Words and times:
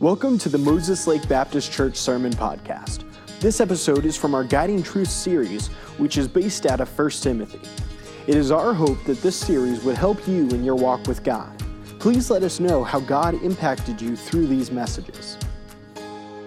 Welcome 0.00 0.38
to 0.38 0.48
the 0.48 0.56
Moses 0.56 1.06
Lake 1.06 1.28
Baptist 1.28 1.70
Church 1.70 1.94
Sermon 1.94 2.32
Podcast. 2.32 3.04
This 3.38 3.60
episode 3.60 4.06
is 4.06 4.16
from 4.16 4.34
our 4.34 4.44
Guiding 4.44 4.82
Truth 4.82 5.10
series, 5.10 5.66
which 5.98 6.16
is 6.16 6.26
based 6.26 6.64
out 6.64 6.80
of 6.80 6.88
1 6.98 7.10
Timothy. 7.10 7.60
It 8.26 8.34
is 8.34 8.50
our 8.50 8.72
hope 8.72 9.04
that 9.04 9.20
this 9.20 9.36
series 9.36 9.84
would 9.84 9.98
help 9.98 10.26
you 10.26 10.48
in 10.48 10.64
your 10.64 10.74
walk 10.74 11.06
with 11.06 11.22
God. 11.22 11.52
Please 11.98 12.30
let 12.30 12.42
us 12.42 12.60
know 12.60 12.82
how 12.82 13.00
God 13.00 13.34
impacted 13.42 14.00
you 14.00 14.16
through 14.16 14.46
these 14.46 14.70
messages 14.70 15.36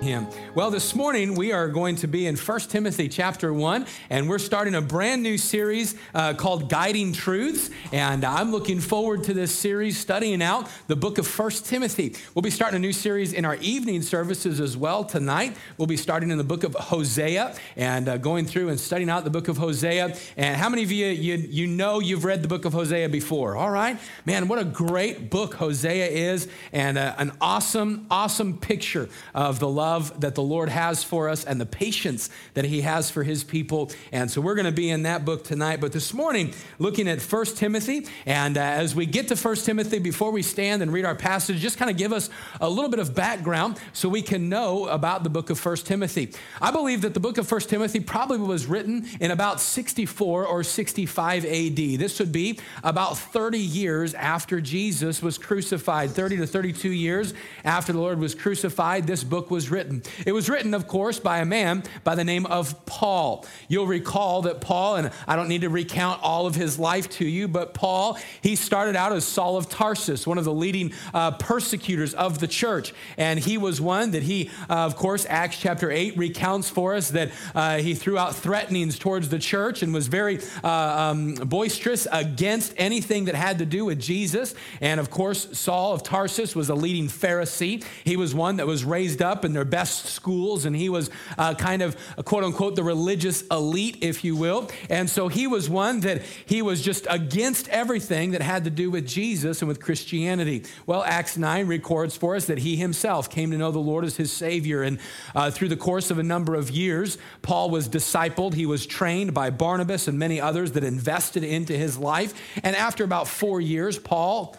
him. 0.03 0.27
Well, 0.53 0.69
this 0.69 0.93
morning 0.93 1.33
we 1.33 1.53
are 1.53 1.69
going 1.69 1.95
to 1.97 2.07
be 2.07 2.27
in 2.27 2.35
1 2.35 2.59
Timothy 2.61 3.07
chapter 3.07 3.53
1, 3.53 3.85
and 4.09 4.29
we're 4.29 4.37
starting 4.37 4.75
a 4.75 4.81
brand 4.81 5.23
new 5.23 5.37
series 5.37 5.95
uh, 6.13 6.33
called 6.33 6.69
Guiding 6.69 7.13
Truths. 7.13 7.69
And 7.91 8.25
I'm 8.25 8.51
looking 8.51 8.79
forward 8.79 9.23
to 9.25 9.33
this 9.33 9.55
series 9.55 9.97
studying 9.97 10.43
out 10.43 10.69
the 10.87 10.95
book 10.95 11.17
of 11.17 11.39
1 11.39 11.49
Timothy. 11.63 12.15
We'll 12.35 12.41
be 12.43 12.49
starting 12.49 12.75
a 12.75 12.79
new 12.79 12.91
series 12.91 13.31
in 13.31 13.45
our 13.45 13.55
evening 13.55 14.01
services 14.01 14.59
as 14.59 14.75
well 14.75 15.05
tonight. 15.05 15.55
We'll 15.77 15.87
be 15.87 15.97
starting 15.97 16.31
in 16.31 16.37
the 16.37 16.43
book 16.43 16.63
of 16.63 16.75
Hosea 16.75 17.55
and 17.77 18.09
uh, 18.09 18.17
going 18.17 18.45
through 18.45 18.69
and 18.69 18.79
studying 18.79 19.09
out 19.09 19.23
the 19.23 19.29
book 19.29 19.47
of 19.47 19.57
Hosea. 19.57 20.15
And 20.35 20.57
how 20.57 20.67
many 20.67 20.83
of 20.83 20.91
you, 20.91 21.07
you, 21.07 21.35
you 21.35 21.67
know 21.67 21.99
you've 21.99 22.25
read 22.25 22.43
the 22.43 22.49
book 22.49 22.65
of 22.65 22.73
Hosea 22.73 23.07
before? 23.07 23.55
All 23.55 23.71
right? 23.71 23.97
Man, 24.25 24.49
what 24.49 24.59
a 24.59 24.65
great 24.65 25.29
book 25.29 25.53
Hosea 25.55 26.07
is, 26.07 26.49
and 26.73 26.97
uh, 26.97 27.15
an 27.17 27.31
awesome, 27.39 28.05
awesome 28.11 28.57
picture 28.57 29.07
of 29.33 29.59
the 29.59 29.69
love 29.69 29.92
love 29.93 30.21
that 30.21 30.33
the 30.33 30.41
Lord 30.41 30.69
has 30.69 31.03
for 31.03 31.29
us 31.29 31.43
and 31.43 31.61
the 31.61 31.65
patience 31.65 32.29
that 32.55 32.65
He 32.65 32.81
has 32.81 33.11
for 33.11 33.23
His 33.23 33.43
people. 33.43 33.91
And 34.11 34.29
so 34.29 34.41
we're 34.41 34.55
going 34.55 34.65
to 34.65 34.71
be 34.71 34.89
in 34.89 35.03
that 35.03 35.23
book 35.23 35.43
tonight. 35.43 35.79
But 35.79 35.91
this 35.91 36.13
morning, 36.13 36.53
looking 36.79 37.07
at 37.07 37.21
1 37.21 37.45
Timothy. 37.55 38.07
And 38.25 38.57
uh, 38.57 38.61
as 38.61 38.95
we 38.95 39.05
get 39.05 39.27
to 39.27 39.35
1 39.35 39.55
Timothy, 39.57 39.99
before 39.99 40.31
we 40.31 40.41
stand 40.41 40.81
and 40.81 40.91
read 40.91 41.05
our 41.05 41.15
passage, 41.15 41.59
just 41.59 41.77
kind 41.77 41.91
of 41.91 41.97
give 41.97 42.11
us 42.11 42.31
a 42.59 42.69
little 42.69 42.89
bit 42.89 42.99
of 42.99 43.13
background 43.13 43.79
so 43.93 44.09
we 44.09 44.23
can 44.23 44.49
know 44.49 44.87
about 44.87 45.23
the 45.23 45.29
book 45.29 45.51
of 45.51 45.63
1 45.63 45.75
Timothy. 45.77 46.33
I 46.59 46.71
believe 46.71 47.01
that 47.01 47.13
the 47.13 47.19
book 47.19 47.37
of 47.37 47.51
1 47.51 47.61
Timothy 47.61 47.99
probably 47.99 48.39
was 48.39 48.65
written 48.65 49.05
in 49.19 49.29
about 49.29 49.61
64 49.61 50.47
or 50.47 50.63
65 50.63 51.45
AD. 51.45 51.75
This 51.75 52.19
would 52.19 52.31
be 52.31 52.59
about 52.83 53.17
30 53.17 53.59
years 53.59 54.15
after 54.15 54.59
Jesus 54.59 55.21
was 55.21 55.37
crucified, 55.37 56.11
30 56.11 56.37
to 56.37 56.47
32 56.47 56.89
years 56.89 57.35
after 57.63 57.93
the 57.93 57.99
Lord 57.99 58.17
was 58.17 58.33
crucified. 58.33 59.05
This 59.05 59.23
book 59.23 59.51
was 59.51 59.69
written 59.69 59.82
written. 59.83 60.03
It 60.25 60.31
was 60.31 60.49
written, 60.49 60.73
of 60.73 60.87
course, 60.87 61.19
by 61.19 61.39
a 61.39 61.45
man 61.45 61.83
by 62.03 62.15
the 62.15 62.23
name 62.23 62.45
of 62.45 62.85
Paul. 62.85 63.45
You'll 63.67 63.87
recall 63.87 64.43
that 64.43 64.61
Paul, 64.61 64.95
and 64.95 65.11
I 65.27 65.35
don't 65.35 65.47
need 65.47 65.61
to 65.61 65.69
recount 65.69 66.21
all 66.23 66.45
of 66.45 66.55
his 66.55 66.79
life 66.79 67.09
to 67.11 67.25
you, 67.25 67.47
but 67.47 67.73
Paul, 67.73 68.17
he 68.41 68.55
started 68.55 68.95
out 68.95 69.11
as 69.11 69.25
Saul 69.25 69.57
of 69.57 69.69
Tarsus, 69.69 70.25
one 70.25 70.37
of 70.37 70.45
the 70.45 70.53
leading 70.53 70.93
uh, 71.13 71.31
persecutors 71.31 72.13
of 72.13 72.39
the 72.39 72.47
church. 72.47 72.93
And 73.17 73.39
he 73.39 73.57
was 73.57 73.81
one 73.81 74.11
that 74.11 74.23
he, 74.23 74.49
uh, 74.69 74.85
of 74.85 74.95
course, 74.95 75.25
Acts 75.29 75.59
chapter 75.59 75.91
8 75.91 76.17
recounts 76.17 76.69
for 76.69 76.95
us 76.95 77.09
that 77.09 77.31
uh, 77.53 77.77
he 77.77 77.93
threw 77.93 78.17
out 78.17 78.35
threatenings 78.35 78.97
towards 78.97 79.29
the 79.29 79.39
church 79.39 79.83
and 79.83 79.93
was 79.93 80.07
very 80.07 80.39
uh, 80.63 80.69
um, 80.69 81.35
boisterous 81.35 82.07
against 82.11 82.73
anything 82.77 83.25
that 83.25 83.35
had 83.35 83.57
to 83.59 83.65
do 83.65 83.85
with 83.85 83.99
Jesus. 83.99 84.55
And 84.79 84.99
of 84.99 85.09
course, 85.09 85.57
Saul 85.57 85.93
of 85.93 86.03
Tarsus 86.03 86.55
was 86.55 86.69
a 86.69 86.75
leading 86.75 87.07
Pharisee. 87.07 87.83
He 88.03 88.15
was 88.15 88.33
one 88.33 88.57
that 88.57 88.67
was 88.67 88.85
raised 88.85 89.21
up 89.21 89.43
in 89.43 89.53
their 89.53 89.65
best 89.73 90.05
schools, 90.05 90.65
and 90.65 90.75
he 90.75 90.87
was 90.87 91.09
uh, 91.35 91.55
kind 91.55 91.81
of, 91.81 91.97
quote 92.25 92.43
unquote, 92.43 92.75
the 92.75 92.83
religious 92.83 93.41
elite, 93.47 93.97
if 94.01 94.23
you 94.23 94.35
will. 94.35 94.69
And 94.87 95.09
so 95.09 95.29
he 95.29 95.47
was 95.47 95.67
one 95.67 96.01
that 96.01 96.21
he 96.45 96.61
was 96.61 96.79
just 96.79 97.07
against 97.09 97.67
everything 97.69 98.31
that 98.31 98.43
had 98.43 98.65
to 98.65 98.69
do 98.69 98.91
with 98.91 99.07
Jesus 99.07 99.63
and 99.63 99.67
with 99.67 99.81
Christianity. 99.81 100.63
Well, 100.85 101.03
Acts 101.03 101.37
9 101.37 101.65
records 101.65 102.15
for 102.15 102.35
us 102.35 102.45
that 102.45 102.59
he 102.59 102.75
himself 102.75 103.31
came 103.31 103.49
to 103.49 103.57
know 103.57 103.71
the 103.71 103.79
Lord 103.79 104.05
as 104.05 104.15
his 104.15 104.31
Savior. 104.31 104.83
And 104.83 104.99
uh, 105.33 105.49
through 105.49 105.69
the 105.69 105.75
course 105.75 106.11
of 106.11 106.19
a 106.19 106.23
number 106.23 106.53
of 106.53 106.69
years, 106.69 107.17
Paul 107.41 107.71
was 107.71 107.89
discipled. 107.89 108.53
He 108.53 108.67
was 108.67 108.85
trained 108.85 109.33
by 109.33 109.49
Barnabas 109.49 110.07
and 110.07 110.19
many 110.19 110.39
others 110.39 110.73
that 110.73 110.83
invested 110.83 111.43
into 111.43 111.73
his 111.75 111.97
life. 111.97 112.35
And 112.61 112.75
after 112.75 113.03
about 113.03 113.27
four 113.27 113.59
years, 113.59 113.97
Paul 113.97 114.55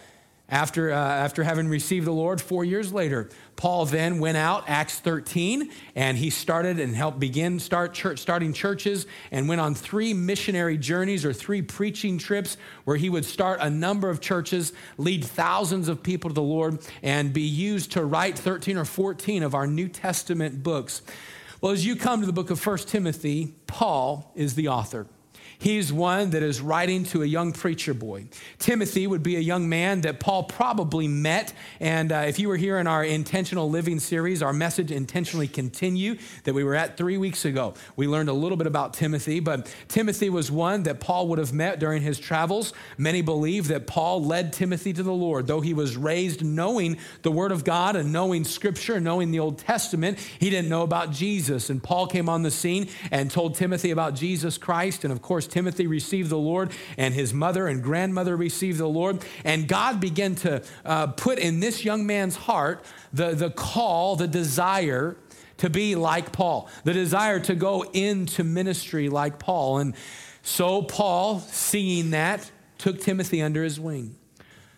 after, 0.48 0.92
uh, 0.92 0.96
after 0.96 1.42
having 1.42 1.68
received 1.68 2.06
the 2.06 2.12
Lord 2.12 2.38
four 2.38 2.66
years 2.66 2.92
later, 2.92 3.30
Paul 3.56 3.86
then 3.86 4.18
went 4.18 4.36
out, 4.36 4.64
Acts 4.68 5.00
13, 5.00 5.70
and 5.96 6.18
he 6.18 6.28
started 6.28 6.78
and 6.78 6.94
helped 6.94 7.18
begin 7.18 7.58
start 7.58 7.94
church, 7.94 8.18
starting 8.18 8.52
churches 8.52 9.06
and 9.30 9.48
went 9.48 9.62
on 9.62 9.74
three 9.74 10.12
missionary 10.12 10.76
journeys 10.76 11.24
or 11.24 11.32
three 11.32 11.62
preaching 11.62 12.18
trips 12.18 12.58
where 12.84 12.96
he 12.96 13.08
would 13.08 13.24
start 13.24 13.60
a 13.62 13.70
number 13.70 14.10
of 14.10 14.20
churches, 14.20 14.74
lead 14.98 15.24
thousands 15.24 15.88
of 15.88 16.02
people 16.02 16.28
to 16.28 16.34
the 16.34 16.42
Lord, 16.42 16.78
and 17.02 17.32
be 17.32 17.42
used 17.42 17.92
to 17.92 18.04
write 18.04 18.38
13 18.38 18.76
or 18.76 18.84
14 18.84 19.42
of 19.42 19.54
our 19.54 19.66
New 19.66 19.88
Testament 19.88 20.62
books. 20.62 21.00
Well, 21.62 21.72
as 21.72 21.86
you 21.86 21.96
come 21.96 22.20
to 22.20 22.26
the 22.26 22.32
book 22.34 22.50
of 22.50 22.64
1 22.64 22.78
Timothy, 22.78 23.54
Paul 23.66 24.30
is 24.34 24.56
the 24.56 24.68
author. 24.68 25.06
He's 25.58 25.92
one 25.92 26.30
that 26.30 26.42
is 26.42 26.60
writing 26.60 27.04
to 27.04 27.22
a 27.22 27.26
young 27.26 27.52
preacher 27.52 27.94
boy. 27.94 28.26
Timothy 28.58 29.06
would 29.06 29.22
be 29.22 29.36
a 29.36 29.40
young 29.40 29.68
man 29.68 30.02
that 30.02 30.20
Paul 30.20 30.44
probably 30.44 31.08
met. 31.08 31.52
And 31.80 32.12
uh, 32.12 32.24
if 32.26 32.38
you 32.38 32.48
were 32.48 32.56
here 32.56 32.78
in 32.78 32.86
our 32.86 33.04
intentional 33.04 33.70
living 33.70 34.00
series, 34.00 34.42
our 34.42 34.52
message 34.52 34.90
intentionally 34.90 35.48
continue 35.48 36.16
that 36.44 36.54
we 36.54 36.64
were 36.64 36.74
at 36.74 36.96
three 36.96 37.16
weeks 37.16 37.44
ago, 37.44 37.74
we 37.96 38.06
learned 38.06 38.28
a 38.28 38.32
little 38.32 38.56
bit 38.56 38.66
about 38.66 38.94
Timothy. 38.94 39.40
But 39.40 39.74
Timothy 39.88 40.30
was 40.30 40.50
one 40.50 40.82
that 40.84 41.00
Paul 41.00 41.28
would 41.28 41.38
have 41.38 41.52
met 41.52 41.78
during 41.78 42.02
his 42.02 42.18
travels. 42.18 42.72
Many 42.98 43.22
believe 43.22 43.68
that 43.68 43.86
Paul 43.86 44.24
led 44.24 44.52
Timothy 44.52 44.92
to 44.92 45.02
the 45.02 45.12
Lord, 45.12 45.46
though 45.46 45.60
he 45.60 45.74
was 45.74 45.96
raised 45.96 46.44
knowing 46.44 46.98
the 47.22 47.30
Word 47.30 47.52
of 47.52 47.64
God 47.64 47.96
and 47.96 48.12
knowing 48.12 48.44
Scripture, 48.44 49.00
knowing 49.00 49.30
the 49.30 49.40
Old 49.40 49.58
Testament. 49.58 50.18
He 50.38 50.50
didn't 50.50 50.68
know 50.68 50.82
about 50.82 51.10
Jesus. 51.10 51.70
And 51.70 51.82
Paul 51.82 52.06
came 52.06 52.28
on 52.28 52.42
the 52.42 52.50
scene 52.50 52.88
and 53.10 53.30
told 53.30 53.54
Timothy 53.54 53.90
about 53.90 54.14
Jesus 54.14 54.58
Christ. 54.58 55.04
And 55.04 55.12
of 55.12 55.22
course, 55.22 55.43
Timothy 55.46 55.86
received 55.86 56.30
the 56.30 56.38
Lord, 56.38 56.72
and 56.96 57.14
his 57.14 57.32
mother 57.32 57.66
and 57.66 57.82
grandmother 57.82 58.36
received 58.36 58.78
the 58.78 58.88
Lord. 58.88 59.24
And 59.44 59.68
God 59.68 60.00
began 60.00 60.34
to 60.36 60.62
uh, 60.84 61.08
put 61.08 61.38
in 61.38 61.60
this 61.60 61.84
young 61.84 62.06
man's 62.06 62.36
heart 62.36 62.84
the, 63.12 63.32
the 63.32 63.50
call, 63.50 64.16
the 64.16 64.28
desire 64.28 65.16
to 65.58 65.70
be 65.70 65.94
like 65.94 66.32
Paul, 66.32 66.68
the 66.84 66.92
desire 66.92 67.40
to 67.40 67.54
go 67.54 67.82
into 67.92 68.44
ministry 68.44 69.08
like 69.08 69.38
Paul. 69.38 69.78
And 69.78 69.94
so 70.42 70.82
Paul, 70.82 71.40
seeing 71.40 72.10
that, 72.10 72.50
took 72.78 73.00
Timothy 73.00 73.40
under 73.40 73.62
his 73.62 73.78
wing. 73.78 74.16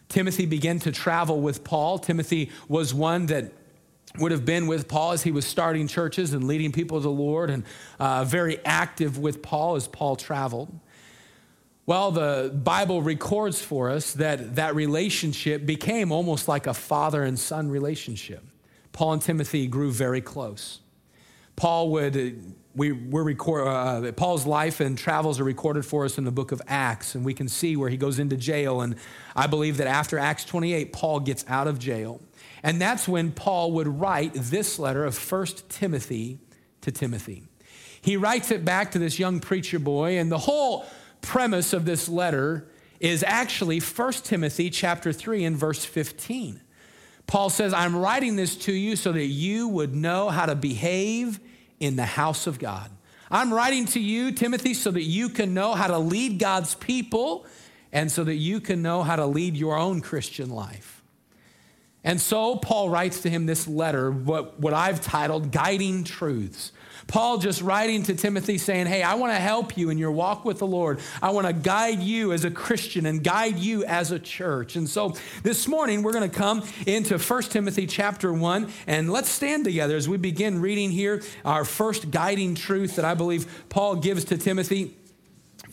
Timothy 0.09 0.47
began 0.47 0.79
to 0.81 0.93
travel 0.93 1.41
with 1.41 1.65
Paul. 1.65 1.99
Timothy 1.99 2.51
was 2.69 2.95
one 2.95 3.27
that 3.27 3.53
would 4.19 4.33
have 4.33 4.45
been 4.45 4.67
with 4.67 4.89
Paul 4.89 5.13
as 5.13 5.23
he 5.23 5.31
was 5.31 5.47
starting 5.47 5.89
churches 5.89 6.33
and 6.33 6.47
leading 6.47 6.73
people 6.73 6.99
to 6.99 7.03
the 7.03 7.11
Lord, 7.11 7.51
and 7.51 7.65
uh, 8.01 8.25
very 8.25 8.65
active 8.65 9.19
with 9.19 9.43
Paul 9.43 9.77
as 9.77 9.89
Paul 9.89 10.17
traveled. 10.17 10.79
Well, 11.87 12.11
the 12.11 12.53
Bible 12.53 13.01
records 13.01 13.63
for 13.63 13.91
us 13.91 14.15
that 14.15 14.57
that 14.57 14.75
relationship 14.75 15.65
became 15.65 16.11
almost 16.11 16.49
like 16.49 16.67
a 16.67 16.75
father 16.75 17.23
and 17.23 17.39
son 17.39 17.71
relationship. 17.71 18.43
Paul 18.93 19.13
and 19.15 19.23
Timothy 19.23 19.67
grew 19.69 19.93
very 19.93 20.21
close. 20.21 20.81
Paul 21.55 21.91
would, 21.91 22.55
we, 22.75 22.93
we're 22.93 23.23
record, 23.23 23.69
uh, 23.69 24.13
Paul's 24.13 24.47
life 24.47 24.81
and 24.81 24.99
travels 24.99 25.39
are 25.39 25.45
recorded 25.45 25.87
for 25.87 26.05
us 26.05 26.19
in 26.19 26.25
the 26.25 26.33
book 26.33 26.51
of 26.51 26.61
Acts, 26.67 27.15
and 27.15 27.25
we 27.25 27.35
can 27.35 27.49
see 27.49 27.77
where 27.77 27.89
he 27.89 27.97
goes 27.97 28.19
into 28.19 28.37
jail. 28.37 28.81
And 28.81 28.97
I 29.37 29.47
believe 29.47 29.77
that 29.77 29.87
after 29.87 30.19
Acts 30.19 30.45
28, 30.45 30.93
Paul 30.93 31.21
gets 31.21 31.45
out 31.49 31.69
of 31.69 31.79
jail. 31.79 32.21
And 32.63 32.81
that's 32.81 33.07
when 33.07 33.33
Paul 33.33 33.73
would 33.73 33.89
write 33.89 34.33
this 34.35 34.79
letter 34.79 35.05
of 35.05 35.17
1 35.17 35.47
Timothy 35.69 36.39
to 36.81 36.91
Timothy. 36.91 37.45
He 38.01 38.17
writes 38.17 38.51
it 38.51 38.65
back 38.65 38.93
to 38.93 38.99
this 38.99 39.19
young 39.19 39.41
preacher 39.41 39.79
boy, 39.79 40.19
and 40.19 40.31
the 40.31 40.39
whole 40.39 40.87
premise 41.21 41.73
of 41.73 41.85
this 41.85 42.09
letter 42.09 42.69
is 43.01 43.25
actually 43.27 43.81
1 43.81 44.13
Timothy 44.13 44.71
chapter 44.71 45.13
3 45.13 45.45
and 45.45 45.57
verse 45.57 45.85
15. 45.85 46.61
Paul 47.27 47.51
says, 47.51 47.75
I'm 47.75 47.97
writing 47.97 48.37
this 48.37 48.57
to 48.59 48.73
you 48.73 48.97
so 48.97 49.13
that 49.13 49.27
you 49.27 49.69
would 49.69 49.95
know 49.95 50.29
how 50.29 50.47
to 50.47 50.55
behave 50.55 51.41
in 51.81 51.97
the 51.97 52.05
house 52.05 52.47
of 52.47 52.59
God. 52.59 52.91
I'm 53.31 53.53
writing 53.53 53.87
to 53.87 54.01
you, 54.01 54.31
Timothy, 54.31 54.75
so 54.75 54.93
that 54.93 55.03
you 55.03 55.29
can 55.29 55.53
know 55.53 55.75
how 55.75 55.89
to 55.89 55.99
lead 55.99 56.39
God's 56.39 56.77
people 56.77 57.45
and 57.93 58.11
so 58.11 58.23
that 58.23 58.37
you 58.37 58.61
can 58.61 58.83
know 58.83 59.03
how 59.03 59.17
to 59.17 59.27
lead 59.27 59.57
your 59.57 59.77
own 59.77 60.01
Christian 60.01 60.51
life. 60.51 60.96
And 62.07 62.21
so 62.21 62.55
Paul 62.55 62.89
writes 62.89 63.23
to 63.23 63.31
him 63.31 63.47
this 63.47 63.67
letter, 63.67 64.13
what, 64.13 64.61
what 64.61 64.73
I've 64.73 65.01
titled 65.01 65.51
Guiding 65.51 66.05
Truths. 66.05 66.71
Paul 67.09 67.39
just 67.39 67.63
writing 67.63 68.05
to 68.05 68.15
Timothy 68.15 68.59
saying, 68.59 68.87
Hey, 68.87 69.03
I 69.03 69.15
want 69.15 69.33
to 69.33 69.41
help 69.41 69.77
you 69.77 69.91
in 69.91 69.99
your 69.99 70.13
walk 70.13 70.45
with 70.45 70.61
the 70.61 70.69
Lord. 70.69 71.01
I 71.21 71.31
want 71.31 71.49
to 71.49 71.53
guide 71.53 72.01
you 72.01 72.33
as 72.33 72.45
a 72.45 72.51
Christian 72.51 73.07
and 73.07 73.25
guide 73.25 73.59
you 73.59 73.85
as 73.85 74.13
a 74.13 74.21
church. 74.21 74.77
And 74.77 74.89
so 74.89 75.17
this 75.43 75.67
morning 75.67 76.05
we're 76.05 76.13
going 76.13 76.31
to 76.31 76.37
come 76.37 76.63
into 76.87 77.19
1 77.19 77.43
Timothy 77.45 77.89
chapter 77.89 78.33
1 78.33 78.73
and 78.87 79.11
let's 79.11 79.29
stand 79.29 79.65
together 79.65 79.97
as 79.97 80.09
we 80.09 80.17
begin 80.17 80.61
reading 80.61 80.93
here 80.93 81.23
our 81.45 81.65
first 81.65 82.13
guiding 82.13 82.55
truth 82.55 82.97
that 82.97 83.05
I 83.05 83.15
believe 83.15 83.65
Paul 83.69 83.97
gives 83.97 84.25
to 84.27 84.39
Timothy. 84.39 84.95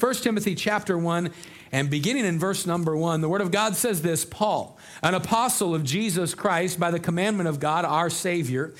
1 0.03 0.15
Timothy 0.15 0.53
chapter 0.53 0.97
1 0.97 1.31
and 1.71 1.89
beginning 1.89 2.25
in 2.25 2.37
verse 2.37 2.65
number 2.65 2.93
1, 2.93 3.21
the 3.21 3.29
word 3.29 3.39
of 3.39 3.51
God 3.51 3.73
says 3.73 4.01
this, 4.01 4.25
Paul, 4.25 4.77
an 5.01 5.13
apostle 5.13 5.73
of 5.73 5.85
Jesus 5.85 6.35
Christ 6.35 6.77
by 6.77 6.91
the 6.91 6.99
commandment 6.99 7.47
of 7.47 7.61
God 7.61 7.85
our 7.85 8.09
savior, 8.09 8.73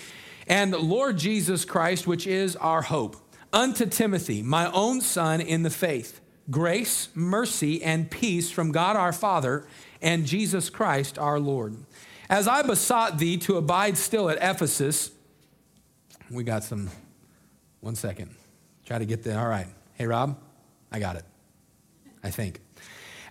and 0.48 0.74
Lord 0.74 1.18
Jesus 1.18 1.64
Christ, 1.64 2.06
which 2.06 2.28
is 2.28 2.58
our 2.58 2.82
hope, 2.82 3.16
unto 3.54 3.86
Timothy, 3.86 4.42
my 4.42 4.70
own 4.74 5.00
son 5.00 5.40
in 5.40 5.64
the 5.64 5.70
faith, 5.70 6.20
grace, 6.52 7.08
mercy, 7.16 7.82
and 7.82 8.12
peace 8.12 8.52
from 8.52 8.74
God 8.74 8.98
our 8.98 9.14
Father 9.14 9.66
and 10.02 10.26
Jesus 10.26 10.70
Christ 10.70 11.18
our 11.18 11.40
Lord. 11.40 11.78
As 12.30 12.50
I 12.50 12.64
besought 12.64 13.18
thee 13.18 13.38
to 13.38 13.56
abide 13.56 13.98
still 13.98 14.30
at 14.30 14.40
Ephesus, 14.42 15.10
we 16.30 16.44
got 16.44 16.66
some, 16.66 16.90
one 17.80 17.96
second. 17.96 18.36
Try 18.86 18.98
to 18.98 19.06
get 19.06 19.24
there. 19.24 19.40
All 19.40 19.48
right. 19.48 19.68
Hey, 19.94 20.06
Rob, 20.06 20.38
I 20.94 21.00
got 21.00 21.16
it. 21.18 21.26
I 22.24 22.30
think. 22.30 22.62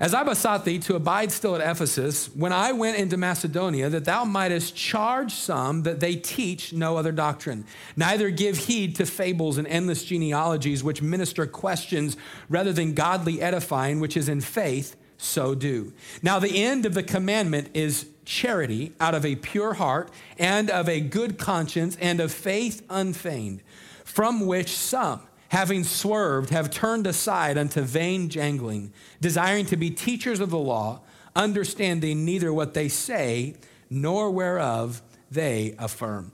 As 0.00 0.14
I 0.14 0.24
besought 0.24 0.64
thee 0.64 0.80
to 0.80 0.96
abide 0.96 1.30
still 1.30 1.54
at 1.54 1.60
Ephesus, 1.60 2.26
when 2.34 2.52
I 2.52 2.72
went 2.72 2.98
into 2.98 3.16
Macedonia, 3.16 3.88
that 3.88 4.04
thou 4.04 4.24
mightest 4.24 4.74
charge 4.74 5.32
some 5.32 5.84
that 5.84 6.00
they 6.00 6.16
teach 6.16 6.72
no 6.72 6.96
other 6.96 7.12
doctrine, 7.12 7.64
neither 7.96 8.30
give 8.30 8.56
heed 8.56 8.96
to 8.96 9.06
fables 9.06 9.58
and 9.58 9.68
endless 9.68 10.04
genealogies 10.04 10.82
which 10.82 11.00
minister 11.00 11.46
questions 11.46 12.16
rather 12.48 12.72
than 12.72 12.94
godly 12.94 13.40
edifying, 13.40 14.00
which 14.00 14.16
is 14.16 14.28
in 14.28 14.40
faith, 14.40 14.96
so 15.18 15.54
do. 15.54 15.92
Now, 16.20 16.40
the 16.40 16.64
end 16.64 16.84
of 16.84 16.94
the 16.94 17.04
commandment 17.04 17.68
is 17.72 18.06
charity 18.24 18.92
out 18.98 19.14
of 19.14 19.24
a 19.24 19.36
pure 19.36 19.74
heart 19.74 20.10
and 20.36 20.68
of 20.68 20.88
a 20.88 21.00
good 21.00 21.38
conscience 21.38 21.96
and 22.00 22.18
of 22.18 22.32
faith 22.32 22.84
unfeigned, 22.90 23.62
from 24.04 24.46
which 24.46 24.76
some, 24.76 25.20
having 25.52 25.84
swerved, 25.84 26.48
have 26.48 26.70
turned 26.70 27.06
aside 27.06 27.58
unto 27.58 27.82
vain 27.82 28.30
jangling, 28.30 28.90
desiring 29.20 29.66
to 29.66 29.76
be 29.76 29.90
teachers 29.90 30.40
of 30.40 30.48
the 30.48 30.58
law, 30.58 30.98
understanding 31.36 32.24
neither 32.24 32.50
what 32.50 32.72
they 32.72 32.88
say 32.88 33.54
nor 33.90 34.30
whereof 34.30 35.02
they 35.30 35.74
affirm. 35.78 36.32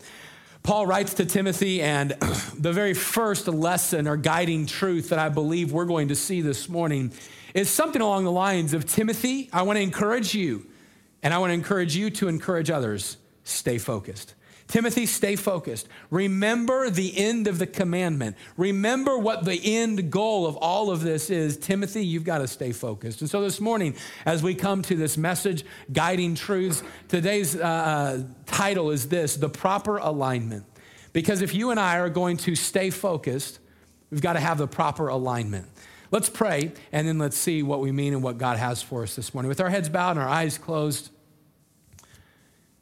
Paul 0.63 0.87
writes 0.87 1.15
to 1.15 1.27
Timothy, 1.27 1.83
and 1.83 2.11
the 2.57 2.73
very 2.73 2.95
first 2.95 3.49
lesson 3.49 4.07
or 4.07 4.17
guiding 4.17 4.67
truth 4.67 5.09
that 5.09 5.19
I 5.19 5.31
believe 5.31 5.73
we're 5.73 5.85
going 5.85 6.09
to 6.09 6.17
see 6.17 6.41
this 6.41 6.69
morning 6.69 7.11
is 7.55 7.69
something 7.69 8.01
along 8.01 8.23
the 8.23 8.31
lines 8.31 8.73
of 8.73 8.87
Timothy, 8.87 9.51
I 9.53 9.63
want 9.63 9.79
to 9.79 9.83
encourage 9.83 10.33
you, 10.33 10.65
and 11.25 11.35
I 11.35 11.39
want 11.39 11.51
to 11.51 11.55
encourage 11.55 11.97
you 11.97 12.11
to 12.11 12.29
encourage 12.29 12.71
others. 12.71 13.17
Stay 13.43 13.79
focused. 13.79 14.35
Timothy, 14.69 15.07
stay 15.07 15.35
focused. 15.35 15.89
Remember 16.11 16.91
the 16.91 17.17
end 17.17 17.47
of 17.47 17.59
the 17.59 17.67
commandment. 17.67 18.37
Remember 18.59 19.17
what 19.17 19.47
the 19.47 19.59
end 19.65 20.11
goal 20.11 20.47
of 20.47 20.57
all 20.57 20.91
of 20.91 21.01
this 21.01 21.31
is. 21.31 21.57
Timothy, 21.57 22.05
you've 22.05 22.25
got 22.25 22.39
to 22.39 22.47
stay 22.47 22.73
focused. 22.73 23.23
And 23.23 23.31
so 23.31 23.41
this 23.41 23.63
morning, 23.63 23.97
as 24.27 24.43
we 24.43 24.55
come 24.55 24.83
to 24.83 24.95
this 24.95 25.17
message, 25.17 25.65
Guiding 25.91 26.35
Truths, 26.35 26.83
today's 27.09 27.57
uh, 27.57 27.61
uh, 27.61 28.23
title 28.45 28.91
is 28.91 29.09
this 29.09 29.37
The 29.37 29.49
Proper 29.49 29.97
Alignment. 29.97 30.67
Because 31.15 31.41
if 31.41 31.55
you 31.55 31.71
and 31.71 31.81
I 31.81 31.99
are 31.99 32.11
going 32.11 32.37
to 32.37 32.55
stay 32.55 32.91
focused, 32.91 33.61
we've 34.11 34.21
got 34.21 34.35
to 34.35 34.41
have 34.41 34.59
the 34.59 34.69
proper 34.69 35.09
alignment. 35.09 35.67
Let's 36.11 36.29
pray, 36.29 36.73
and 36.93 37.09
then 37.09 37.19
let's 37.19 37.37
see 37.37 37.63
what 37.63 37.81
we 37.81 37.91
mean 37.91 38.13
and 38.13 38.23
what 38.23 38.39
God 38.39 38.59
has 38.59 38.83
for 38.83 39.03
us 39.03 39.17
this 39.17 39.33
morning. 39.33 39.49
With 39.49 39.61
our 39.61 39.71
heads 39.71 39.89
bowed 39.89 40.13
and 40.13 40.21
our 40.21 40.29
eyes 40.29 40.59
closed, 40.59 41.11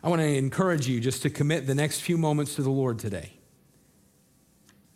I 0.06 0.08
want 0.08 0.22
to 0.22 0.36
encourage 0.36 0.86
you 0.86 1.00
just 1.00 1.22
to 1.22 1.30
commit 1.30 1.66
the 1.66 1.74
next 1.74 1.98
few 1.98 2.16
moments 2.16 2.54
to 2.54 2.62
the 2.62 2.70
Lord 2.70 3.00
today, 3.00 3.32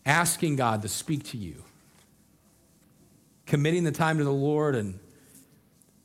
asking 0.06 0.54
God 0.54 0.82
to 0.82 0.88
speak 0.88 1.24
to 1.30 1.36
you, 1.36 1.64
committing 3.44 3.82
the 3.82 3.90
time 3.90 4.18
to 4.18 4.24
the 4.24 4.32
Lord, 4.32 4.76
and 4.76 5.00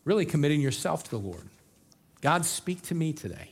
really 0.06 0.26
committing 0.26 0.60
yourself 0.60 1.04
to 1.04 1.12
the 1.12 1.20
Lord. 1.20 1.48
God, 2.22 2.46
speak 2.46 2.82
to 2.82 2.96
me 2.96 3.14
today. 3.14 3.52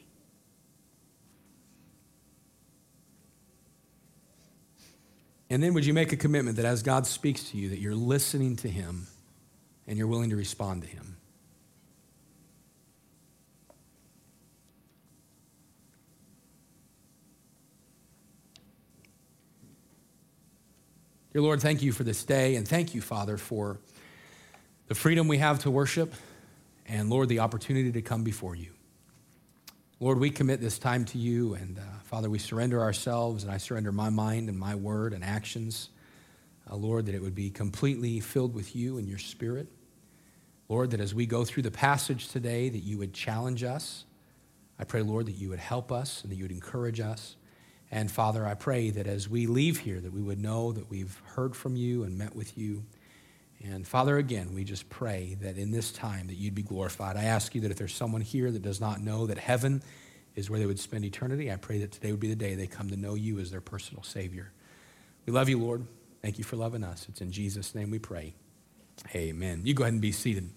And 5.52 5.62
then 5.62 5.76
would 5.76 5.86
you 5.86 5.94
make 5.94 6.12
a 6.12 6.18
commitment 6.18 6.58
that 6.58 6.66
as 6.66 6.82
God 6.82 7.06
speaks 7.06 7.52
to 7.52 7.58
you, 7.58 7.70
that 7.70 7.78
you're 7.78 7.94
listening 7.94 8.56
to 8.56 8.68
him 8.68 9.06
and 9.86 10.00
you're 10.00 10.08
willing 10.08 10.32
to 10.32 10.36
respond 10.36 10.82
to 10.82 10.88
him? 10.88 11.18
Dear 21.34 21.42
Lord, 21.42 21.62
thank 21.62 21.82
you 21.82 21.92
for 21.92 22.04
this 22.04 22.24
day, 22.24 22.58
and 22.58 22.68
thank 22.68 22.94
you, 22.94 23.02
Father, 23.02 23.38
for 23.38 23.80
the 24.86 24.94
freedom 24.94 25.28
we 25.28 25.40
have 25.40 25.58
to 25.64 25.72
worship, 25.72 26.14
and 26.86 27.10
Lord, 27.10 27.28
the 27.28 27.40
opportunity 27.40 27.92
to 27.92 28.04
come 28.04 28.24
before 28.24 28.56
you. 28.56 28.70
Lord, 30.00 30.20
we 30.20 30.30
commit 30.30 30.62
this 30.62 30.78
time 30.78 31.06
to 31.06 31.18
you, 31.18 31.56
and 31.56 31.80
uh, 31.80 31.82
Father, 32.04 32.30
we 32.30 32.38
surrender 32.38 32.82
ourselves, 32.82 33.44
and 33.44 33.52
I 33.52 33.58
surrender 33.58 33.92
my 33.92 34.12
mind 34.12 34.48
and 34.48 34.60
my 34.60 34.76
word 34.76 35.12
and 35.12 35.24
actions. 35.24 35.90
Uh, 36.70 36.76
Lord, 36.76 37.08
that 37.08 37.16
it 37.16 37.22
would 37.24 37.34
be 37.34 37.50
completely 37.50 38.20
filled 38.20 38.54
with 38.54 38.76
you 38.76 39.00
and 39.00 39.10
your 39.10 39.18
spirit. 39.18 39.70
Lord, 40.70 40.92
that 40.92 41.00
as 41.00 41.16
we 41.16 41.26
go 41.26 41.44
through 41.44 41.64
the 41.64 41.72
passage 41.72 42.28
today, 42.28 42.70
that 42.70 42.84
you 42.84 43.00
would 43.00 43.12
challenge 43.12 43.64
us. 43.64 44.06
I 44.78 44.84
pray, 44.84 45.02
Lord, 45.02 45.26
that 45.26 45.32
you 45.32 45.50
would 45.50 45.58
help 45.58 45.92
us 45.92 46.22
and 46.22 46.32
that 46.32 46.36
you 46.36 46.44
would 46.44 46.52
encourage 46.52 47.00
us. 47.00 47.38
And 47.94 48.10
Father, 48.10 48.44
I 48.44 48.56
pray 48.56 48.90
that 48.90 49.06
as 49.06 49.30
we 49.30 49.46
leave 49.46 49.78
here, 49.78 50.02
that 50.02 50.12
we 50.12 50.24
would 50.24 50.42
know 50.42 50.72
that 50.72 50.90
we've 50.90 51.22
heard 51.36 51.56
from 51.56 51.76
you 51.76 52.06
and 52.06 52.18
met 52.18 52.36
with 52.36 52.58
you. 52.58 52.86
And 53.64 53.88
Father, 53.88 54.18
again, 54.18 54.56
we 54.56 54.64
just 54.64 54.90
pray 54.90 55.38
that 55.42 55.60
in 55.60 55.70
this 55.70 55.92
time 55.92 56.26
that 56.26 56.34
you'd 56.34 56.56
be 56.56 56.64
glorified. 56.64 57.18
I 57.18 57.26
ask 57.26 57.54
you 57.54 57.62
that 57.62 57.70
if 57.70 57.78
there's 57.78 57.94
someone 57.94 58.22
here 58.22 58.50
that 58.50 58.64
does 58.64 58.82
not 58.82 59.00
know 59.00 59.28
that 59.28 59.38
heaven 59.38 59.84
is 60.36 60.50
where 60.50 60.58
they 60.58 60.66
would 60.66 60.80
spend 60.80 61.06
eternity, 61.06 61.52
I 61.52 61.58
pray 61.58 61.78
that 61.82 61.92
today 61.92 62.10
would 62.10 62.20
be 62.20 62.30
the 62.30 62.36
day 62.36 62.56
they 62.56 62.66
come 62.66 62.90
to 62.90 62.98
know 62.98 63.14
you 63.14 63.38
as 63.38 63.52
their 63.52 63.62
personal 63.62 64.02
Savior. 64.02 64.52
We 65.28 65.34
love 65.34 65.48
you, 65.48 65.60
Lord. 65.60 65.86
Thank 66.24 66.40
you 66.40 66.44
for 66.44 66.56
loving 66.56 66.84
us. 66.84 67.06
It's 67.10 67.22
in 67.22 67.32
Jesus' 67.32 67.76
name 67.76 67.92
we 67.92 68.00
pray. 68.00 68.34
Amen. 69.14 69.62
You 69.66 69.76
go 69.76 69.84
ahead 69.84 69.94
and 69.94 70.02
be 70.02 70.12
seated. 70.12 70.50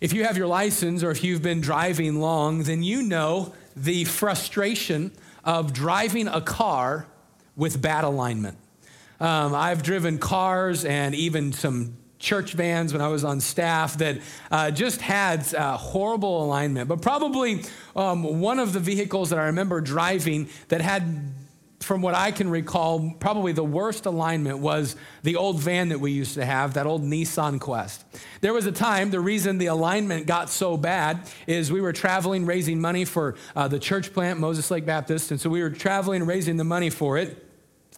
If 0.00 0.14
you 0.14 0.24
have 0.24 0.38
your 0.38 0.46
license 0.46 1.02
or 1.02 1.10
if 1.10 1.22
you've 1.22 1.42
been 1.42 1.60
driving 1.60 2.18
long, 2.18 2.62
then 2.62 2.82
you 2.82 3.02
know 3.02 3.52
the 3.76 4.06
frustration 4.06 5.12
of 5.44 5.72
driving 5.72 6.28
a 6.28 6.40
car 6.40 7.06
with 7.56 7.80
bad 7.80 8.04
alignment. 8.04 8.56
Um, 9.20 9.54
I've 9.54 9.82
driven 9.82 10.18
cars 10.18 10.84
and 10.84 11.14
even 11.14 11.52
some 11.52 11.96
church 12.18 12.52
vans 12.52 12.92
when 12.92 13.02
I 13.02 13.08
was 13.08 13.24
on 13.24 13.40
staff 13.40 13.98
that 13.98 14.18
uh, 14.50 14.70
just 14.70 15.00
had 15.00 15.52
uh, 15.54 15.76
horrible 15.76 16.44
alignment. 16.44 16.88
But 16.88 17.02
probably 17.02 17.64
um, 17.96 18.40
one 18.40 18.58
of 18.58 18.72
the 18.72 18.80
vehicles 18.80 19.30
that 19.30 19.38
I 19.38 19.46
remember 19.46 19.80
driving 19.80 20.48
that 20.68 20.80
had 20.80 21.32
from 21.80 22.02
what 22.02 22.14
I 22.14 22.30
can 22.30 22.50
recall, 22.50 23.14
probably 23.18 23.52
the 23.52 23.64
worst 23.64 24.04
alignment 24.04 24.58
was 24.58 24.96
the 25.22 25.36
old 25.36 25.60
van 25.60 25.88
that 25.88 25.98
we 25.98 26.12
used 26.12 26.34
to 26.34 26.44
have, 26.44 26.74
that 26.74 26.86
old 26.86 27.02
Nissan 27.02 27.58
Quest. 27.58 28.04
There 28.42 28.52
was 28.52 28.66
a 28.66 28.72
time, 28.72 29.10
the 29.10 29.20
reason 29.20 29.56
the 29.56 29.66
alignment 29.66 30.26
got 30.26 30.50
so 30.50 30.76
bad 30.76 31.28
is 31.46 31.72
we 31.72 31.80
were 31.80 31.94
traveling, 31.94 32.44
raising 32.44 32.80
money 32.80 33.06
for 33.06 33.34
uh, 33.56 33.66
the 33.68 33.78
church 33.78 34.12
plant, 34.12 34.38
Moses 34.38 34.70
Lake 34.70 34.84
Baptist, 34.84 35.30
and 35.30 35.40
so 35.40 35.48
we 35.48 35.62
were 35.62 35.70
traveling, 35.70 36.24
raising 36.26 36.58
the 36.58 36.64
money 36.64 36.90
for 36.90 37.16
it. 37.16 37.46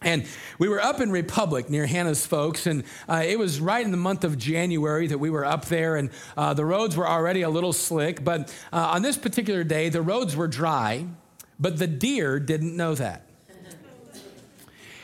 And 0.01 0.25
we 0.59 0.69
were 0.69 0.81
up 0.81 1.01
in 1.01 1.11
Republic 1.11 1.69
near 1.69 1.85
Hannah's 1.85 2.25
folks, 2.25 2.67
and 2.67 2.83
uh, 3.07 3.23
it 3.25 3.37
was 3.37 3.59
right 3.59 3.83
in 3.83 3.91
the 3.91 3.97
month 3.97 4.23
of 4.23 4.37
January 4.37 5.07
that 5.07 5.17
we 5.17 5.29
were 5.29 5.45
up 5.45 5.65
there, 5.65 5.97
and 5.97 6.09
uh, 6.37 6.53
the 6.53 6.65
roads 6.65 6.95
were 6.95 7.07
already 7.07 7.41
a 7.41 7.49
little 7.49 7.73
slick. 7.73 8.23
But 8.23 8.53
uh, 8.71 8.77
on 8.77 9.01
this 9.01 9.17
particular 9.17 9.63
day, 9.63 9.89
the 9.89 10.01
roads 10.01 10.35
were 10.35 10.47
dry, 10.47 11.05
but 11.59 11.77
the 11.79 11.87
deer 11.87 12.39
didn't 12.39 12.75
know 12.75 12.95
that. 12.95 13.27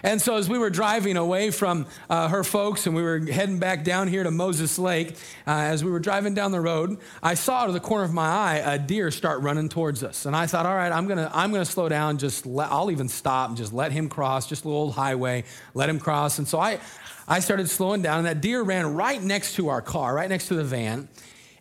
And 0.03 0.21
so, 0.21 0.37
as 0.37 0.49
we 0.49 0.57
were 0.57 0.69
driving 0.69 1.17
away 1.17 1.51
from 1.51 1.85
uh, 2.09 2.29
her 2.29 2.43
folks 2.43 2.87
and 2.87 2.95
we 2.95 3.01
were 3.01 3.19
heading 3.19 3.59
back 3.59 3.83
down 3.83 4.07
here 4.07 4.23
to 4.23 4.31
Moses 4.31 4.79
Lake, 4.79 5.11
uh, 5.45 5.51
as 5.51 5.83
we 5.83 5.91
were 5.91 5.99
driving 5.99 6.33
down 6.33 6.51
the 6.51 6.61
road, 6.61 6.97
I 7.21 7.33
saw 7.33 7.59
out 7.59 7.67
of 7.67 7.73
the 7.73 7.79
corner 7.79 8.05
of 8.05 8.13
my 8.13 8.27
eye 8.27 8.55
a 8.65 8.79
deer 8.79 9.11
start 9.11 9.41
running 9.41 9.67
towards 9.67 10.03
us. 10.03 10.25
And 10.25 10.35
I 10.35 10.47
thought, 10.47 10.65
all 10.65 10.75
right, 10.75 10.91
I'm 10.91 11.05
going 11.05 11.17
to 11.17 11.29
I'm 11.33 11.51
gonna 11.51 11.65
slow 11.65 11.89
down, 11.89 12.17
just 12.17 12.45
let, 12.45 12.71
I'll 12.71 12.91
even 12.91 13.09
stop 13.09 13.49
and 13.49 13.57
just 13.57 13.73
let 13.73 13.91
him 13.91 14.07
cross, 14.07 14.47
just 14.47 14.63
a 14.63 14.67
little 14.67 14.83
old 14.83 14.93
highway, 14.93 15.43
let 15.73 15.89
him 15.89 15.99
cross. 15.99 16.39
And 16.39 16.47
so 16.47 16.59
I, 16.59 16.79
I 17.27 17.41
started 17.41 17.69
slowing 17.69 18.01
down, 18.01 18.19
and 18.19 18.27
that 18.27 18.41
deer 18.41 18.61
ran 18.61 18.95
right 18.95 19.21
next 19.21 19.55
to 19.55 19.67
our 19.67 19.81
car, 19.81 20.15
right 20.15 20.29
next 20.29 20.47
to 20.47 20.55
the 20.55 20.63
van. 20.63 21.09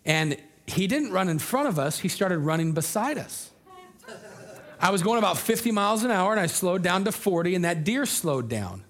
And 0.05 0.37
he 0.65 0.87
didn't 0.87 1.11
run 1.11 1.29
in 1.29 1.39
front 1.39 1.67
of 1.67 1.77
us, 1.77 1.99
he 1.99 2.07
started 2.07 2.39
running 2.39 2.71
beside 2.73 3.17
us. 3.17 3.48
I 4.79 4.91
was 4.91 5.03
going 5.03 5.19
about 5.19 5.37
50 5.37 5.71
miles 5.71 6.03
an 6.03 6.11
hour 6.11 6.31
and 6.31 6.39
I 6.39 6.47
slowed 6.47 6.81
down 6.81 7.03
to 7.05 7.11
40, 7.11 7.55
and 7.55 7.65
that 7.65 7.83
deer 7.83 8.05
slowed 8.05 8.49
down. 8.49 8.83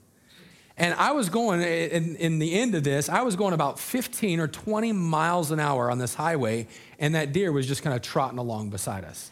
And 0.78 0.94
I 0.94 1.12
was 1.12 1.30
going, 1.30 1.62
in, 1.62 2.16
in, 2.16 2.40
the 2.40 2.54
end 2.54 2.74
of 2.74 2.84
this, 2.84 3.10
I 3.10 3.22
was 3.22 3.36
going 3.36 3.54
about 3.54 3.80
15 3.80 4.40
or 4.40 4.48
20 4.48 4.94
miles 4.94 5.52
an 5.52 5.60
hour 5.60 5.92
on 5.92 5.98
this 5.98 6.14
highway, 6.14 6.68
and 7.00 7.16
that 7.16 7.34
deer 7.34 7.52
was 7.52 7.68
just 7.68 7.84
kind 7.84 7.96
of 7.96 8.02
trotting 8.02 8.38
along 8.38 8.70
beside 8.70 9.04
us. 9.04 9.32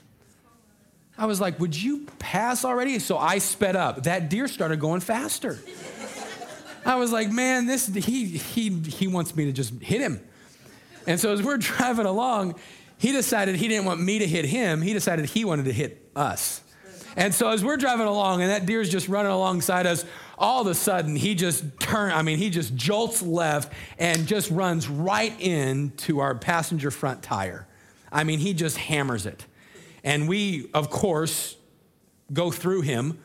I 1.18 1.26
was 1.26 1.40
like, 1.40 1.58
Would 1.60 1.76
you 1.76 2.06
pass 2.20 2.66
already? 2.66 3.00
So 3.00 3.18
I 3.18 3.38
sped 3.38 3.76
up. 3.76 4.04
That 4.04 4.30
deer 4.30 4.48
started 4.48 4.80
going 4.80 5.00
faster. 5.00 5.58
I 6.88 6.96
was 6.96 7.12
like, 7.12 7.30
man, 7.30 7.66
this 7.66 7.88
he 7.88 8.26
he 8.26 8.70
he 8.70 9.08
wants 9.08 9.36
me 9.36 9.46
to 9.46 9.52
just 9.52 9.74
hit 9.82 10.00
him. 10.00 10.22
And 11.06 11.20
so 11.20 11.34
as 11.34 11.44
we're 11.44 11.58
driving 11.58 12.06
along, 12.06 12.56
he 12.98 13.12
decided 13.12 13.56
he 13.56 13.68
didn't 13.68 13.86
want 13.86 14.02
me 14.02 14.20
to 14.20 14.28
hit 14.28 14.46
him. 14.46 14.82
He 14.82 14.94
decided 14.94 15.26
he 15.26 15.46
wanted 15.46 15.66
to 15.66 15.74
hit 15.74 16.10
us. 16.16 16.62
And 17.16 17.34
so 17.34 17.50
as 17.50 17.64
we're 17.64 17.78
driving 17.78 18.06
along 18.06 18.42
and 18.42 18.52
that 18.52 18.66
deer's 18.66 18.90
just 18.90 19.08
running 19.08 19.32
alongside 19.32 19.88
us, 19.88 20.06
all 20.38 20.62
of 20.62 20.68
a 20.68 20.76
sudden 20.76 21.16
he 21.16 21.34
just 21.34 21.64
turn 21.80 22.12
I 22.12 22.22
mean, 22.22 22.38
he 22.38 22.50
just 22.50 22.76
jolts 22.76 23.22
left 23.22 23.74
and 23.98 24.28
just 24.28 24.52
runs 24.52 24.88
right 24.88 25.40
into 25.42 26.20
our 26.20 26.36
passenger 26.36 26.92
front 26.92 27.24
tire. 27.24 27.68
I 28.12 28.24
mean, 28.24 28.40
he 28.40 28.54
just 28.54 28.78
hammers 28.78 29.26
it. 29.26 29.46
And 30.04 30.28
we, 30.30 30.70
of 30.74 30.90
course, 30.90 31.58
go 32.32 32.52
through 32.52 32.82
him 32.82 33.20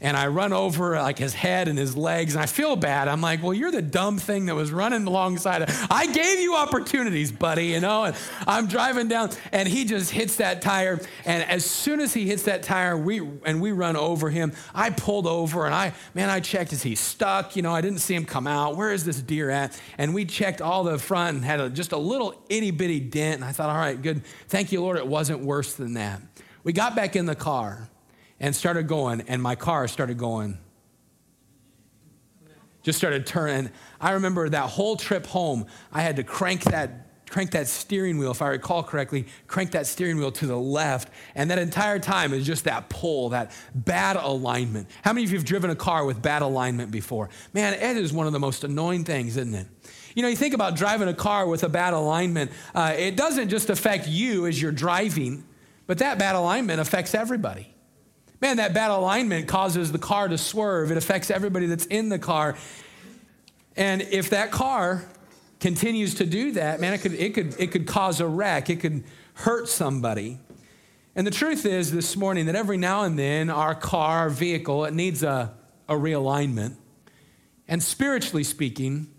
and 0.00 0.16
I 0.16 0.28
run 0.28 0.52
over 0.52 0.94
like 0.94 1.18
his 1.18 1.34
head 1.34 1.66
and 1.66 1.76
his 1.76 1.96
legs, 1.96 2.34
and 2.34 2.42
I 2.42 2.46
feel 2.46 2.76
bad. 2.76 3.08
I'm 3.08 3.20
like, 3.20 3.42
well, 3.42 3.52
you're 3.52 3.72
the 3.72 3.82
dumb 3.82 4.18
thing 4.18 4.46
that 4.46 4.54
was 4.54 4.70
running 4.70 5.04
alongside. 5.06 5.62
Of, 5.62 5.86
I 5.90 6.06
gave 6.06 6.38
you 6.38 6.54
opportunities, 6.54 7.32
buddy, 7.32 7.66
you 7.66 7.80
know. 7.80 8.04
And 8.04 8.16
I'm 8.46 8.68
driving 8.68 9.08
down, 9.08 9.30
and 9.50 9.68
he 9.68 9.84
just 9.84 10.12
hits 10.12 10.36
that 10.36 10.62
tire. 10.62 11.00
And 11.24 11.42
as 11.42 11.64
soon 11.64 11.98
as 11.98 12.14
he 12.14 12.26
hits 12.26 12.44
that 12.44 12.62
tire, 12.62 12.96
we 12.96 13.18
and 13.44 13.60
we 13.60 13.72
run 13.72 13.96
over 13.96 14.30
him. 14.30 14.52
I 14.72 14.90
pulled 14.90 15.26
over, 15.26 15.66
and 15.66 15.74
I, 15.74 15.92
man, 16.14 16.30
I 16.30 16.38
checked. 16.40 16.72
Is 16.72 16.82
he 16.82 16.94
stuck? 16.94 17.56
You 17.56 17.62
know, 17.62 17.74
I 17.74 17.80
didn't 17.80 17.98
see 17.98 18.14
him 18.14 18.24
come 18.24 18.46
out. 18.46 18.76
Where 18.76 18.92
is 18.92 19.04
this 19.04 19.20
deer 19.20 19.50
at? 19.50 19.80
And 19.98 20.14
we 20.14 20.24
checked 20.24 20.60
all 20.60 20.84
the 20.84 20.98
front 20.98 21.36
and 21.36 21.44
had 21.44 21.60
a, 21.60 21.68
just 21.68 21.90
a 21.90 21.98
little 21.98 22.40
itty 22.48 22.70
bitty 22.70 23.00
dent. 23.00 23.36
And 23.36 23.44
I 23.44 23.50
thought, 23.50 23.70
all 23.70 23.76
right, 23.76 24.00
good. 24.00 24.24
Thank 24.46 24.70
you, 24.70 24.80
Lord. 24.80 24.96
It 24.96 25.08
wasn't 25.08 25.40
worse 25.40 25.74
than 25.74 25.94
that. 25.94 26.20
We 26.62 26.72
got 26.72 26.94
back 26.94 27.16
in 27.16 27.26
the 27.26 27.34
car 27.34 27.88
and 28.40 28.54
started 28.54 28.86
going, 28.86 29.22
and 29.22 29.42
my 29.42 29.54
car 29.54 29.88
started 29.88 30.18
going. 30.18 30.58
Just 32.82 32.98
started 32.98 33.26
turning. 33.26 33.70
I 34.00 34.12
remember 34.12 34.48
that 34.48 34.70
whole 34.70 34.96
trip 34.96 35.26
home, 35.26 35.66
I 35.92 36.02
had 36.02 36.16
to 36.16 36.24
crank 36.24 36.64
that 36.64 37.08
crank 37.28 37.50
that 37.50 37.68
steering 37.68 38.18
wheel, 38.18 38.30
if 38.30 38.42
I 38.42 38.48
recall 38.48 38.82
correctly, 38.82 39.26
crank 39.46 39.72
that 39.72 39.86
steering 39.86 40.16
wheel 40.16 40.32
to 40.32 40.46
the 40.46 40.56
left. 40.56 41.10
And 41.34 41.50
that 41.50 41.58
entire 41.58 41.98
time 41.98 42.32
is 42.32 42.46
just 42.46 42.64
that 42.64 42.88
pull, 42.88 43.30
that 43.30 43.52
bad 43.74 44.16
alignment. 44.16 44.88
How 45.02 45.12
many 45.12 45.24
of 45.24 45.30
you 45.30 45.38
have 45.38 45.44
driven 45.44 45.70
a 45.70 45.76
car 45.76 46.04
with 46.04 46.22
bad 46.22 46.42
alignment 46.42 46.90
before? 46.90 47.28
Man, 47.52 47.74
it 47.74 47.96
is 47.96 48.12
one 48.12 48.26
of 48.26 48.32
the 48.32 48.38
most 48.38 48.64
annoying 48.64 49.04
things, 49.04 49.36
isn't 49.36 49.54
it? 49.54 49.66
You 50.14 50.22
know, 50.22 50.28
you 50.28 50.36
think 50.36 50.54
about 50.54 50.74
driving 50.74 51.08
a 51.08 51.14
car 51.14 51.46
with 51.46 51.62
a 51.64 51.68
bad 51.68 51.92
alignment, 51.92 52.50
uh, 52.74 52.94
it 52.96 53.16
doesn't 53.16 53.50
just 53.50 53.70
affect 53.70 54.08
you 54.08 54.46
as 54.46 54.60
you're 54.60 54.72
driving, 54.72 55.44
but 55.86 55.98
that 55.98 56.18
bad 56.18 56.34
alignment 56.34 56.80
affects 56.80 57.14
everybody. 57.14 57.74
Man, 58.40 58.58
that 58.58 58.72
bad 58.72 58.90
alignment 58.90 59.48
causes 59.48 59.90
the 59.90 59.98
car 59.98 60.28
to 60.28 60.38
swerve. 60.38 60.90
It 60.90 60.96
affects 60.96 61.30
everybody 61.30 61.66
that's 61.66 61.86
in 61.86 62.08
the 62.08 62.18
car. 62.18 62.56
And 63.76 64.02
if 64.02 64.30
that 64.30 64.50
car 64.52 65.04
continues 65.60 66.14
to 66.16 66.26
do 66.26 66.52
that, 66.52 66.80
man, 66.80 66.94
it 66.94 66.98
could, 66.98 67.14
it 67.14 67.34
could, 67.34 67.58
it 67.58 67.72
could 67.72 67.86
cause 67.86 68.20
a 68.20 68.26
wreck. 68.26 68.70
It 68.70 68.80
could 68.80 69.04
hurt 69.34 69.68
somebody. 69.68 70.38
And 71.16 71.26
the 71.26 71.32
truth 71.32 71.66
is 71.66 71.90
this 71.90 72.16
morning 72.16 72.46
that 72.46 72.54
every 72.54 72.76
now 72.76 73.02
and 73.02 73.18
then 73.18 73.50
our 73.50 73.74
car, 73.74 74.18
our 74.18 74.30
vehicle, 74.30 74.84
it 74.84 74.94
needs 74.94 75.24
a, 75.24 75.52
a 75.88 75.94
realignment. 75.94 76.76
And 77.66 77.82
spiritually 77.82 78.44
speaking, 78.44 79.12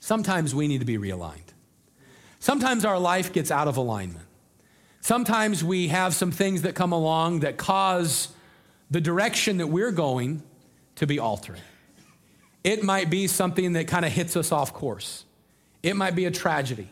sometimes 0.00 0.56
we 0.56 0.66
need 0.66 0.78
to 0.78 0.84
be 0.84 0.98
realigned. 0.98 1.40
Sometimes 2.40 2.84
our 2.84 2.98
life 2.98 3.32
gets 3.32 3.52
out 3.52 3.68
of 3.68 3.76
alignment. 3.76 4.23
Sometimes 5.04 5.62
we 5.62 5.88
have 5.88 6.14
some 6.14 6.30
things 6.30 6.62
that 6.62 6.74
come 6.74 6.90
along 6.90 7.40
that 7.40 7.58
cause 7.58 8.28
the 8.90 9.02
direction 9.02 9.58
that 9.58 9.66
we're 9.66 9.90
going 9.90 10.42
to 10.94 11.06
be 11.06 11.18
altered. 11.18 11.60
It 12.64 12.82
might 12.82 13.10
be 13.10 13.26
something 13.26 13.74
that 13.74 13.86
kind 13.86 14.06
of 14.06 14.12
hits 14.12 14.34
us 14.34 14.50
off 14.50 14.72
course. 14.72 15.26
It 15.82 15.94
might 15.94 16.14
be 16.14 16.24
a 16.24 16.30
tragedy. 16.30 16.88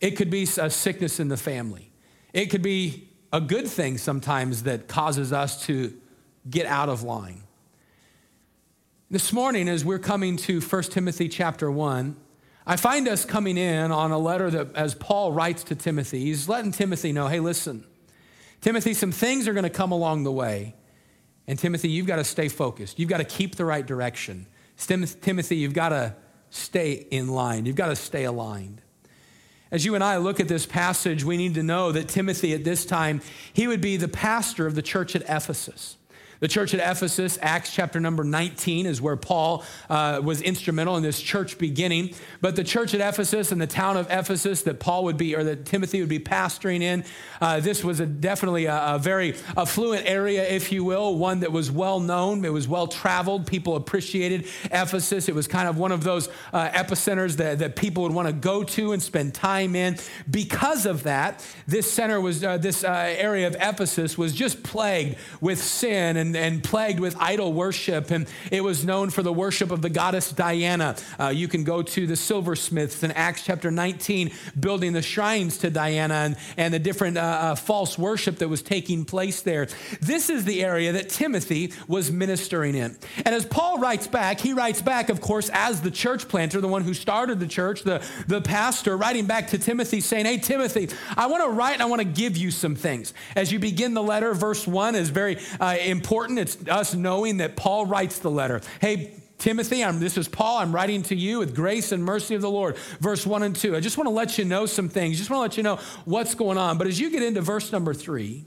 It 0.00 0.12
could 0.12 0.30
be 0.30 0.44
a 0.44 0.70
sickness 0.70 1.20
in 1.20 1.28
the 1.28 1.36
family. 1.36 1.90
It 2.32 2.46
could 2.46 2.62
be 2.62 3.10
a 3.30 3.42
good 3.42 3.68
thing 3.68 3.98
sometimes 3.98 4.62
that 4.62 4.88
causes 4.88 5.30
us 5.30 5.62
to 5.66 5.92
get 6.48 6.64
out 6.64 6.88
of 6.88 7.02
line. 7.02 7.42
This 9.10 9.34
morning, 9.34 9.68
as 9.68 9.84
we're 9.84 9.98
coming 9.98 10.38
to 10.38 10.62
1 10.62 10.82
Timothy 10.84 11.28
chapter 11.28 11.70
1, 11.70 12.16
I 12.66 12.76
find 12.76 13.08
us 13.08 13.24
coming 13.24 13.56
in 13.56 13.90
on 13.90 14.10
a 14.10 14.18
letter 14.18 14.50
that, 14.50 14.74
as 14.74 14.94
Paul 14.94 15.32
writes 15.32 15.64
to 15.64 15.74
Timothy, 15.74 16.20
he's 16.20 16.48
letting 16.48 16.72
Timothy 16.72 17.12
know 17.12 17.28
hey, 17.28 17.40
listen, 17.40 17.84
Timothy, 18.60 18.94
some 18.94 19.12
things 19.12 19.48
are 19.48 19.52
going 19.52 19.64
to 19.64 19.70
come 19.70 19.92
along 19.92 20.24
the 20.24 20.32
way. 20.32 20.74
And 21.46 21.58
Timothy, 21.58 21.88
you've 21.88 22.06
got 22.06 22.16
to 22.16 22.24
stay 22.24 22.48
focused. 22.48 22.98
You've 22.98 23.08
got 23.08 23.18
to 23.18 23.24
keep 23.24 23.56
the 23.56 23.64
right 23.64 23.84
direction. 23.84 24.46
Timothy, 24.76 25.56
you've 25.56 25.74
got 25.74 25.88
to 25.88 26.14
stay 26.50 26.92
in 27.10 27.28
line. 27.28 27.66
You've 27.66 27.76
got 27.76 27.88
to 27.88 27.96
stay 27.96 28.24
aligned. 28.24 28.82
As 29.70 29.84
you 29.84 29.94
and 29.94 30.02
I 30.02 30.18
look 30.18 30.40
at 30.40 30.48
this 30.48 30.66
passage, 30.66 31.24
we 31.24 31.36
need 31.36 31.54
to 31.54 31.62
know 31.62 31.92
that 31.92 32.08
Timothy 32.08 32.54
at 32.54 32.64
this 32.64 32.84
time, 32.84 33.20
he 33.52 33.66
would 33.66 33.80
be 33.80 33.96
the 33.96 34.08
pastor 34.08 34.66
of 34.66 34.74
the 34.74 34.82
church 34.82 35.16
at 35.16 35.22
Ephesus. 35.22 35.96
The 36.40 36.48
church 36.48 36.72
at 36.72 36.80
Ephesus, 36.80 37.38
Acts 37.42 37.72
chapter 37.72 38.00
number 38.00 38.24
19, 38.24 38.86
is 38.86 39.00
where 39.00 39.16
Paul 39.16 39.62
uh, 39.90 40.22
was 40.24 40.40
instrumental 40.40 40.96
in 40.96 41.02
this 41.02 41.20
church 41.20 41.58
beginning. 41.58 42.14
But 42.40 42.56
the 42.56 42.64
church 42.64 42.94
at 42.94 43.00
Ephesus 43.06 43.52
and 43.52 43.60
the 43.60 43.66
town 43.66 43.98
of 43.98 44.06
Ephesus 44.10 44.62
that 44.62 44.80
Paul 44.80 45.04
would 45.04 45.18
be, 45.18 45.36
or 45.36 45.44
that 45.44 45.66
Timothy 45.66 46.00
would 46.00 46.08
be 46.08 46.18
pastoring 46.18 46.80
in, 46.80 47.04
uh, 47.42 47.60
this 47.60 47.84
was 47.84 48.00
a, 48.00 48.06
definitely 48.06 48.64
a, 48.64 48.94
a, 48.94 48.98
very 48.98 49.34
affluent 49.54 50.06
area, 50.06 50.48
if 50.48 50.72
you 50.72 50.82
will, 50.82 51.16
one 51.16 51.40
that 51.40 51.52
was 51.52 51.70
well 51.70 52.00
known, 52.00 52.42
it 52.44 52.52
was 52.52 52.66
well 52.66 52.86
traveled. 52.86 53.46
People 53.46 53.76
appreciated 53.76 54.46
Ephesus. 54.64 55.28
It 55.28 55.34
was 55.34 55.46
kind 55.46 55.68
of 55.68 55.76
one 55.76 55.92
of 55.92 56.04
those 56.04 56.28
uh, 56.54 56.70
epicenters 56.70 57.36
that, 57.36 57.58
that 57.58 57.76
people 57.76 58.02
would 58.04 58.12
want 58.12 58.28
to 58.28 58.32
go 58.32 58.64
to 58.64 58.92
and 58.92 59.02
spend 59.02 59.34
time 59.34 59.76
in. 59.76 59.98
Because 60.30 60.86
of 60.86 61.02
that, 61.02 61.46
this 61.66 61.90
center 61.90 62.18
was, 62.18 62.42
uh, 62.42 62.56
this 62.56 62.82
uh, 62.82 62.88
area 62.88 63.46
of 63.46 63.56
Ephesus 63.60 64.16
was 64.16 64.34
just 64.34 64.62
plagued 64.62 65.16
with 65.42 65.62
sin 65.62 66.16
and 66.16 66.29
and, 66.36 66.54
and 66.54 66.64
plagued 66.64 67.00
with 67.00 67.16
idol 67.18 67.52
worship. 67.52 68.10
And 68.10 68.26
it 68.50 68.62
was 68.62 68.84
known 68.84 69.10
for 69.10 69.22
the 69.22 69.32
worship 69.32 69.70
of 69.70 69.82
the 69.82 69.90
goddess 69.90 70.30
Diana. 70.32 70.96
Uh, 71.18 71.28
you 71.28 71.48
can 71.48 71.64
go 71.64 71.82
to 71.82 72.06
the 72.06 72.16
silversmiths 72.16 73.02
in 73.02 73.12
Acts 73.12 73.44
chapter 73.44 73.70
19, 73.70 74.30
building 74.58 74.92
the 74.92 75.02
shrines 75.02 75.58
to 75.58 75.70
Diana 75.70 76.14
and, 76.14 76.36
and 76.56 76.74
the 76.74 76.78
different 76.78 77.16
uh, 77.16 77.20
uh, 77.20 77.54
false 77.54 77.98
worship 77.98 78.38
that 78.38 78.48
was 78.48 78.62
taking 78.62 79.04
place 79.04 79.42
there. 79.42 79.66
This 80.00 80.30
is 80.30 80.44
the 80.44 80.64
area 80.64 80.92
that 80.92 81.08
Timothy 81.08 81.72
was 81.88 82.10
ministering 82.10 82.74
in. 82.74 82.96
And 83.24 83.34
as 83.34 83.44
Paul 83.44 83.78
writes 83.78 84.06
back, 84.06 84.40
he 84.40 84.52
writes 84.52 84.82
back, 84.82 85.08
of 85.08 85.20
course, 85.20 85.50
as 85.52 85.80
the 85.80 85.90
church 85.90 86.28
planter, 86.28 86.60
the 86.60 86.68
one 86.68 86.84
who 86.84 86.94
started 86.94 87.40
the 87.40 87.46
church, 87.46 87.82
the, 87.82 88.04
the 88.26 88.40
pastor, 88.40 88.96
writing 88.96 89.26
back 89.26 89.48
to 89.48 89.58
Timothy, 89.58 90.00
saying, 90.00 90.26
Hey, 90.26 90.38
Timothy, 90.38 90.90
I 91.16 91.26
want 91.26 91.42
to 91.44 91.50
write 91.50 91.74
and 91.74 91.82
I 91.82 91.86
want 91.86 92.00
to 92.00 92.08
give 92.08 92.36
you 92.36 92.50
some 92.50 92.74
things. 92.74 93.12
As 93.34 93.50
you 93.52 93.58
begin 93.58 93.94
the 93.94 94.02
letter, 94.02 94.34
verse 94.34 94.66
1 94.66 94.94
is 94.94 95.10
very 95.10 95.38
uh, 95.60 95.76
important 95.80 96.19
important. 96.20 96.38
It's 96.38 96.68
us 96.68 96.94
knowing 96.94 97.38
that 97.38 97.56
Paul 97.56 97.86
writes 97.86 98.18
the 98.18 98.30
letter. 98.30 98.60
Hey, 98.78 99.14
Timothy, 99.38 99.82
I'm, 99.82 100.00
this 100.00 100.18
is 100.18 100.28
Paul. 100.28 100.58
I'm 100.58 100.74
writing 100.74 101.02
to 101.04 101.14
you 101.14 101.38
with 101.38 101.54
grace 101.54 101.92
and 101.92 102.04
mercy 102.04 102.34
of 102.34 102.42
the 102.42 102.50
Lord. 102.50 102.76
Verse 103.00 103.26
1 103.26 103.42
and 103.42 103.56
2. 103.56 103.74
I 103.74 103.80
just 103.80 103.96
want 103.96 104.06
to 104.06 104.12
let 104.12 104.36
you 104.36 104.44
know 104.44 104.66
some 104.66 104.90
things. 104.90 105.16
Just 105.16 105.30
want 105.30 105.38
to 105.38 105.42
let 105.42 105.56
you 105.56 105.62
know 105.62 105.82
what's 106.04 106.34
going 106.34 106.58
on. 106.58 106.76
But 106.76 106.88
as 106.88 107.00
you 107.00 107.08
get 107.08 107.22
into 107.22 107.40
verse 107.40 107.72
number 107.72 107.94
3, 107.94 108.44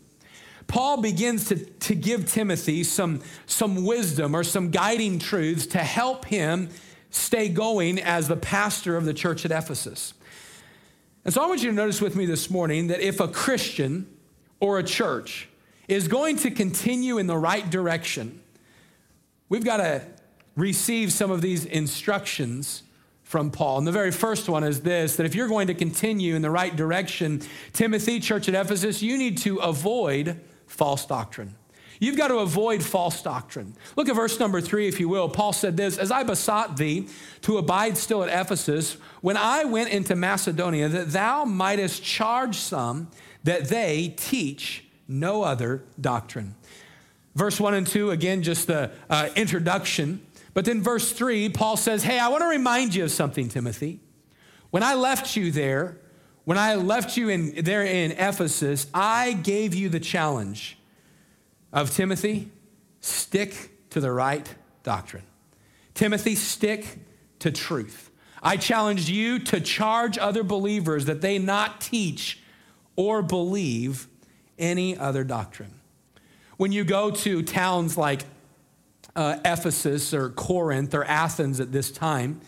Paul 0.67 1.01
begins 1.01 1.47
to, 1.47 1.55
to 1.55 1.95
give 1.95 2.31
Timothy 2.31 2.83
some, 2.83 3.21
some 3.47 3.83
wisdom 3.83 4.35
or 4.35 4.43
some 4.43 4.69
guiding 4.69 5.17
truths 5.17 5.65
to 5.67 5.79
help 5.79 6.25
him 6.25 6.69
stay 7.09 7.49
going 7.49 7.99
as 7.99 8.27
the 8.27 8.37
pastor 8.37 8.97
of 8.97 9.05
the 9.05 9.15
church 9.15 9.45
at 9.45 9.51
Ephesus. 9.51 10.13
And 11.25 11.33
so 11.33 11.41
I 11.41 11.47
want 11.47 11.63
you 11.63 11.71
to 11.71 11.75
notice 11.75 12.01
with 12.01 12.15
me 12.15 12.27
this 12.27 12.51
morning 12.51 12.87
that 12.87 12.99
if 12.99 13.19
a 13.19 13.27
Christian 13.27 14.15
or 14.59 14.77
a 14.77 14.83
church 14.83 15.49
is 15.93 16.07
going 16.07 16.37
to 16.37 16.51
continue 16.51 17.17
in 17.17 17.27
the 17.27 17.37
right 17.37 17.69
direction, 17.69 18.41
we've 19.49 19.65
got 19.65 19.77
to 19.77 20.01
receive 20.55 21.11
some 21.11 21.31
of 21.31 21.41
these 21.41 21.65
instructions 21.65 22.83
from 23.23 23.49
Paul. 23.49 23.79
And 23.79 23.87
the 23.87 23.91
very 23.91 24.11
first 24.11 24.49
one 24.49 24.63
is 24.63 24.81
this 24.81 25.15
that 25.15 25.25
if 25.25 25.33
you're 25.33 25.47
going 25.47 25.67
to 25.67 25.73
continue 25.73 26.35
in 26.35 26.41
the 26.41 26.51
right 26.51 26.75
direction, 26.75 27.41
Timothy, 27.71 28.19
church 28.19 28.47
at 28.49 28.55
Ephesus, 28.55 29.01
you 29.01 29.17
need 29.17 29.37
to 29.39 29.57
avoid 29.57 30.39
false 30.67 31.05
doctrine. 31.05 31.55
You've 31.99 32.17
got 32.17 32.27
to 32.27 32.39
avoid 32.39 32.83
false 32.83 33.21
doctrine. 33.21 33.75
Look 33.95 34.09
at 34.09 34.15
verse 34.15 34.39
number 34.39 34.59
three, 34.59 34.87
if 34.87 34.99
you 34.99 35.07
will. 35.07 35.29
Paul 35.29 35.53
said 35.53 35.77
this 35.77 35.97
As 35.97 36.11
I 36.11 36.23
besought 36.23 36.75
thee 36.75 37.07
to 37.41 37.57
abide 37.57 37.97
still 37.97 38.23
at 38.23 38.29
Ephesus, 38.29 38.97
when 39.21 39.37
I 39.37 39.63
went 39.63 39.89
into 39.89 40.15
Macedonia, 40.15 40.89
that 40.89 41.11
thou 41.11 41.45
mightest 41.45 42.03
charge 42.03 42.57
some 42.57 43.09
that 43.43 43.69
they 43.69 44.13
teach 44.17 44.82
no 45.07 45.43
other 45.43 45.83
doctrine. 45.99 46.55
Verse 47.35 47.59
1 47.59 47.73
and 47.73 47.87
2, 47.87 48.11
again, 48.11 48.43
just 48.43 48.67
the 48.67 48.91
uh, 49.09 49.29
introduction. 49.35 50.25
But 50.53 50.65
then 50.65 50.81
verse 50.81 51.11
3, 51.11 51.49
Paul 51.49 51.77
says, 51.77 52.03
Hey, 52.03 52.19
I 52.19 52.27
want 52.27 52.41
to 52.41 52.47
remind 52.47 52.93
you 52.93 53.03
of 53.03 53.11
something, 53.11 53.49
Timothy. 53.49 53.99
When 54.69 54.83
I 54.83 54.93
left 54.93 55.35
you 55.35 55.51
there, 55.51 55.97
when 56.45 56.57
I 56.57 56.75
left 56.75 57.17
you 57.17 57.29
in, 57.29 57.63
there 57.63 57.83
in 57.83 58.11
Ephesus, 58.11 58.87
I 58.93 59.33
gave 59.33 59.73
you 59.73 59.89
the 59.89 59.99
challenge 59.99 60.77
of 61.71 61.91
Timothy, 61.91 62.51
stick 62.99 63.89
to 63.89 63.99
the 63.99 64.11
right 64.11 64.53
doctrine. 64.83 65.23
Timothy, 65.93 66.35
stick 66.35 66.99
to 67.39 67.51
truth. 67.51 68.11
I 68.41 68.57
challenge 68.57 69.09
you 69.09 69.39
to 69.39 69.61
charge 69.61 70.17
other 70.17 70.43
believers 70.43 71.05
that 71.05 71.21
they 71.21 71.39
not 71.39 71.79
teach 71.79 72.41
or 72.95 73.21
believe 73.21 74.07
any 74.57 74.97
other 74.97 75.23
doctrine. 75.23 75.73
When 76.57 76.71
you 76.71 76.83
go 76.83 77.11
to 77.11 77.41
towns 77.41 77.97
like 77.97 78.25
uh, 79.15 79.37
Ephesus 79.43 80.13
or 80.13 80.29
Corinth 80.29 80.93
or 80.93 81.03
Athens 81.03 81.59
at 81.59 81.71
this 81.71 81.91
time, 81.91 82.41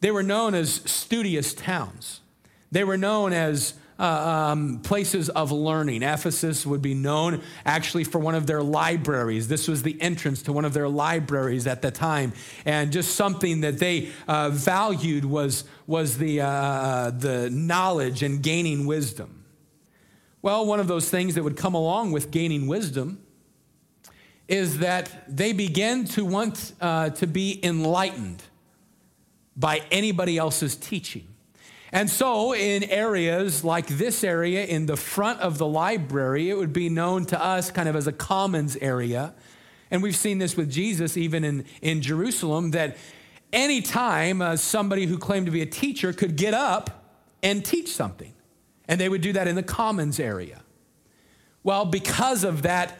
they 0.00 0.10
were 0.10 0.22
known 0.22 0.54
as 0.54 0.82
studious 0.86 1.54
towns. 1.54 2.20
They 2.72 2.84
were 2.84 2.96
known 2.96 3.32
as 3.32 3.74
uh, 3.98 4.02
um, 4.52 4.80
places 4.80 5.28
of 5.28 5.52
learning. 5.52 6.02
Ephesus 6.02 6.64
would 6.64 6.80
be 6.80 6.94
known 6.94 7.42
actually 7.66 8.04
for 8.04 8.18
one 8.18 8.34
of 8.34 8.46
their 8.46 8.62
libraries. 8.62 9.46
This 9.48 9.68
was 9.68 9.82
the 9.82 10.00
entrance 10.00 10.42
to 10.44 10.52
one 10.54 10.64
of 10.64 10.72
their 10.72 10.88
libraries 10.88 11.66
at 11.66 11.82
the 11.82 11.90
time. 11.90 12.32
And 12.64 12.92
just 12.92 13.14
something 13.14 13.60
that 13.60 13.78
they 13.78 14.10
uh, 14.26 14.50
valued 14.50 15.26
was, 15.26 15.64
was 15.86 16.16
the, 16.16 16.40
uh, 16.40 17.10
the 17.10 17.50
knowledge 17.50 18.22
and 18.22 18.42
gaining 18.42 18.86
wisdom. 18.86 19.39
Well, 20.42 20.64
one 20.64 20.80
of 20.80 20.88
those 20.88 21.10
things 21.10 21.34
that 21.34 21.42
would 21.42 21.56
come 21.56 21.74
along 21.74 22.12
with 22.12 22.30
gaining 22.30 22.66
wisdom 22.66 23.22
is 24.48 24.78
that 24.78 25.24
they 25.28 25.52
begin 25.52 26.04
to 26.04 26.24
want 26.24 26.72
uh, 26.80 27.10
to 27.10 27.26
be 27.26 27.60
enlightened 27.62 28.42
by 29.54 29.82
anybody 29.90 30.38
else's 30.38 30.76
teaching. 30.76 31.26
And 31.92 32.08
so, 32.08 32.54
in 32.54 32.84
areas 32.84 33.64
like 33.64 33.86
this 33.86 34.24
area 34.24 34.64
in 34.64 34.86
the 34.86 34.96
front 34.96 35.40
of 35.40 35.58
the 35.58 35.66
library, 35.66 36.48
it 36.48 36.56
would 36.56 36.72
be 36.72 36.88
known 36.88 37.26
to 37.26 37.42
us 37.42 37.70
kind 37.70 37.88
of 37.88 37.96
as 37.96 38.06
a 38.06 38.12
commons 38.12 38.76
area. 38.76 39.34
And 39.90 40.02
we've 40.02 40.16
seen 40.16 40.38
this 40.38 40.56
with 40.56 40.70
Jesus 40.70 41.16
even 41.16 41.44
in, 41.44 41.64
in 41.82 42.00
Jerusalem 42.00 42.70
that 42.70 42.96
anytime 43.52 44.40
uh, 44.40 44.56
somebody 44.56 45.06
who 45.06 45.18
claimed 45.18 45.46
to 45.46 45.52
be 45.52 45.62
a 45.62 45.66
teacher 45.66 46.12
could 46.12 46.36
get 46.36 46.54
up 46.54 47.04
and 47.42 47.64
teach 47.64 47.88
something. 47.88 48.32
And 48.90 49.00
they 49.00 49.08
would 49.08 49.20
do 49.20 49.32
that 49.34 49.46
in 49.46 49.54
the 49.54 49.62
commons 49.62 50.18
area. 50.18 50.62
Well, 51.62 51.84
because 51.84 52.42
of 52.42 52.62
that 52.62 52.98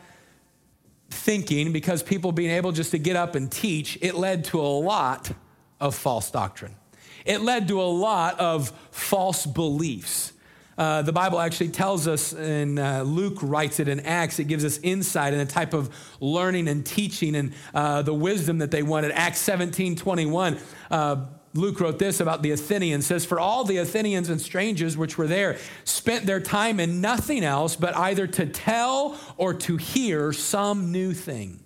thinking, 1.11 1.73
because 1.73 2.01
people 2.01 2.31
being 2.31 2.53
able 2.53 2.71
just 2.71 2.93
to 2.93 2.99
get 2.99 3.17
up 3.17 3.35
and 3.35 3.51
teach, 3.51 3.99
it 4.01 4.15
led 4.15 4.45
to 4.47 4.61
a 4.61 4.63
lot 4.63 5.33
of 5.81 5.97
false 5.97 6.31
doctrine. 6.31 6.77
It 7.25 7.41
led 7.41 7.67
to 7.69 7.83
a 7.83 7.91
lot 7.91 8.39
of 8.39 8.71
false 8.93 9.45
beliefs. 9.45 10.33
Uh, 10.79 11.03
the 11.03 11.13
Bible 11.13 11.41
actually 11.41 11.71
tells 11.71 12.07
us, 12.07 12.33
and 12.35 12.79
uh, 12.79 13.03
Luke 13.03 13.39
writes 13.43 13.81
it 13.81 13.89
in 13.89 13.99
Acts, 14.01 14.39
it 14.39 14.45
gives 14.45 14.65
us 14.65 14.79
insight 14.85 15.33
in 15.33 15.41
the 15.41 15.45
type 15.45 15.75
of 15.75 15.93
learning 16.21 16.69
and 16.69 16.87
teaching 16.87 17.35
and 17.35 17.53
uh, 17.75 18.01
the 18.03 18.15
wisdom 18.15 18.59
that 18.59 18.71
they 18.71 18.85
wanted. 18.85 19.11
Acts 19.11 19.41
17 19.41 19.97
21, 19.97 20.57
uh, 20.93 21.27
Luke 21.53 21.81
wrote 21.81 21.99
this 21.99 22.21
about 22.21 22.43
the 22.43 22.53
Athenians 22.53 23.07
says, 23.07 23.25
For 23.25 23.41
all 23.41 23.65
the 23.65 23.79
Athenians 23.79 24.29
and 24.29 24.41
strangers 24.41 24.97
which 24.97 25.19
were 25.19 25.27
there 25.27 25.59
spent 25.85 26.25
their 26.25 26.41
time 26.41 26.79
in 26.79 27.01
nothing 27.01 27.43
else 27.43 27.75
but 27.75 27.97
either 27.97 28.27
to 28.29 28.47
tell 28.47 29.19
or 29.37 29.53
to 29.55 29.77
hear 29.77 30.33
some 30.33 30.93
new 30.93 31.13
thing. 31.13 31.61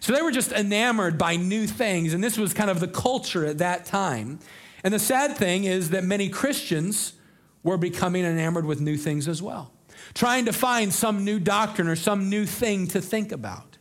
So 0.00 0.12
they 0.12 0.22
were 0.22 0.32
just 0.32 0.52
enamored 0.52 1.18
by 1.18 1.36
new 1.36 1.66
things, 1.66 2.14
and 2.14 2.22
this 2.22 2.38
was 2.38 2.52
kind 2.52 2.70
of 2.70 2.80
the 2.80 2.88
culture 2.88 3.44
at 3.46 3.58
that 3.58 3.84
time. 3.84 4.40
And 4.82 4.92
the 4.94 4.98
sad 4.98 5.36
thing 5.36 5.64
is 5.64 5.90
that 5.90 6.04
many 6.04 6.28
Christians 6.28 7.14
were 7.62 7.76
becoming 7.76 8.24
enamored 8.24 8.64
with 8.64 8.80
new 8.80 8.96
things 8.96 9.28
as 9.28 9.42
well, 9.42 9.72
trying 10.14 10.44
to 10.46 10.52
find 10.52 10.92
some 10.92 11.24
new 11.24 11.38
doctrine 11.38 11.88
or 11.88 11.96
some 11.96 12.28
new 12.28 12.46
thing 12.46 12.86
to 12.88 13.00
think 13.00 13.32
about. 13.32 13.78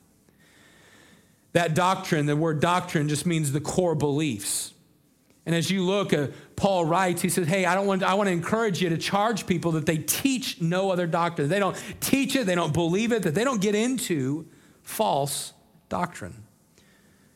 That 1.53 1.73
doctrine, 1.73 2.25
the 2.25 2.35
word 2.35 2.59
doctrine 2.59 3.09
just 3.09 3.25
means 3.25 3.51
the 3.51 3.61
core 3.61 3.95
beliefs. 3.95 4.73
And 5.48 5.56
as 5.56 5.72
you 5.72 5.82
look, 5.82 6.12
uh, 6.12 6.27
Paul 6.58 6.84
writes, 6.84 7.22
he 7.22 7.30
says, 7.30 7.48
Hey, 7.48 7.63
I, 7.63 7.74
don't 7.74 7.88
want, 7.88 8.04
I 8.04 8.16
want 8.16 8.27
to 8.27 8.34
encourage 8.34 8.82
you 8.82 8.89
to 8.89 8.98
charge 8.98 9.48
people 9.48 9.72
that 9.72 9.86
they 9.86 9.98
teach 9.98 10.60
no 10.60 10.92
other 10.92 11.08
doctrine. 11.08 11.48
They 11.48 11.58
don't 11.58 11.82
teach 12.01 12.36
it, 12.36 12.46
they 12.46 12.54
don't 12.54 12.74
believe 12.74 13.13
it, 13.13 13.24
that 13.24 13.34
they 13.34 13.46
don't 13.46 13.62
get 13.62 13.74
into 13.74 14.46
false 14.84 15.54
doctrine. 15.88 16.44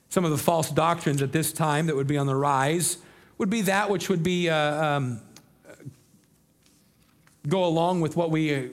Some 0.10 0.26
of 0.26 0.32
the 0.32 0.38
false 0.38 0.70
doctrines 0.72 1.22
at 1.22 1.32
this 1.32 1.54
time 1.54 1.88
that 1.88 1.96
would 1.96 2.06
be 2.06 2.18
on 2.18 2.28
the 2.28 2.36
rise 2.36 2.98
would 3.38 3.50
be 3.50 3.62
that 3.62 3.90
which 3.90 4.10
would 4.10 4.24
be 4.24 4.50
uh, 4.50 4.86
um, 4.86 5.22
go 7.48 7.64
along 7.64 8.02
with 8.02 8.18
what 8.18 8.30
we 8.30 8.54
uh, 8.54 8.68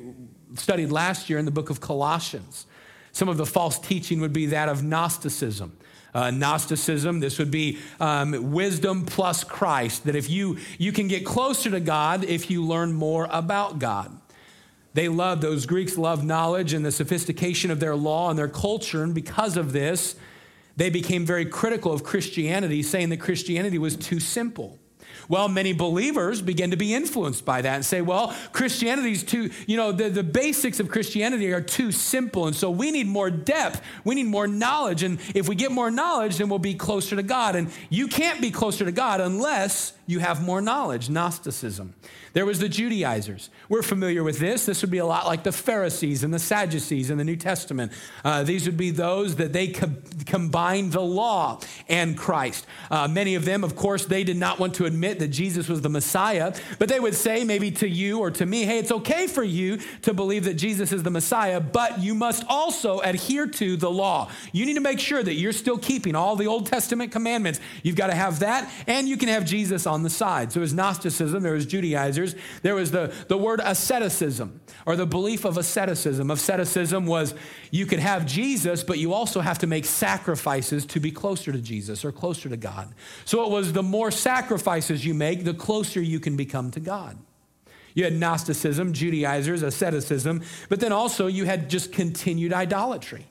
studied 0.55 0.91
last 0.91 1.31
year 1.31 1.39
in 1.39 1.45
the 1.45 1.53
book 1.53 1.71
of 1.71 1.81
Colossians. 1.81 2.67
Some 3.13 3.29
of 3.29 3.37
the 3.37 3.47
false 3.47 3.79
teaching 3.79 4.21
would 4.21 4.33
be 4.33 4.47
that 4.47 4.69
of 4.69 4.83
Gnosticism. 4.83 5.77
Uh, 6.15 6.31
Gnosticism, 6.31 7.21
this 7.21 7.39
would 7.39 7.51
be 7.51 7.79
um, 8.01 8.53
wisdom 8.53 9.05
plus 9.05 9.45
Christ, 9.45 10.05
that 10.05 10.17
if 10.17 10.31
you, 10.31 10.59
you 10.79 10.91
can 10.91 11.07
get 11.07 11.25
closer 11.27 11.71
to 11.71 11.81
God 11.81 12.25
if 12.25 12.51
you 12.51 12.65
learn 12.65 12.95
more 12.95 13.29
about 13.31 13.79
God. 13.79 14.19
They 14.95 15.09
love, 15.09 15.41
those 15.41 15.67
Greeks 15.67 15.99
love 15.99 16.25
knowledge 16.25 16.73
and 16.73 16.85
the 16.85 16.91
sophistication 16.91 17.71
of 17.71 17.79
their 17.79 17.95
law 17.95 18.31
and 18.31 18.39
their 18.39 18.49
culture, 18.49 19.03
and 19.03 19.15
because 19.15 19.57
of 19.57 19.73
this, 19.73 20.17
they 20.77 20.91
became 20.91 21.27
very 21.27 21.45
critical 21.45 21.93
of 21.93 22.05
Christianity, 22.05 22.83
saying 22.83 23.11
that 23.11 23.19
Christianity 23.19 23.79
was 23.79 23.97
too 23.97 24.19
simple. 24.19 24.79
Well, 25.29 25.49
many 25.49 25.73
believers 25.73 26.41
begin 26.41 26.71
to 26.71 26.77
be 26.77 26.95
influenced 26.95 27.45
by 27.45 27.63
that 27.63 27.75
and 27.75 27.85
say, 27.85 28.01
well, 28.01 28.35
Christianity's 28.53 29.23
too, 29.23 29.51
you 29.67 29.77
know, 29.77 29.93
the, 29.93 30.09
the 30.09 30.23
basics 30.23 30.81
of 30.81 30.89
Christianity 30.89 31.53
are 31.53 31.61
too 31.61 31.93
simple. 31.93 32.47
And 32.47 32.55
so 32.55 32.71
we 32.71 32.91
need 32.91 33.07
more 33.07 33.31
depth. 33.31 33.83
We 34.05 34.15
need 34.15 34.27
more 34.27 34.47
knowledge. 34.47 35.03
And 35.03 35.19
if 35.35 35.49
we 35.49 35.55
get 35.55 35.73
more 35.73 35.91
knowledge, 35.91 36.39
then 36.39 36.49
we'll 36.49 36.59
be 36.59 36.75
closer 36.75 37.17
to 37.17 37.23
God. 37.23 37.57
And 37.57 37.71
you 37.91 38.09
can't 38.09 38.41
be 38.41 38.51
closer 38.51 38.85
to 38.85 38.93
God 38.93 39.21
unless 39.21 39.93
you 40.09 40.21
have 40.21 40.43
more 40.43 40.63
knowledge, 40.63 41.11
Gnosticism. 41.11 41.95
There 42.33 42.47
was 42.47 42.61
the 42.61 42.69
Judaizers. 42.69 43.51
We're 43.69 43.83
familiar 43.83 44.23
with 44.23 44.39
this. 44.39 44.65
This 44.65 44.81
would 44.81 44.91
be 44.91 44.99
a 44.99 45.07
lot 45.07 45.27
like 45.27 45.45
the 45.45 45.53
Pharisees 45.53 46.25
and 46.25 46.33
the 46.33 46.39
Sadducees 46.39 47.11
in 47.11 47.19
the 47.19 47.25
New 47.25 47.37
Testament. 47.37 47.93
Uh, 48.25 48.43
these 48.43 48.65
would 48.65 48.77
be 48.77 48.91
those 48.91 49.37
that 49.37 49.53
they 49.53 49.69
co- 49.69 49.93
combined 50.25 50.93
the 50.93 51.03
law 51.03 51.61
and 51.89 52.17
Christ. 52.17 52.67
Uh, 52.91 53.07
many 53.07 53.35
of 53.35 53.45
them, 53.45 53.63
of 53.63 53.77
course, 53.77 54.07
they 54.07 54.25
did 54.25 54.39
not 54.39 54.59
want 54.59 54.75
to 54.77 54.87
admit 54.87 55.19
that 55.19 55.29
Jesus 55.29 55.69
was 55.69 55.83
the 55.83 55.91
Messiah, 55.91 56.55
but 56.79 56.89
they 56.89 57.01
would 57.01 57.15
say 57.15 57.45
maybe 57.45 57.71
to 57.73 57.89
you 57.89 58.21
or 58.21 58.31
to 58.31 58.47
me, 58.47 58.65
hey, 58.65 58.79
it's 58.79 58.93
okay 58.93 59.27
for 59.27 59.43
you 59.45 59.79
to 60.03 60.15
believe 60.15 60.45
that 60.45 60.55
Jesus 60.55 60.91
is 60.91 61.03
the 61.03 61.11
Messiah, 61.11 61.61
but 61.61 62.01
you 62.01 62.15
must 62.15 62.45
also 62.49 63.01
adhere 63.01 63.47
to 63.47 63.77
the 63.77 63.91
law. 63.91 64.31
You 64.53 64.65
need 64.65 64.75
to 64.75 64.81
make 64.81 65.01
sure 65.01 65.23
that 65.23 65.35
you're 65.35 65.53
still 65.53 65.77
keeping 65.77 66.15
all 66.15 66.35
the 66.35 66.47
Old 66.47 66.67
Testament 66.67 67.13
commandments. 67.13 67.61
You've 67.83 67.97
got 67.97 68.07
to 68.07 68.15
have 68.15 68.41
that, 68.41 68.73
and 68.87 69.07
you 69.07 69.19
can 69.19 69.29
have 69.29 69.45
Jesus 69.45 69.87
on 69.87 69.98
the 70.03 70.11
side. 70.11 70.53
So 70.53 70.61
it 70.61 70.63
was 70.63 70.75
Gnosticism, 70.75 71.43
there 71.43 71.53
was 71.53 71.67
Judaizers 71.67 72.35
there 72.63 72.75
was 72.75 72.91
the, 72.91 73.13
the 73.29 73.39
word 73.39 73.61
asceticism 73.63 74.61
or 74.87 74.97
the 74.97 75.07
belief 75.07 75.45
of 75.45 75.57
asceticism. 75.57 76.31
Asceticism 76.31 77.07
was 77.07 77.35
you 77.71 77.87
could 77.87 77.99
have 77.99 78.27
Jesus, 78.27 78.83
but 78.83 78.99
you 78.99 79.13
also 79.13 79.41
have 79.41 79.59
to 79.59 79.67
make 79.67 79.85
sacrifices 79.85 80.87
to 80.87 81.01
be 81.01 81.11
closer 81.11 81.53
to 81.53 81.61
Jesus 81.61 82.05
or 82.05 82.13
closer 82.13 82.49
to 82.49 82.57
God. 82.57 82.95
So 83.25 83.45
it 83.45 83.51
was 83.51 83.73
the 83.73 83.83
more 83.83 84.11
sacrifices 84.11 85.05
you 85.05 85.15
make, 85.15 85.45
the 85.45 85.55
closer 85.55 86.01
you 86.01 86.21
can 86.21 86.37
become 86.37 86.71
to 86.73 86.81
God. 86.81 87.19
You 87.95 88.05
had 88.05 88.15
Gnosticism, 88.15 88.93
Judaizers, 88.93 89.63
asceticism, 89.63 90.43
but 90.69 90.81
then 90.81 90.93
also 90.93 91.27
you 91.27 91.45
had 91.45 91.69
just 91.69 91.93
continued 91.93 92.53
idolatry. 92.53 93.27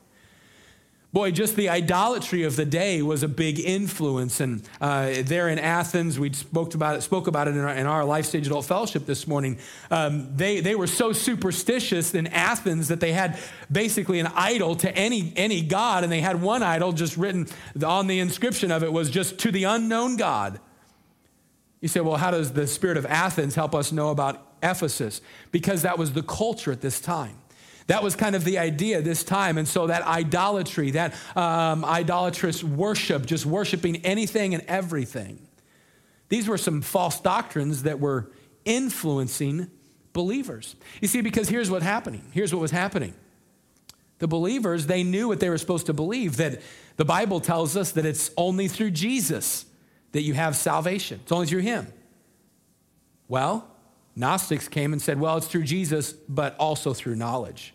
Boy, 1.18 1.32
just 1.32 1.56
the 1.56 1.70
idolatry 1.70 2.44
of 2.44 2.56
the 2.58 2.64
day 2.64 3.02
was 3.02 3.24
a 3.24 3.28
big 3.28 3.60
influence. 3.60 4.40
And 4.40 4.62
uh, 4.80 5.24
there 5.24 5.50
in 5.50 5.58
Athens, 5.58 6.20
we 6.20 6.32
spoke 6.32 6.76
about 6.76 6.96
it, 6.96 7.02
spoke 7.02 7.26
about 7.26 7.48
it 7.48 7.56
in 7.56 7.62
our, 7.62 7.74
in 7.74 7.88
our 7.88 8.06
Life 8.06 8.28
Stage 8.28 8.46
Adult 8.46 8.66
Fellowship 8.66 9.08
this 9.08 9.26
morning. 9.26 9.58
Um, 9.90 10.38
they, 10.38 10.60
they 10.60 10.76
were 10.76 10.86
so 10.86 11.14
superstitious 11.14 12.14
in 12.14 12.28
Athens 12.28 12.90
that 12.90 13.00
they 13.00 13.14
had 13.14 13.40
basically 13.72 14.20
an 14.20 14.28
idol 14.36 14.76
to 14.76 14.96
any, 14.96 15.34
any 15.36 15.64
god, 15.64 16.04
and 16.04 16.14
they 16.14 16.22
had 16.22 16.40
one 16.40 16.62
idol 16.62 16.92
just 16.92 17.18
written 17.18 17.48
on 17.84 18.06
the 18.06 18.20
inscription 18.20 18.70
of 18.70 18.84
it 18.84 18.94
was 18.94 19.10
just 19.10 19.40
to 19.40 19.52
the 19.52 19.64
unknown 19.64 20.18
God. 20.18 20.60
You 21.82 21.88
say, 21.88 22.00
well, 22.00 22.18
how 22.18 22.30
does 22.30 22.54
the 22.54 22.68
spirit 22.68 22.96
of 22.96 23.08
Athens 23.08 23.56
help 23.56 23.74
us 23.74 23.92
know 23.92 24.12
about 24.12 24.40
Ephesus? 24.62 25.22
Because 25.52 25.82
that 25.82 25.98
was 25.98 26.14
the 26.14 26.22
culture 26.22 26.72
at 26.72 26.82
this 26.82 27.02
time. 27.02 27.40
That 27.88 28.04
was 28.04 28.16
kind 28.16 28.36
of 28.36 28.44
the 28.44 28.58
idea 28.58 29.02
this 29.02 29.24
time. 29.24 29.58
And 29.58 29.68
so 29.68 29.88
that 29.88 30.04
idolatry, 30.04 30.92
that 30.92 31.16
um, 31.36 31.84
idolatrous 31.86 32.64
worship, 32.64 33.26
just 33.26 33.46
worshiping 33.46 33.98
anything 34.06 34.54
and 34.54 34.64
everything, 34.68 35.48
these 36.30 36.48
were 36.48 36.58
some 36.58 36.82
false 36.82 37.20
doctrines 37.20 37.84
that 37.84 38.00
were 38.00 38.30
influencing 38.66 39.72
believers. 40.12 40.76
You 41.02 41.08
see, 41.08 41.22
because 41.22 41.48
here's 41.48 41.72
what's 41.72 41.86
happening. 41.86 42.24
Here's 42.32 42.54
what 42.54 42.60
was 42.60 42.72
happening. 42.72 43.14
The 44.20 44.28
believers, 44.28 44.88
they 44.88 45.04
knew 45.04 45.28
what 45.30 45.40
they 45.40 45.50
were 45.50 45.58
supposed 45.58 45.86
to 45.86 45.94
believe, 45.94 46.38
that 46.38 46.62
the 46.98 47.06
Bible 47.06 47.40
tells 47.40 47.78
us 47.78 47.92
that 47.92 48.06
it's 48.06 48.32
only 48.36 48.68
through 48.68 48.92
Jesus 48.92 49.66
that 50.12 50.24
you 50.24 50.34
have 50.34 50.56
salvation. 50.56 51.20
It's 51.24 51.32
only 51.32 51.48
through 51.48 51.62
him. 51.62 51.88
Well, 53.28 53.70
Gnostics 54.16 54.68
came 54.68 54.92
and 54.92 55.02
said, 55.02 55.20
well, 55.20 55.38
it's 55.38 55.48
through 55.48 55.64
Jesus, 55.64 56.12
but 56.12 56.56
also 56.58 56.94
through 56.94 57.16
knowledge. 57.16 57.74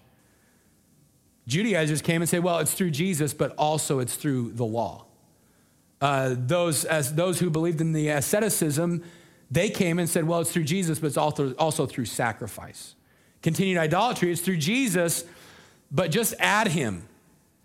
Judaizers 1.47 2.03
came 2.03 2.23
and 2.23 2.29
said, 2.29 2.43
well, 2.43 2.59
it's 2.59 2.75
through 2.75 2.91
Jesus, 2.91 3.35
but 3.35 3.55
also 3.57 3.99
it's 3.99 4.15
through 4.15 4.53
the 4.53 4.65
law. 4.65 5.07
Uh, 6.01 6.35
those, 6.37 6.85
as 6.85 7.15
those 7.15 7.39
who 7.39 7.51
believed 7.51 7.81
in 7.81 7.93
the 7.93 8.09
asceticism, 8.09 9.03
they 9.51 9.69
came 9.69 9.99
and 9.99 10.09
said, 10.09 10.27
well, 10.27 10.41
it's 10.41 10.53
through 10.53 10.65
Jesus, 10.65 10.99
but 10.99 11.09
it's 11.09 11.17
also, 11.17 11.53
also 11.55 11.87
through 11.87 12.07
sacrifice. 12.07 12.95
Continued 13.43 13.79
idolatry 13.79 14.31
it's 14.31 14.41
through 14.41 14.57
Jesus, 14.57 15.25
but 15.91 16.11
just 16.11 16.35
add 16.39 16.69
him 16.69 17.07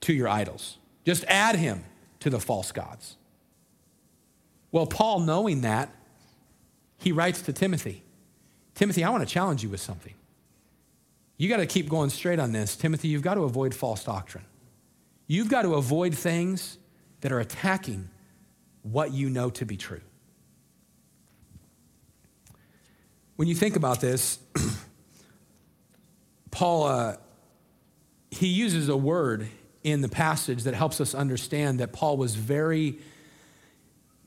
to 0.01 0.13
your 0.13 0.27
idols. 0.27 0.77
Just 1.05 1.23
add 1.27 1.55
him 1.55 1.83
to 2.19 2.29
the 2.29 2.39
false 2.39 2.71
gods. 2.71 3.15
Well, 4.71 4.85
Paul, 4.85 5.21
knowing 5.21 5.61
that, 5.61 5.89
he 6.99 7.11
writes 7.11 7.41
to 7.43 7.53
Timothy 7.53 8.03
Timothy, 8.77 9.03
I 9.03 9.09
want 9.09 9.27
to 9.27 9.33
challenge 9.33 9.63
you 9.63 9.69
with 9.69 9.81
something. 9.81 10.13
You 11.37 11.49
got 11.49 11.57
to 11.57 11.65
keep 11.65 11.89
going 11.89 12.09
straight 12.09 12.39
on 12.39 12.51
this. 12.51 12.75
Timothy, 12.75 13.07
you've 13.07 13.21
got 13.21 13.35
to 13.35 13.43
avoid 13.43 13.75
false 13.75 14.03
doctrine. 14.03 14.45
You've 15.27 15.49
got 15.49 15.63
to 15.63 15.75
avoid 15.75 16.15
things 16.15 16.77
that 17.21 17.31
are 17.31 17.39
attacking 17.39 18.09
what 18.81 19.11
you 19.11 19.29
know 19.29 19.49
to 19.51 19.65
be 19.65 19.77
true. 19.77 20.01
When 23.35 23.47
you 23.47 23.55
think 23.55 23.75
about 23.75 24.01
this, 24.01 24.39
Paul, 26.51 26.87
uh, 26.87 27.17
he 28.31 28.47
uses 28.47 28.89
a 28.89 28.97
word 28.97 29.47
in 29.83 30.01
the 30.01 30.09
passage 30.09 30.63
that 30.63 30.73
helps 30.73 30.99
us 30.99 31.13
understand 31.13 31.79
that 31.79 31.93
Paul 31.93 32.17
was 32.17 32.35
very, 32.35 32.97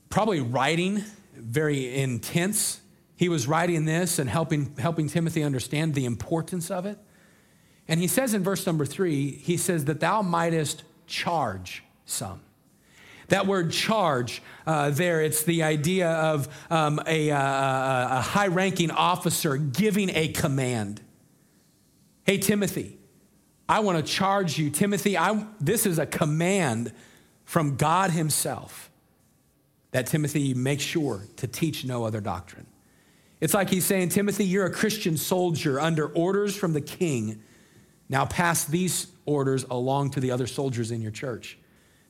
probably 0.09 0.39
writing 0.39 1.03
very 1.35 1.95
intense. 1.95 2.79
He 3.21 3.29
was 3.29 3.47
writing 3.47 3.85
this 3.85 4.17
and 4.17 4.27
helping, 4.27 4.75
helping 4.79 5.07
Timothy 5.07 5.43
understand 5.43 5.93
the 5.93 6.05
importance 6.05 6.71
of 6.71 6.87
it. 6.87 6.97
And 7.87 7.99
he 7.99 8.07
says 8.07 8.33
in 8.33 8.43
verse 8.43 8.65
number 8.65 8.83
three, 8.83 9.29
he 9.29 9.57
says 9.57 9.85
that 9.85 9.99
thou 9.99 10.23
mightest 10.23 10.81
charge 11.05 11.83
some. 12.03 12.41
That 13.27 13.45
word 13.45 13.71
charge 13.71 14.41
uh, 14.65 14.89
there, 14.89 15.21
it's 15.21 15.43
the 15.43 15.61
idea 15.61 16.09
of 16.09 16.49
um, 16.71 16.99
a, 17.05 17.29
a, 17.29 17.37
a 17.37 18.21
high 18.21 18.47
ranking 18.47 18.89
officer 18.89 19.55
giving 19.55 20.09
a 20.09 20.29
command. 20.29 20.99
Hey, 22.23 22.39
Timothy, 22.39 22.97
I 23.69 23.81
want 23.81 24.03
to 24.03 24.11
charge 24.11 24.57
you. 24.57 24.71
Timothy, 24.71 25.15
I, 25.15 25.45
this 25.59 25.85
is 25.85 25.99
a 25.99 26.07
command 26.07 26.91
from 27.45 27.75
God 27.75 28.09
Himself 28.09 28.89
that 29.91 30.07
Timothy 30.07 30.55
make 30.55 30.81
sure 30.81 31.27
to 31.35 31.45
teach 31.45 31.85
no 31.85 32.03
other 32.03 32.19
doctrine. 32.19 32.65
It's 33.41 33.55
like 33.55 33.71
he's 33.71 33.85
saying, 33.85 34.09
Timothy, 34.09 34.45
you're 34.45 34.67
a 34.67 34.71
Christian 34.71 35.17
soldier 35.17 35.79
under 35.79 36.07
orders 36.07 36.55
from 36.55 36.73
the 36.73 36.81
king. 36.81 37.41
Now 38.07 38.25
pass 38.25 38.65
these 38.65 39.07
orders 39.25 39.65
along 39.69 40.11
to 40.11 40.19
the 40.19 40.29
other 40.29 40.45
soldiers 40.45 40.91
in 40.91 41.01
your 41.01 41.11
church. 41.11 41.57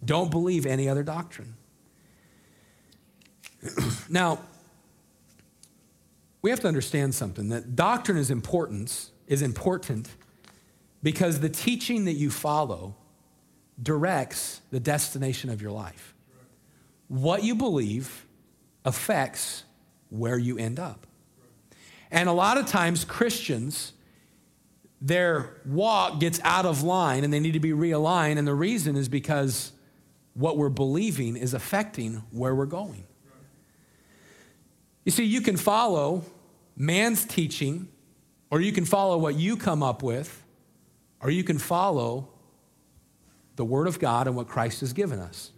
Don't 0.03 0.29
believe 0.29 0.65
any 0.65 0.89
other 0.89 1.03
doctrine. 1.03 1.55
now, 4.09 4.39
we 6.41 6.49
have 6.49 6.59
to 6.59 6.67
understand 6.67 7.15
something 7.15 7.49
that 7.49 7.75
doctrine 7.75 8.17
is 8.17 8.29
important, 8.29 9.11
is 9.27 9.41
important 9.41 10.09
because 11.01 11.39
the 11.39 11.49
teaching 11.49 12.05
that 12.05 12.13
you 12.13 12.29
follow 12.29 12.95
directs 13.81 14.61
the 14.71 14.79
destination 14.79 15.49
of 15.49 15.61
your 15.61 15.71
life. 15.71 16.13
What 17.07 17.43
you 17.43 17.55
believe 17.55 18.25
affects 18.83 19.63
where 20.09 20.37
you 20.37 20.57
end 20.57 20.79
up. 20.79 21.07
And 22.11 22.27
a 22.27 22.33
lot 22.33 22.57
of 22.57 22.67
times, 22.67 23.05
Christians, 23.05 23.93
their 24.99 25.61
walk 25.65 26.19
gets 26.19 26.39
out 26.43 26.65
of 26.65 26.83
line 26.83 27.23
and 27.23 27.33
they 27.33 27.39
need 27.39 27.53
to 27.53 27.59
be 27.59 27.71
realigned. 27.71 28.37
And 28.37 28.47
the 28.47 28.53
reason 28.53 28.95
is 28.95 29.09
because 29.09 29.71
what 30.33 30.57
we're 30.57 30.69
believing 30.69 31.35
is 31.37 31.53
affecting 31.53 32.23
where 32.31 32.53
we're 32.53 32.65
going. 32.65 33.05
You 35.05 35.11
see, 35.11 35.23
you 35.23 35.41
can 35.41 35.57
follow 35.57 36.23
man's 36.75 37.25
teaching, 37.25 37.87
or 38.49 38.61
you 38.61 38.71
can 38.71 38.85
follow 38.85 39.17
what 39.17 39.35
you 39.35 39.57
come 39.57 39.81
up 39.81 40.03
with, 40.03 40.43
or 41.21 41.31
you 41.31 41.43
can 41.43 41.57
follow 41.57 42.27
the 43.55 43.65
Word 43.65 43.87
of 43.87 43.99
God 43.99 44.27
and 44.27 44.35
what 44.35 44.47
Christ 44.47 44.81
has 44.81 44.93
given 44.93 45.19
us. 45.19 45.51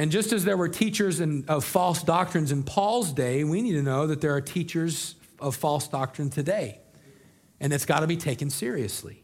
And 0.00 0.10
just 0.10 0.32
as 0.32 0.46
there 0.46 0.56
were 0.56 0.70
teachers 0.70 1.20
in, 1.20 1.44
of 1.46 1.62
false 1.62 2.02
doctrines 2.02 2.52
in 2.52 2.62
Paul's 2.62 3.12
day, 3.12 3.44
we 3.44 3.60
need 3.60 3.74
to 3.74 3.82
know 3.82 4.06
that 4.06 4.22
there 4.22 4.34
are 4.34 4.40
teachers 4.40 5.14
of 5.38 5.54
false 5.54 5.88
doctrine 5.88 6.30
today. 6.30 6.78
And 7.60 7.70
it's 7.70 7.84
got 7.84 8.00
to 8.00 8.06
be 8.06 8.16
taken 8.16 8.48
seriously. 8.48 9.22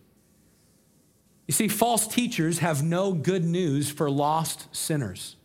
You 1.47 1.55
see, 1.55 1.69
false 1.69 2.07
teachers 2.07 2.59
have 2.59 2.83
no 2.83 3.15
good 3.15 3.43
news 3.43 3.91
for 3.91 4.11
lost 4.11 4.67
sinners. 4.77 5.37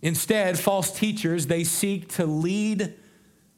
Instead, 0.00 0.58
false 0.58 0.90
teachers, 0.90 1.46
they 1.46 1.62
seek 1.62 2.08
to 2.14 2.26
lead 2.26 2.94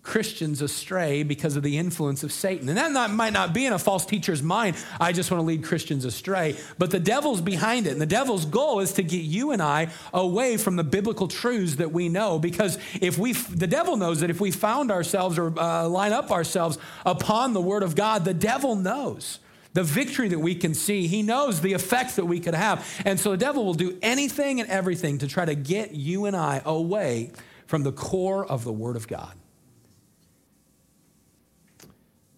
Christians 0.04 0.60
astray 0.60 1.22
because 1.22 1.56
of 1.56 1.62
the 1.62 1.78
influence 1.78 2.22
of 2.22 2.30
Satan. 2.30 2.68
And 2.68 2.76
that 2.76 2.92
not, 2.92 3.10
might 3.10 3.32
not 3.32 3.54
be 3.54 3.64
in 3.64 3.72
a 3.72 3.78
false 3.78 4.04
teacher's 4.04 4.42
mind, 4.42 4.76
I 5.00 5.12
just 5.12 5.30
want 5.30 5.40
to 5.40 5.46
lead 5.46 5.64
Christians 5.64 6.04
astray. 6.04 6.56
But 6.78 6.90
the 6.90 7.00
devil's 7.00 7.40
behind 7.40 7.86
it. 7.86 7.92
And 7.92 8.00
the 8.00 8.06
devil's 8.06 8.44
goal 8.44 8.80
is 8.80 8.92
to 8.92 9.02
get 9.02 9.22
you 9.22 9.50
and 9.50 9.62
I 9.62 9.88
away 10.12 10.58
from 10.58 10.76
the 10.76 10.84
biblical 10.84 11.26
truths 11.26 11.76
that 11.76 11.90
we 11.90 12.10
know. 12.10 12.38
Because 12.38 12.78
if 13.00 13.16
we, 13.16 13.32
the 13.32 13.66
devil 13.66 13.96
knows 13.96 14.20
that 14.20 14.28
if 14.28 14.42
we 14.42 14.50
found 14.50 14.90
ourselves 14.90 15.38
or 15.38 15.58
uh, 15.58 15.88
line 15.88 16.12
up 16.12 16.30
ourselves 16.30 16.76
upon 17.06 17.54
the 17.54 17.62
word 17.62 17.82
of 17.82 17.96
God, 17.96 18.26
the 18.26 18.34
devil 18.34 18.76
knows 18.76 19.40
the 19.72 19.82
victory 19.82 20.28
that 20.28 20.38
we 20.38 20.54
can 20.54 20.74
see. 20.74 21.06
He 21.06 21.22
knows 21.22 21.62
the 21.62 21.72
effects 21.72 22.16
that 22.16 22.26
we 22.26 22.40
could 22.40 22.54
have. 22.54 22.86
And 23.06 23.18
so 23.18 23.30
the 23.30 23.38
devil 23.38 23.64
will 23.64 23.74
do 23.74 23.98
anything 24.02 24.60
and 24.60 24.68
everything 24.68 25.18
to 25.18 25.26
try 25.26 25.46
to 25.46 25.54
get 25.54 25.92
you 25.92 26.26
and 26.26 26.36
I 26.36 26.60
away 26.64 27.32
from 27.66 27.84
the 27.84 27.92
core 27.92 28.44
of 28.44 28.64
the 28.64 28.72
Word 28.72 28.96
of 28.96 29.08
God. 29.08 29.34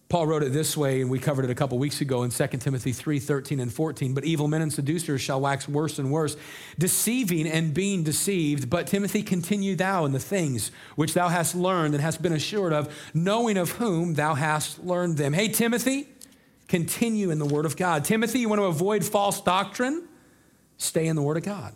Paul 0.09 0.25
wrote 0.25 0.41
it 0.41 0.53
this 0.53 0.77
way, 0.77 1.01
and 1.01 1.09
we 1.09 1.19
covered 1.19 1.43
it 1.43 1.51
a 1.51 1.55
couple 1.55 1.77
weeks 1.77 1.99
ago 1.99 2.23
in 2.23 2.31
2 2.31 2.47
Timothy 2.59 2.93
3 2.93 3.19
13 3.19 3.59
and 3.59 3.73
14. 3.73 4.13
But 4.13 4.23
evil 4.23 4.47
men 4.47 4.61
and 4.61 4.71
seducers 4.71 5.19
shall 5.19 5.41
wax 5.41 5.67
worse 5.67 5.99
and 5.99 6.11
worse, 6.11 6.37
deceiving 6.79 7.45
and 7.45 7.73
being 7.73 8.03
deceived. 8.03 8.69
But 8.69 8.87
Timothy, 8.87 9.21
continue 9.21 9.75
thou 9.75 10.05
in 10.05 10.13
the 10.13 10.19
things 10.19 10.71
which 10.95 11.13
thou 11.13 11.27
hast 11.27 11.55
learned 11.55 11.93
and 11.93 12.01
hast 12.01 12.21
been 12.21 12.31
assured 12.31 12.71
of, 12.71 12.93
knowing 13.13 13.57
of 13.57 13.71
whom 13.71 14.13
thou 14.13 14.33
hast 14.33 14.79
learned 14.79 15.17
them. 15.17 15.33
Hey, 15.33 15.49
Timothy, 15.49 16.07
continue 16.69 17.29
in 17.29 17.39
the 17.39 17.45
Word 17.45 17.65
of 17.65 17.75
God. 17.75 18.05
Timothy, 18.05 18.39
you 18.39 18.47
want 18.47 18.59
to 18.59 18.65
avoid 18.65 19.03
false 19.03 19.41
doctrine? 19.41 20.07
Stay 20.77 21.07
in 21.07 21.17
the 21.17 21.21
Word 21.21 21.35
of 21.35 21.43
God. 21.43 21.73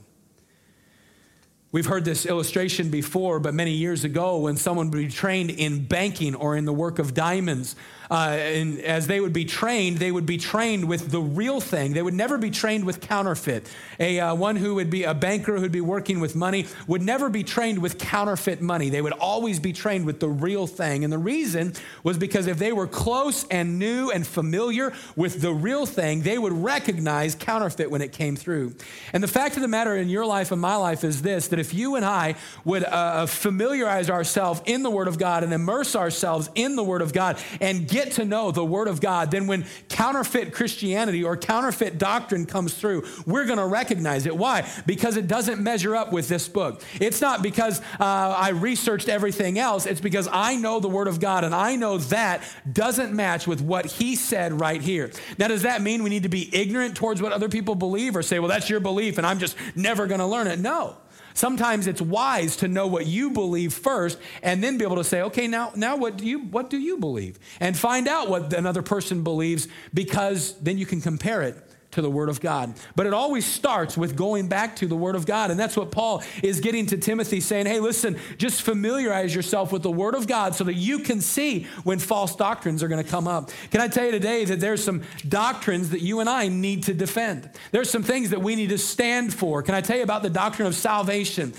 We've 1.73 1.85
heard 1.85 2.03
this 2.03 2.25
illustration 2.25 2.89
before, 2.89 3.39
but 3.39 3.53
many 3.53 3.71
years 3.71 4.03
ago, 4.03 4.39
when 4.39 4.57
someone 4.57 4.91
would 4.91 4.97
be 4.97 5.07
trained 5.07 5.51
in 5.51 5.85
banking 5.85 6.35
or 6.35 6.57
in 6.57 6.65
the 6.65 6.73
work 6.73 6.99
of 6.99 7.13
diamonds, 7.13 7.77
uh, 8.11 8.35
and 8.37 8.81
as 8.81 9.07
they 9.07 9.21
would 9.21 9.31
be 9.31 9.45
trained, 9.45 9.95
they 9.97 10.11
would 10.11 10.25
be 10.25 10.37
trained 10.37 10.89
with 10.89 11.11
the 11.11 11.21
real 11.21 11.61
thing. 11.61 11.93
They 11.93 12.01
would 12.01 12.13
never 12.13 12.37
be 12.37 12.51
trained 12.51 12.83
with 12.83 12.99
counterfeit. 12.99 13.71
A 14.01 14.19
uh, 14.19 14.35
one 14.35 14.57
who 14.57 14.75
would 14.75 14.89
be 14.89 15.03
a 15.03 15.13
banker 15.13 15.57
who'd 15.57 15.71
be 15.71 15.79
working 15.79 16.19
with 16.19 16.35
money 16.35 16.67
would 16.87 17.01
never 17.01 17.29
be 17.29 17.41
trained 17.41 17.79
with 17.79 17.97
counterfeit 17.97 18.59
money. 18.59 18.89
They 18.89 19.01
would 19.01 19.13
always 19.13 19.61
be 19.61 19.71
trained 19.71 20.05
with 20.05 20.19
the 20.19 20.27
real 20.27 20.67
thing. 20.67 21.05
And 21.05 21.13
the 21.13 21.17
reason 21.17 21.71
was 22.03 22.17
because 22.17 22.47
if 22.47 22.57
they 22.57 22.73
were 22.73 22.85
close 22.85 23.47
and 23.47 23.79
new 23.79 24.11
and 24.11 24.27
familiar 24.27 24.91
with 25.15 25.39
the 25.39 25.53
real 25.53 25.85
thing, 25.85 26.23
they 26.23 26.37
would 26.37 26.51
recognize 26.51 27.33
counterfeit 27.33 27.89
when 27.89 28.01
it 28.01 28.11
came 28.11 28.35
through. 28.35 28.75
And 29.13 29.23
the 29.23 29.29
fact 29.29 29.55
of 29.55 29.61
the 29.61 29.69
matter 29.69 29.95
in 29.95 30.09
your 30.09 30.25
life 30.25 30.51
and 30.51 30.59
my 30.59 30.75
life 30.75 31.05
is 31.05 31.21
this: 31.21 31.47
that 31.47 31.59
if 31.61 31.73
you 31.73 31.95
and 31.95 32.03
I 32.03 32.35
would 32.65 32.83
uh, 32.83 33.25
familiarize 33.25 34.09
ourselves 34.09 34.61
in 34.65 34.83
the 34.83 34.91
Word 34.91 35.07
of 35.07 35.17
God 35.17 35.45
and 35.45 35.53
immerse 35.53 35.95
ourselves 35.95 36.49
in 36.55 36.75
the 36.75 36.83
Word 36.83 37.01
of 37.01 37.13
God 37.13 37.39
and 37.61 37.87
get 37.87 38.01
get 38.03 38.13
to 38.13 38.25
know 38.25 38.51
the 38.51 38.65
Word 38.65 38.87
of 38.87 38.99
God, 38.99 39.31
then 39.31 39.47
when 39.47 39.65
counterfeit 39.89 40.53
Christianity 40.53 41.23
or 41.23 41.37
counterfeit 41.37 41.97
doctrine 41.97 42.45
comes 42.45 42.73
through, 42.73 43.05
we're 43.25 43.45
going 43.45 43.59
to 43.59 43.65
recognize 43.65 44.25
it. 44.25 44.35
Why? 44.35 44.67
Because 44.85 45.17
it 45.17 45.27
doesn't 45.27 45.61
measure 45.61 45.95
up 45.95 46.11
with 46.11 46.27
this 46.27 46.47
book. 46.47 46.81
It's 46.99 47.21
not 47.21 47.41
because 47.41 47.79
uh, 47.99 48.03
I 48.03 48.49
researched 48.49 49.09
everything 49.09 49.59
else, 49.59 49.85
it's 49.85 50.01
because 50.01 50.27
I 50.31 50.55
know 50.55 50.79
the 50.79 50.89
Word 50.89 51.07
of 51.07 51.19
God 51.19 51.43
and 51.43 51.53
I 51.53 51.75
know 51.75 51.97
that 51.97 52.41
doesn't 52.71 53.13
match 53.13 53.47
with 53.47 53.61
what 53.61 53.85
He 53.85 54.15
said 54.15 54.59
right 54.59 54.81
here. 54.81 55.11
Now, 55.37 55.47
does 55.47 55.63
that 55.63 55.81
mean 55.81 56.03
we 56.03 56.09
need 56.09 56.23
to 56.23 56.29
be 56.29 56.53
ignorant 56.55 56.95
towards 56.95 57.21
what 57.21 57.31
other 57.31 57.49
people 57.49 57.75
believe 57.75 58.15
or 58.15 58.23
say, 58.23 58.39
well, 58.39 58.49
that's 58.49 58.69
your 58.69 58.79
belief 58.79 59.17
and 59.17 59.27
I'm 59.27 59.39
just 59.39 59.55
never 59.75 60.07
going 60.07 60.19
to 60.19 60.25
learn 60.25 60.47
it? 60.47 60.59
No. 60.59 60.97
Sometimes 61.33 61.87
it's 61.87 62.01
wise 62.01 62.55
to 62.57 62.67
know 62.67 62.87
what 62.87 63.05
you 63.05 63.31
believe 63.31 63.73
first 63.73 64.17
and 64.41 64.63
then 64.63 64.77
be 64.77 64.85
able 64.85 64.97
to 64.97 65.03
say, 65.03 65.21
okay, 65.23 65.47
now, 65.47 65.71
now 65.75 65.95
what, 65.95 66.17
do 66.17 66.25
you, 66.25 66.39
what 66.39 66.69
do 66.69 66.77
you 66.77 66.97
believe? 66.97 67.39
And 67.59 67.77
find 67.77 68.07
out 68.07 68.29
what 68.29 68.53
another 68.53 68.81
person 68.81 69.23
believes 69.23 69.67
because 69.93 70.57
then 70.59 70.77
you 70.77 70.85
can 70.85 71.01
compare 71.01 71.41
it 71.41 71.55
to 71.91 72.01
the 72.01 72.09
Word 72.09 72.29
of 72.29 72.41
God. 72.41 72.73
But 72.95 73.05
it 73.05 73.13
always 73.13 73.45
starts 73.45 73.97
with 73.97 74.15
going 74.15 74.47
back 74.47 74.75
to 74.77 74.87
the 74.87 74.95
Word 74.95 75.15
of 75.15 75.25
God. 75.25 75.51
And 75.51 75.59
that's 75.59 75.77
what 75.77 75.91
Paul 75.91 76.23
is 76.41 76.59
getting 76.59 76.85
to 76.87 76.97
Timothy, 76.97 77.39
saying, 77.39 77.65
hey, 77.65 77.79
listen, 77.79 78.17
just 78.37 78.61
familiarize 78.61 79.35
yourself 79.35 79.71
with 79.71 79.83
the 79.83 79.91
Word 79.91 80.15
of 80.15 80.27
God 80.27 80.55
so 80.55 80.63
that 80.63 80.75
you 80.75 80.99
can 80.99 81.21
see 81.21 81.67
when 81.83 81.99
false 81.99 82.35
doctrines 82.35 82.81
are 82.83 82.87
going 82.87 83.03
to 83.03 83.09
come 83.09 83.27
up. 83.27 83.51
Can 83.71 83.81
I 83.81 83.87
tell 83.87 84.05
you 84.05 84.11
today 84.11 84.45
that 84.45 84.59
there's 84.59 84.83
some 84.83 85.03
doctrines 85.27 85.89
that 85.91 86.01
you 86.01 86.19
and 86.19 86.29
I 86.29 86.47
need 86.47 86.83
to 86.83 86.93
defend? 86.93 87.49
There's 87.71 87.89
some 87.89 88.03
things 88.03 88.29
that 88.31 88.41
we 88.41 88.55
need 88.55 88.69
to 88.69 88.77
stand 88.77 89.33
for. 89.33 89.61
Can 89.61 89.75
I 89.75 89.81
tell 89.81 89.97
you 89.97 90.03
about 90.03 90.23
the 90.23 90.29
doctrine 90.29 90.67
of 90.67 90.75
salvation? 90.75 91.53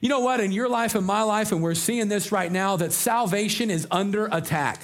You 0.00 0.08
know 0.08 0.20
what? 0.20 0.40
In 0.40 0.50
your 0.50 0.68
life 0.68 0.94
and 0.94 1.06
my 1.06 1.22
life, 1.22 1.52
and 1.52 1.62
we're 1.62 1.74
seeing 1.74 2.08
this 2.08 2.32
right 2.32 2.50
now, 2.50 2.76
that 2.76 2.92
salvation 2.92 3.70
is 3.70 3.86
under 3.90 4.26
attack. 4.32 4.80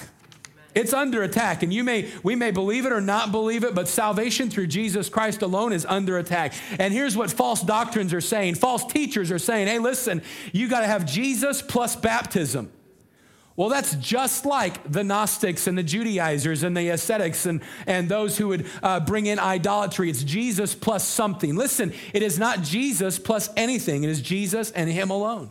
It's 0.77 0.93
under 0.93 1.23
attack, 1.23 1.63
and 1.63 1.73
you 1.73 1.83
may 1.83 2.07
we 2.21 2.35
may 2.35 2.51
believe 2.51 2.85
it 2.85 2.91
or 2.91 3.01
not 3.01 3.31
believe 3.31 3.63
it, 3.63 3.73
but 3.73 3.87
salvation 3.87 4.51
through 4.51 4.67
Jesus 4.67 5.09
Christ 5.09 5.41
alone 5.41 5.73
is 5.73 5.87
under 5.87 6.19
attack. 6.19 6.53
And 6.77 6.93
here's 6.93 7.17
what 7.17 7.31
false 7.31 7.63
doctrines 7.63 8.13
are 8.13 8.21
saying: 8.21 8.55
false 8.55 8.85
teachers 8.85 9.31
are 9.31 9.39
saying, 9.39 9.65
"Hey, 9.67 9.79
listen, 9.79 10.21
you 10.53 10.67
got 10.67 10.81
to 10.81 10.85
have 10.87 11.03
Jesus 11.05 11.63
plus 11.63 11.95
baptism." 11.95 12.71
Well, 13.55 13.69
that's 13.69 13.95
just 13.95 14.45
like 14.45 14.91
the 14.91 15.03
Gnostics 15.03 15.65
and 15.65 15.75
the 15.75 15.81
Judaizers 15.81 16.61
and 16.61 16.77
the 16.77 16.89
ascetics 16.89 17.47
and, 17.47 17.61
and 17.87 18.07
those 18.07 18.37
who 18.37 18.49
would 18.49 18.67
uh, 18.83 18.99
bring 18.99 19.25
in 19.25 19.39
idolatry. 19.39 20.11
It's 20.11 20.23
Jesus 20.23 20.75
plus 20.75 21.07
something. 21.07 21.55
Listen, 21.55 21.91
it 22.13 22.21
is 22.21 22.37
not 22.37 22.61
Jesus 22.61 23.17
plus 23.17 23.49
anything, 23.57 24.03
it 24.03 24.11
is 24.11 24.21
Jesus 24.21 24.69
and 24.69 24.91
Him 24.91 25.09
alone. 25.09 25.49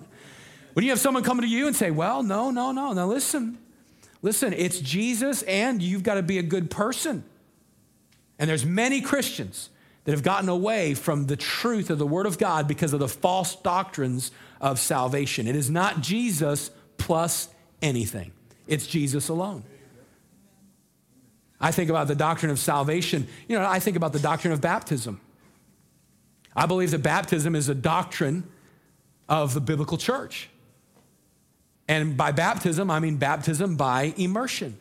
When 0.74 0.84
you 0.84 0.92
have 0.92 1.00
someone 1.00 1.24
come 1.24 1.40
to 1.40 1.48
you 1.48 1.66
and 1.66 1.74
say, 1.74 1.90
Well, 1.90 2.22
no, 2.22 2.52
no, 2.52 2.70
no, 2.70 2.92
now 2.92 3.06
listen, 3.08 3.58
listen, 4.26 4.52
it's 4.52 4.80
Jesus 4.80 5.42
and 5.42 5.80
you've 5.80 6.02
got 6.02 6.14
to 6.14 6.22
be 6.22 6.38
a 6.38 6.42
good 6.42 6.68
person. 6.68 7.22
And 8.40 8.50
there's 8.50 8.66
many 8.66 9.00
Christians 9.00 9.70
that 10.02 10.10
have 10.10 10.24
gotten 10.24 10.48
away 10.48 10.94
from 10.94 11.26
the 11.26 11.36
truth 11.36 11.90
of 11.90 11.98
the 11.98 12.06
Word 12.06 12.26
of 12.26 12.36
God 12.36 12.66
because 12.66 12.92
of 12.92 12.98
the 12.98 13.08
false 13.08 13.54
doctrines 13.54 14.32
of 14.60 14.80
salvation. 14.80 15.46
It 15.46 15.54
is 15.54 15.70
not 15.70 16.00
Jesus 16.00 16.72
plus 16.98 17.48
anything, 17.80 18.32
it's 18.66 18.88
Jesus 18.88 19.28
alone. 19.28 19.62
I 21.60 21.70
think 21.70 21.88
about 21.88 22.08
the 22.08 22.16
doctrine 22.16 22.50
of 22.50 22.58
salvation. 22.58 23.28
You 23.46 23.56
know, 23.56 23.64
I 23.64 23.78
think 23.78 23.96
about 23.96 24.12
the 24.12 24.18
doctrine 24.18 24.52
of 24.52 24.60
baptism. 24.60 25.20
I 26.54 26.66
believe 26.66 26.90
that 26.90 27.02
baptism 27.02 27.54
is 27.54 27.68
a 27.68 27.74
doctrine 27.76 28.42
of 29.28 29.54
the 29.54 29.60
biblical 29.60 29.96
church. 29.96 30.50
And 31.88 32.16
by 32.16 32.32
baptism, 32.32 32.90
I 32.90 32.98
mean 32.98 33.16
baptism 33.16 33.76
by 33.76 34.14
immersion. 34.16 34.78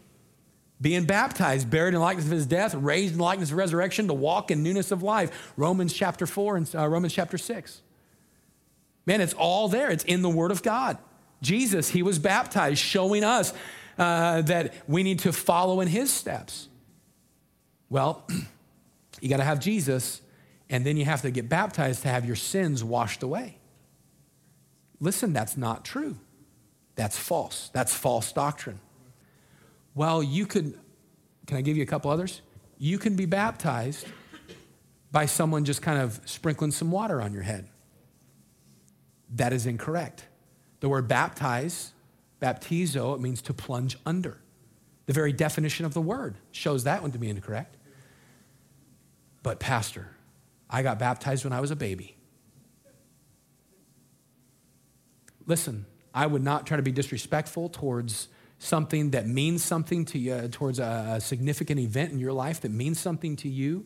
Being 0.82 1.06
baptized, 1.06 1.70
buried 1.70 1.94
in 1.94 2.00
likeness 2.00 2.26
of 2.26 2.32
his 2.32 2.46
death, 2.46 2.74
raised 2.74 3.14
in 3.14 3.20
likeness 3.20 3.52
of 3.52 3.58
resurrection 3.58 4.08
to 4.08 4.14
walk 4.14 4.52
in 4.52 4.62
newness 4.64 4.92
of 4.92 5.04
life. 5.04 5.54
Romans 5.56 5.94
chapter 5.94 6.26
4 6.26 6.58
and 6.58 6.76
uh, 6.76 6.88
Romans 6.88 7.14
chapter 7.14 7.38
6. 7.38 7.82
Man, 9.06 9.22
it's 9.22 9.34
all 9.34 9.68
there. 9.68 9.90
It's 9.90 10.04
in 10.04 10.22
the 10.22 10.30
Word 10.30 10.52
of 10.52 10.64
God. 10.64 10.98
Jesus, 11.42 11.90
he 11.90 12.02
was 12.02 12.20
baptized, 12.20 12.80
showing 12.80 13.24
us 13.24 13.54
uh, 13.98 14.42
that 14.42 14.74
we 14.88 15.04
need 15.04 15.20
to 15.20 15.32
follow 15.32 15.80
in 15.80 15.88
his 15.88 16.12
steps. 16.12 16.68
Well, 17.90 18.28
you 19.22 19.30
got 19.30 19.38
to 19.38 19.44
have 19.44 19.60
Jesus, 19.60 20.22
and 20.70 20.86
then 20.86 20.98
you 20.98 21.06
have 21.06 21.22
to 21.22 21.32
get 21.32 21.48
baptized 21.48 22.02
to 22.02 22.10
have 22.10 22.26
your 22.26 22.36
sins 22.36 22.84
washed 22.84 23.24
away. 23.24 23.58
Listen, 25.00 25.34
that's 25.34 25.56
not 25.56 25.86
true. 25.86 26.18
That's 26.96 27.18
false. 27.18 27.70
That's 27.74 27.94
false 27.94 28.32
doctrine. 28.32 28.80
Well, 29.94 30.24
you 30.24 30.46
could, 30.46 30.78
can 31.46 31.58
I 31.58 31.62
give 31.62 31.78
you 31.78 31.84
a 31.84 31.88
couple 31.88 32.12
others? 32.12 32.42
You 32.78 32.98
can 32.98 33.16
be 33.16 33.26
baptized 33.26 34.08
by 35.12 35.26
someone 35.26 35.64
just 35.64 35.82
kind 35.82 36.00
of 36.00 36.20
sprinkling 36.26 36.72
some 36.72 36.92
water 36.92 37.22
on 37.22 37.34
your 37.34 37.44
head. 37.44 37.70
That 39.36 39.54
is 39.54 39.66
incorrect. 39.66 40.26
The 40.82 40.90
word 40.90 41.08
baptize, 41.08 41.94
baptizo, 42.42 43.16
it 43.16 43.22
means 43.22 43.42
to 43.44 43.54
plunge 43.54 43.98
under. 44.06 44.42
The 45.06 45.14
very 45.14 45.32
definition 45.32 45.86
of 45.86 45.94
the 45.94 46.02
word 46.02 46.36
shows 46.52 46.84
that 46.84 47.02
one 47.02 47.12
to 47.12 47.18
be 47.18 47.30
incorrect. 47.30 47.78
But, 49.44 49.60
Pastor, 49.60 50.10
I 50.70 50.82
got 50.82 51.00
baptized 51.00 51.44
when 51.44 51.54
I 51.54 51.62
was 51.62 51.72
a 51.72 51.76
baby. 51.76 52.18
Listen, 55.46 55.86
I 56.16 56.26
would 56.26 56.44
not 56.44 56.66
try 56.66 56.78
to 56.78 56.84
be 56.84 56.94
disrespectful 56.94 57.68
towards 57.68 58.30
something 58.58 59.12
that 59.12 59.28
means 59.28 59.64
something 59.64 60.06
to 60.06 60.18
you, 60.18 60.48
towards 60.48 60.80
a 60.80 61.20
significant 61.22 61.80
event 61.80 62.14
in 62.14 62.20
your 62.20 62.32
life 62.32 62.62
that 62.62 62.72
means 62.72 63.00
something 63.00 63.36
to 63.36 63.50
you. 63.50 63.86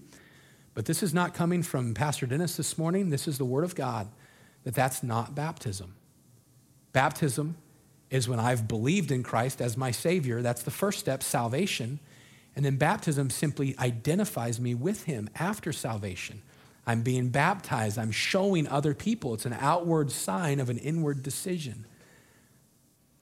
But 0.76 0.86
this 0.86 1.02
is 1.02 1.12
not 1.12 1.34
coming 1.34 1.64
from 1.64 1.96
Pastor 1.96 2.28
Dennis 2.28 2.56
this 2.56 2.78
morning. 2.78 3.10
This 3.10 3.28
is 3.28 3.40
the 3.40 3.46
Word 3.46 3.64
of 3.64 3.74
God 3.74 4.08
that 4.64 4.76
that's 4.76 5.02
not 5.02 5.34
baptism. 5.34 5.96
Baptism 6.94 7.58
is 8.12 8.30
when 8.30 8.40
I've 8.40 8.68
believed 8.68 9.12
in 9.12 9.24
Christ 9.24 9.60
as 9.60 9.76
my 9.76 9.90
Savior. 9.90 10.44
That's 10.44 10.62
the 10.64 10.72
first 10.72 11.00
step, 11.00 11.24
salvation. 11.24 12.00
And 12.56 12.64
then 12.64 12.78
baptism 12.78 13.32
simply 13.32 13.76
identifies 13.80 14.60
me 14.60 14.76
with 14.76 15.06
Him 15.06 15.30
after 15.36 15.74
salvation. 15.74 16.44
I'm 16.86 17.02
being 17.02 17.30
baptized, 17.30 17.98
I'm 17.98 18.12
showing 18.12 18.68
other 18.68 18.94
people. 18.94 19.34
It's 19.34 19.46
an 19.46 19.58
outward 19.60 20.12
sign 20.12 20.60
of 20.60 20.70
an 20.70 20.78
inward 20.78 21.24
decision. 21.24 21.86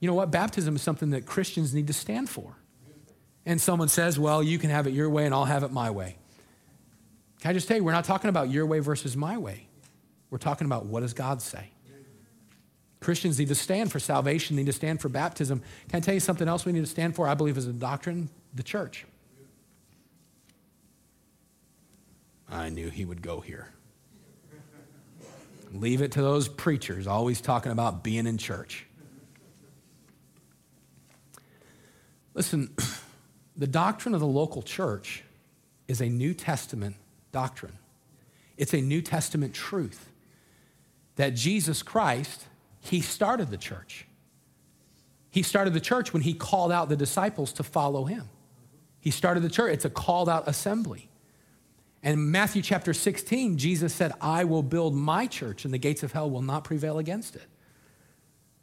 You 0.00 0.08
know 0.08 0.14
what? 0.14 0.30
Baptism 0.30 0.76
is 0.76 0.82
something 0.82 1.10
that 1.10 1.26
Christians 1.26 1.74
need 1.74 1.86
to 1.88 1.92
stand 1.92 2.28
for. 2.28 2.56
And 3.44 3.60
someone 3.60 3.88
says, 3.88 4.18
well, 4.18 4.42
you 4.42 4.58
can 4.58 4.70
have 4.70 4.86
it 4.86 4.92
your 4.92 5.08
way 5.08 5.24
and 5.24 5.34
I'll 5.34 5.46
have 5.46 5.62
it 5.62 5.72
my 5.72 5.90
way. 5.90 6.16
Can 7.40 7.50
I 7.50 7.54
just 7.54 7.66
tell 7.68 7.76
you, 7.76 7.84
we're 7.84 7.92
not 7.92 8.04
talking 8.04 8.28
about 8.28 8.50
your 8.50 8.66
way 8.66 8.80
versus 8.80 9.16
my 9.16 9.38
way. 9.38 9.68
We're 10.30 10.38
talking 10.38 10.66
about 10.66 10.86
what 10.86 11.00
does 11.00 11.14
God 11.14 11.40
say? 11.40 11.70
Christians 13.00 13.38
need 13.38 13.48
to 13.48 13.54
stand 13.54 13.92
for 13.92 14.00
salvation, 14.00 14.56
need 14.56 14.66
to 14.66 14.72
stand 14.72 15.00
for 15.00 15.08
baptism. 15.08 15.62
Can 15.88 15.98
I 15.98 16.00
tell 16.00 16.14
you 16.14 16.20
something 16.20 16.48
else 16.48 16.66
we 16.66 16.72
need 16.72 16.80
to 16.80 16.86
stand 16.86 17.14
for? 17.14 17.28
I 17.28 17.34
believe 17.34 17.56
is 17.56 17.66
a 17.66 17.72
doctrine, 17.72 18.28
the 18.54 18.62
church. 18.62 19.06
I 22.50 22.70
knew 22.70 22.90
he 22.90 23.04
would 23.04 23.22
go 23.22 23.40
here. 23.40 23.68
Leave 25.72 26.02
it 26.02 26.12
to 26.12 26.22
those 26.22 26.48
preachers 26.48 27.06
always 27.06 27.40
talking 27.40 27.72
about 27.72 28.02
being 28.02 28.26
in 28.26 28.36
church. 28.36 28.87
Listen, 32.38 32.70
the 33.56 33.66
doctrine 33.66 34.14
of 34.14 34.20
the 34.20 34.26
local 34.26 34.62
church 34.62 35.24
is 35.88 36.00
a 36.00 36.08
New 36.08 36.32
Testament 36.32 36.94
doctrine. 37.32 37.76
It's 38.56 38.72
a 38.72 38.80
New 38.80 39.02
Testament 39.02 39.52
truth 39.52 40.08
that 41.16 41.34
Jesus 41.34 41.82
Christ 41.82 42.46
he 42.80 43.00
started 43.00 43.50
the 43.50 43.56
church. 43.56 44.06
He 45.30 45.42
started 45.42 45.74
the 45.74 45.80
church 45.80 46.12
when 46.12 46.22
he 46.22 46.32
called 46.32 46.70
out 46.70 46.88
the 46.88 46.96
disciples 46.96 47.52
to 47.54 47.64
follow 47.64 48.04
him. 48.04 48.28
He 49.00 49.10
started 49.10 49.40
the 49.40 49.50
church. 49.50 49.74
It's 49.74 49.84
a 49.84 49.90
called 49.90 50.28
out 50.28 50.46
assembly. 50.46 51.08
And 52.04 52.14
in 52.14 52.30
Matthew 52.30 52.62
chapter 52.62 52.94
16, 52.94 53.58
Jesus 53.58 53.92
said, 53.92 54.12
I 54.20 54.44
will 54.44 54.62
build 54.62 54.94
my 54.94 55.26
church, 55.26 55.64
and 55.64 55.74
the 55.74 55.78
gates 55.78 56.04
of 56.04 56.12
hell 56.12 56.30
will 56.30 56.40
not 56.40 56.62
prevail 56.62 56.98
against 56.98 57.34
it. 57.34 57.46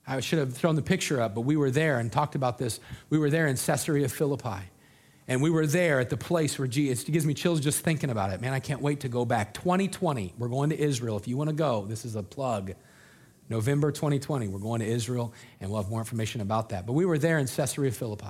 I 0.08 0.20
should 0.20 0.40
have 0.40 0.54
thrown 0.54 0.76
the 0.76 0.82
picture 0.82 1.22
up, 1.22 1.34
but 1.34 1.42
we 1.42 1.56
were 1.56 1.72
there 1.72 2.00
and 2.00 2.12
talked 2.12 2.36
about 2.36 2.58
this. 2.58 2.80
We 3.10 3.18
were 3.18 3.30
there 3.30 3.48
in 3.48 3.58
Caesarea 3.58 4.08
Philippi. 4.08 4.70
And 5.28 5.42
we 5.42 5.50
were 5.50 5.66
there 5.66 6.00
at 6.00 6.12
the 6.12 6.18
place 6.18 6.60
where 6.60 6.68
Jesus, 6.68 7.08
it 7.08 7.12
gives 7.12 7.26
me 7.26 7.34
chills 7.34 7.60
just 7.60 7.82
thinking 7.82 8.12
about 8.12 8.32
it. 8.32 8.42
Man, 8.42 8.54
I 8.54 8.60
can't 8.60 8.82
wait 8.82 9.00
to 9.00 9.10
go 9.10 9.26
back. 9.26 9.56
2020, 9.56 10.36
we're 10.38 10.48
going 10.48 10.70
to 10.70 10.80
Israel. 10.80 11.18
If 11.18 11.28
you 11.28 11.36
want 11.36 11.50
to 11.50 11.56
go, 11.56 11.86
this 11.86 12.06
is 12.06 12.16
a 12.16 12.22
plug. 12.22 12.74
November 13.50 13.92
2020, 13.92 14.48
we're 14.48 14.60
going 14.60 14.82
to 14.82 14.88
Israel, 14.88 15.34
and 15.60 15.70
we'll 15.70 15.82
have 15.82 15.90
more 15.90 16.00
information 16.00 16.42
about 16.42 16.70
that. 16.70 16.86
But 16.86 16.94
we 16.94 17.06
were 17.06 17.18
there 17.18 17.40
in 17.40 17.48
Caesarea 17.48 17.92
Philippi. 17.92 18.28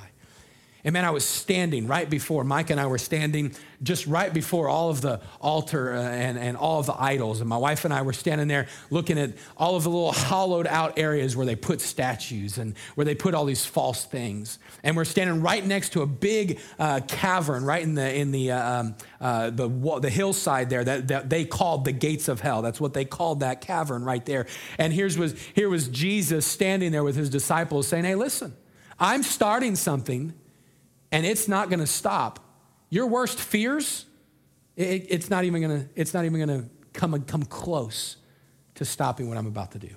And 0.86 0.94
man, 0.94 1.04
I 1.04 1.10
was 1.10 1.26
standing 1.26 1.88
right 1.88 2.08
before, 2.08 2.44
Mike 2.44 2.70
and 2.70 2.80
I 2.80 2.86
were 2.86 3.00
standing 3.00 3.56
just 3.82 4.06
right 4.06 4.32
before 4.32 4.70
all 4.70 4.92
of 4.92 5.02
the 5.02 5.20
altar 5.42 5.96
uh, 5.96 6.00
and, 6.00 6.38
and 6.38 6.56
all 6.56 6.80
of 6.80 6.86
the 6.86 6.96
idols. 7.02 7.40
And 7.40 7.50
my 7.50 7.58
wife 7.58 7.86
and 7.86 7.94
I 7.94 8.04
were 8.04 8.14
standing 8.14 8.48
there 8.48 8.68
looking 8.92 9.18
at 9.18 9.34
all 9.58 9.76
of 9.76 9.84
the 9.84 9.90
little 9.90 10.12
hollowed 10.12 10.68
out 10.68 11.00
areas 11.00 11.36
where 11.36 11.46
they 11.46 11.56
put 11.56 11.82
statues 11.82 12.60
and 12.60 12.78
where 12.94 13.04
they 13.04 13.16
put 13.16 13.34
all 13.34 13.46
these 13.46 13.66
false 13.66 14.06
things. 14.06 14.60
And 14.84 14.96
we're 14.96 15.06
standing 15.06 15.42
right 15.42 15.66
next 15.66 15.94
to 15.94 16.04
a 16.04 16.06
big 16.06 16.60
uh, 16.78 17.00
cavern 17.08 17.66
right 17.66 17.82
in 17.82 17.96
the, 17.96 18.16
in 18.16 18.30
the, 18.30 18.52
uh, 18.52 18.80
um, 18.80 18.96
uh, 19.20 19.50
the, 19.50 19.68
the 20.02 20.12
hillside 20.12 20.70
there 20.70 20.84
that, 20.84 21.08
that 21.08 21.32
they 21.32 21.46
called 21.46 21.86
the 21.86 21.94
gates 21.94 22.28
of 22.28 22.42
hell. 22.42 22.62
That's 22.62 22.80
what 22.80 22.94
they 22.94 23.06
called 23.06 23.40
that 23.40 23.60
cavern 23.60 24.04
right 24.04 24.24
there. 24.24 24.46
And 24.78 24.94
here's 24.94 25.18
was, 25.18 25.34
here 25.56 25.68
was 25.68 25.88
Jesus 25.88 26.46
standing 26.46 26.92
there 26.92 27.04
with 27.04 27.16
his 27.16 27.32
disciples 27.32 27.88
saying, 27.88 28.04
Hey, 28.04 28.14
listen, 28.14 28.56
I'm 29.00 29.24
starting 29.24 29.76
something 29.76 30.36
and 31.12 31.26
it's 31.26 31.48
not 31.48 31.70
going 31.70 31.80
to 31.80 31.88
stop. 31.88 32.40
Your 32.90 33.08
worst 33.08 33.40
fears, 33.40 34.06
it, 34.76 35.08
it's 35.10 35.30
not 35.30 35.44
even 35.44 35.62
going 35.62 35.82
to, 35.82 35.90
it's 35.96 36.14
not 36.14 36.26
even 36.26 36.46
going 36.46 36.62
to 36.62 36.70
come, 36.94 37.20
come 37.24 37.44
close 37.44 38.18
to 38.76 38.86
stopping 38.86 39.28
what 39.28 39.38
I'm 39.38 39.48
about 39.48 39.72
to 39.72 39.80
do. 39.80 39.90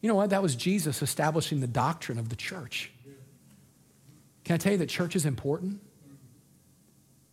You 0.00 0.08
know 0.08 0.14
what? 0.14 0.30
That 0.30 0.42
was 0.42 0.54
Jesus 0.54 1.02
establishing 1.02 1.60
the 1.60 1.66
doctrine 1.66 2.18
of 2.18 2.28
the 2.28 2.36
church. 2.36 2.92
Can 4.44 4.54
I 4.54 4.58
tell 4.58 4.72
you 4.72 4.78
that 4.78 4.88
church 4.88 5.16
is 5.16 5.26
important? 5.26 5.80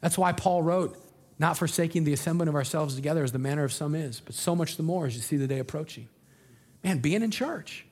That's 0.01 0.17
why 0.17 0.31
Paul 0.31 0.63
wrote, 0.63 0.97
not 1.37 1.57
forsaking 1.57 2.03
the 2.03 2.13
assembling 2.13 2.49
of 2.49 2.55
ourselves 2.55 2.95
together 2.95 3.23
as 3.23 3.31
the 3.31 3.39
manner 3.39 3.63
of 3.63 3.71
some 3.71 3.95
is, 3.95 4.19
but 4.19 4.33
so 4.33 4.55
much 4.55 4.77
the 4.77 4.83
more 4.83 5.05
as 5.05 5.15
you 5.15 5.21
see 5.21 5.37
the 5.37 5.47
day 5.47 5.59
approaching. 5.59 6.09
Man, 6.83 6.99
being 6.99 7.21
in 7.21 7.31
church. 7.31 7.85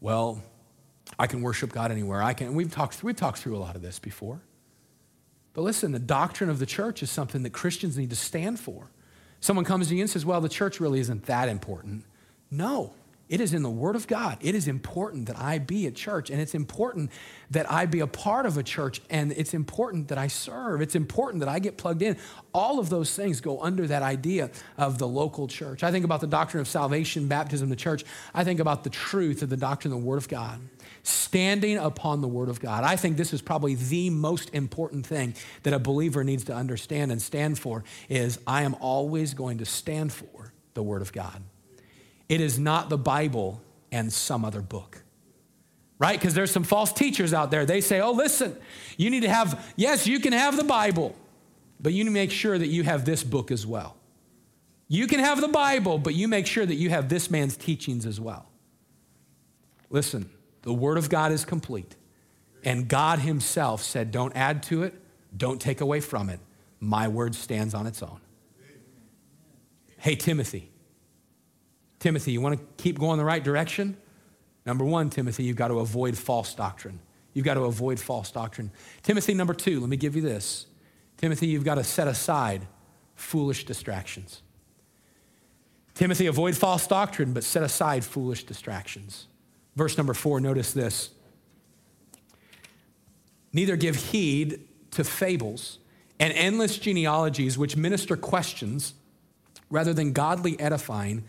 Well, 0.00 0.42
I 1.18 1.26
can 1.26 1.42
worship 1.42 1.72
God 1.72 1.90
anywhere. 1.90 2.22
I 2.22 2.32
can. 2.32 2.54
We've 2.54 2.70
talked, 2.70 3.02
we've 3.02 3.16
talked 3.16 3.38
through 3.38 3.56
a 3.56 3.58
lot 3.58 3.76
of 3.76 3.82
this 3.82 3.98
before. 3.98 4.40
But 5.52 5.62
listen, 5.62 5.92
the 5.92 5.98
doctrine 5.98 6.50
of 6.50 6.58
the 6.58 6.66
church 6.66 7.02
is 7.02 7.10
something 7.10 7.42
that 7.42 7.52
Christians 7.52 7.98
need 7.98 8.10
to 8.10 8.16
stand 8.16 8.60
for. 8.60 8.90
Someone 9.40 9.64
comes 9.64 9.88
to 9.88 9.94
you 9.94 10.02
and 10.02 10.10
says, 10.10 10.24
Well, 10.24 10.40
the 10.40 10.48
church 10.48 10.80
really 10.80 11.00
isn't 11.00 11.24
that 11.26 11.48
important. 11.48 12.04
No, 12.50 12.92
it 13.28 13.42
is 13.42 13.52
in 13.52 13.62
the 13.62 13.70
Word 13.70 13.94
of 13.94 14.06
God. 14.06 14.38
It 14.40 14.54
is 14.54 14.66
important 14.66 15.26
that 15.26 15.38
I 15.38 15.58
be 15.58 15.86
at 15.86 15.94
church, 15.94 16.30
and 16.30 16.40
it's 16.40 16.54
important 16.54 17.10
that 17.50 17.70
I 17.70 17.84
be 17.84 18.00
a 18.00 18.06
part 18.06 18.46
of 18.46 18.56
a 18.56 18.62
church, 18.62 19.02
and 19.10 19.32
it's 19.32 19.52
important 19.52 20.08
that 20.08 20.16
I 20.16 20.28
serve. 20.28 20.80
It's 20.80 20.94
important 20.94 21.40
that 21.40 21.48
I 21.48 21.58
get 21.58 21.76
plugged 21.76 22.00
in. 22.00 22.16
All 22.54 22.78
of 22.78 22.88
those 22.88 23.14
things 23.14 23.42
go 23.42 23.60
under 23.60 23.86
that 23.86 24.02
idea 24.02 24.50
of 24.78 24.98
the 24.98 25.06
local 25.06 25.46
church. 25.46 25.82
I 25.82 25.90
think 25.90 26.06
about 26.06 26.22
the 26.22 26.26
doctrine 26.26 26.62
of 26.62 26.68
salvation, 26.68 27.28
baptism, 27.28 27.68
the 27.68 27.76
church. 27.76 28.02
I 28.32 28.44
think 28.44 28.60
about 28.60 28.82
the 28.82 28.90
truth 28.90 29.42
of 29.42 29.50
the 29.50 29.58
doctrine 29.58 29.92
of 29.92 30.00
the 30.00 30.06
Word 30.06 30.16
of 30.16 30.28
God, 30.28 30.60
standing 31.08 31.78
upon 31.78 32.20
the 32.20 32.28
Word 32.28 32.48
of 32.48 32.60
God. 32.60 32.84
I 32.84 32.96
think 32.96 33.16
this 33.16 33.32
is 33.32 33.42
probably 33.42 33.74
the 33.74 34.10
most 34.10 34.54
important 34.54 35.06
thing 35.06 35.34
that 35.62 35.72
a 35.72 35.78
believer 35.78 36.24
needs 36.24 36.44
to 36.44 36.54
understand 36.54 37.10
and 37.10 37.20
stand 37.20 37.58
for 37.58 37.84
is 38.08 38.38
I 38.46 38.62
am 38.62 38.74
always 38.80 39.34
going 39.34 39.58
to 39.58 39.64
stand 39.64 40.12
for 40.12 40.52
the 40.74 40.82
Word 40.82 41.02
of 41.02 41.12
God. 41.12 41.42
It 42.28 42.40
is 42.40 42.58
not 42.58 42.90
the 42.90 42.98
Bible 42.98 43.62
and 43.90 44.12
some 44.12 44.44
other 44.44 44.60
book. 44.60 45.02
Right? 45.98 46.18
Because 46.18 46.34
there's 46.34 46.52
some 46.52 46.62
false 46.62 46.92
teachers 46.92 47.34
out 47.34 47.50
there. 47.50 47.66
They 47.66 47.80
say, 47.80 48.00
oh, 48.00 48.12
listen, 48.12 48.56
you 48.96 49.10
need 49.10 49.22
to 49.22 49.28
have, 49.28 49.72
yes, 49.74 50.06
you 50.06 50.20
can 50.20 50.32
have 50.32 50.56
the 50.56 50.62
Bible, 50.62 51.16
but 51.80 51.92
you 51.92 52.04
need 52.04 52.10
to 52.10 52.14
make 52.14 52.30
sure 52.30 52.56
that 52.56 52.68
you 52.68 52.84
have 52.84 53.04
this 53.04 53.24
book 53.24 53.50
as 53.50 53.66
well. 53.66 53.96
You 54.86 55.06
can 55.06 55.18
have 55.18 55.40
the 55.40 55.48
Bible, 55.48 55.98
but 55.98 56.14
you 56.14 56.28
make 56.28 56.46
sure 56.46 56.64
that 56.64 56.76
you 56.76 56.90
have 56.90 57.08
this 57.08 57.30
man's 57.30 57.56
teachings 57.56 58.06
as 58.06 58.20
well. 58.20 58.46
Listen, 59.90 60.30
the 60.68 60.74
Word 60.74 60.98
of 60.98 61.08
God 61.08 61.32
is 61.32 61.46
complete. 61.46 61.96
And 62.62 62.86
God 62.88 63.20
Himself 63.20 63.82
said, 63.82 64.10
don't 64.10 64.36
add 64.36 64.62
to 64.64 64.82
it, 64.82 64.94
don't 65.34 65.58
take 65.58 65.80
away 65.80 66.00
from 66.00 66.28
it. 66.28 66.40
My 66.78 67.08
word 67.08 67.34
stands 67.34 67.72
on 67.72 67.86
its 67.86 68.02
own. 68.02 68.20
Hey, 69.96 70.14
Timothy, 70.14 70.70
Timothy, 71.98 72.32
you 72.32 72.42
want 72.42 72.58
to 72.58 72.82
keep 72.82 72.98
going 72.98 73.16
the 73.16 73.24
right 73.24 73.42
direction? 73.42 73.96
Number 74.66 74.84
one, 74.84 75.08
Timothy, 75.08 75.44
you've 75.44 75.56
got 75.56 75.68
to 75.68 75.78
avoid 75.78 76.18
false 76.18 76.54
doctrine. 76.54 77.00
You've 77.32 77.46
got 77.46 77.54
to 77.54 77.62
avoid 77.62 77.98
false 77.98 78.30
doctrine. 78.30 78.70
Timothy, 79.02 79.32
number 79.32 79.54
two, 79.54 79.80
let 79.80 79.88
me 79.88 79.96
give 79.96 80.14
you 80.14 80.22
this. 80.22 80.66
Timothy, 81.16 81.46
you've 81.46 81.64
got 81.64 81.76
to 81.76 81.84
set 81.84 82.06
aside 82.08 82.66
foolish 83.14 83.64
distractions. 83.64 84.42
Timothy, 85.94 86.26
avoid 86.26 86.56
false 86.58 86.86
doctrine, 86.86 87.32
but 87.32 87.42
set 87.42 87.62
aside 87.62 88.04
foolish 88.04 88.44
distractions. 88.44 89.28
Verse 89.78 89.96
number 89.96 90.12
four, 90.12 90.40
notice 90.40 90.72
this. 90.72 91.10
Neither 93.52 93.76
give 93.76 93.94
heed 93.94 94.66
to 94.90 95.04
fables 95.04 95.78
and 96.18 96.32
endless 96.32 96.78
genealogies 96.78 97.56
which 97.56 97.76
minister 97.76 98.16
questions 98.16 98.94
rather 99.70 99.94
than 99.94 100.12
godly 100.12 100.58
edifying 100.58 101.22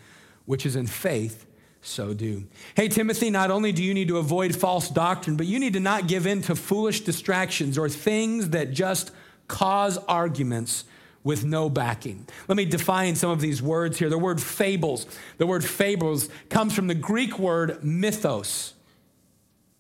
which 0.46 0.66
is 0.66 0.76
in 0.76 0.88
faith, 0.88 1.46
so 1.84 2.16
do. 2.16 2.48
Hey, 2.74 2.88
Timothy, 2.88 3.30
not 3.30 3.52
only 3.52 3.72
do 3.72 3.84
you 3.84 3.94
need 3.94 4.08
to 4.08 4.18
avoid 4.18 4.56
false 4.56 4.90
doctrine, 4.90 5.38
but 5.38 5.46
you 5.46 5.60
need 5.60 5.74
to 5.74 5.80
not 5.80 6.08
give 6.08 6.26
in 6.26 6.42
to 6.42 6.56
foolish 6.56 7.02
distractions 7.02 7.78
or 7.78 7.88
things 7.88 8.50
that 8.50 8.72
just 8.74 9.12
cause 9.48 10.00
arguments 10.08 10.86
with 11.24 11.44
no 11.44 11.70
backing. 11.70 12.28
Let 12.48 12.56
me 12.56 12.66
define 12.66 13.16
some 13.16 13.30
of 13.30 13.42
these 13.42 13.62
words 13.62 14.00
here. 14.00 14.10
The 14.10 14.18
word 14.18 14.42
fables, 14.42 15.06
the 15.38 15.48
word 15.48 15.66
fables 15.66 16.30
comes 16.50 16.74
from 16.74 16.88
the 16.88 16.96
Greek 16.96 17.38
word 17.38 17.84
mythos. 17.84 18.74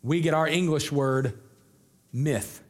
We 0.04 0.21
get 0.21 0.34
our 0.34 0.47
English 0.47 0.91
word 0.91 1.39
myth. 2.12 2.62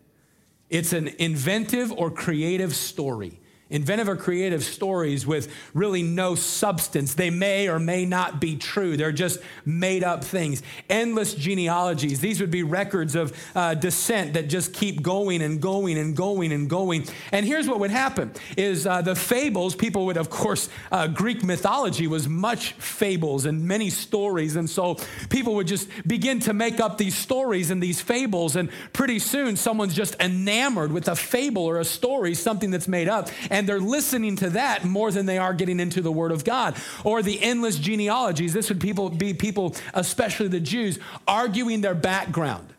It's 0.69 0.93
an 0.93 1.07
inventive 1.19 1.91
or 1.91 2.11
creative 2.11 2.75
story 2.75 3.38
inventive 3.69 4.09
or 4.09 4.15
creative 4.15 4.63
stories 4.63 5.27
with 5.27 5.51
really 5.73 6.01
no 6.01 6.35
substance. 6.35 7.13
They 7.13 7.29
may 7.29 7.67
or 7.67 7.79
may 7.79 8.05
not 8.05 8.41
be 8.41 8.55
true. 8.55 8.97
They're 8.97 9.11
just 9.11 9.39
made 9.65 10.03
up 10.03 10.23
things. 10.23 10.63
Endless 10.89 11.33
genealogies. 11.33 12.19
These 12.19 12.41
would 12.41 12.51
be 12.51 12.63
records 12.63 13.15
of 13.15 13.33
uh, 13.55 13.75
descent 13.75 14.33
that 14.33 14.49
just 14.49 14.73
keep 14.73 15.01
going 15.01 15.41
and 15.41 15.61
going 15.61 15.97
and 15.97 16.15
going 16.15 16.51
and 16.51 16.69
going. 16.69 17.05
And 17.31 17.45
here's 17.45 17.67
what 17.67 17.79
would 17.79 17.91
happen 17.91 18.31
is 18.57 18.87
uh, 18.87 19.01
the 19.01 19.15
fables, 19.15 19.75
people 19.75 20.05
would, 20.07 20.17
of 20.17 20.29
course, 20.29 20.69
uh, 20.91 21.07
Greek 21.07 21.43
mythology 21.43 22.07
was 22.07 22.27
much 22.27 22.73
fables 22.73 23.45
and 23.45 23.65
many 23.65 23.89
stories. 23.89 24.55
And 24.55 24.69
so 24.69 24.97
people 25.29 25.55
would 25.55 25.67
just 25.67 25.89
begin 26.07 26.39
to 26.41 26.53
make 26.53 26.79
up 26.79 26.97
these 26.97 27.15
stories 27.15 27.69
and 27.71 27.81
these 27.81 28.01
fables. 28.01 28.55
And 28.55 28.69
pretty 28.93 29.19
soon 29.19 29.55
someone's 29.55 29.93
just 29.93 30.15
enamored 30.19 30.91
with 30.91 31.07
a 31.07 31.15
fable 31.15 31.65
or 31.65 31.79
a 31.79 31.85
story, 31.85 32.33
something 32.33 32.71
that's 32.71 32.87
made 32.87 33.07
up. 33.07 33.29
And 33.49 33.58
and 33.59 33.67
they're 33.67 33.81
listening 33.81 34.37
to 34.37 34.51
that 34.51 34.85
more 34.85 35.11
than 35.11 35.25
they 35.25 35.37
are 35.37 35.53
getting 35.53 35.81
into 35.81 36.01
the 36.01 36.13
Word 36.13 36.31
of 36.31 36.45
God. 36.45 36.77
Or 37.03 37.21
the 37.21 37.43
endless 37.43 37.77
genealogies. 37.77 38.53
This 38.53 38.69
would 38.69 38.79
people, 38.79 39.09
be 39.09 39.33
people, 39.33 39.75
especially 39.93 40.47
the 40.47 40.61
Jews, 40.61 40.97
arguing 41.27 41.81
their 41.81 41.93
background. 41.93 42.73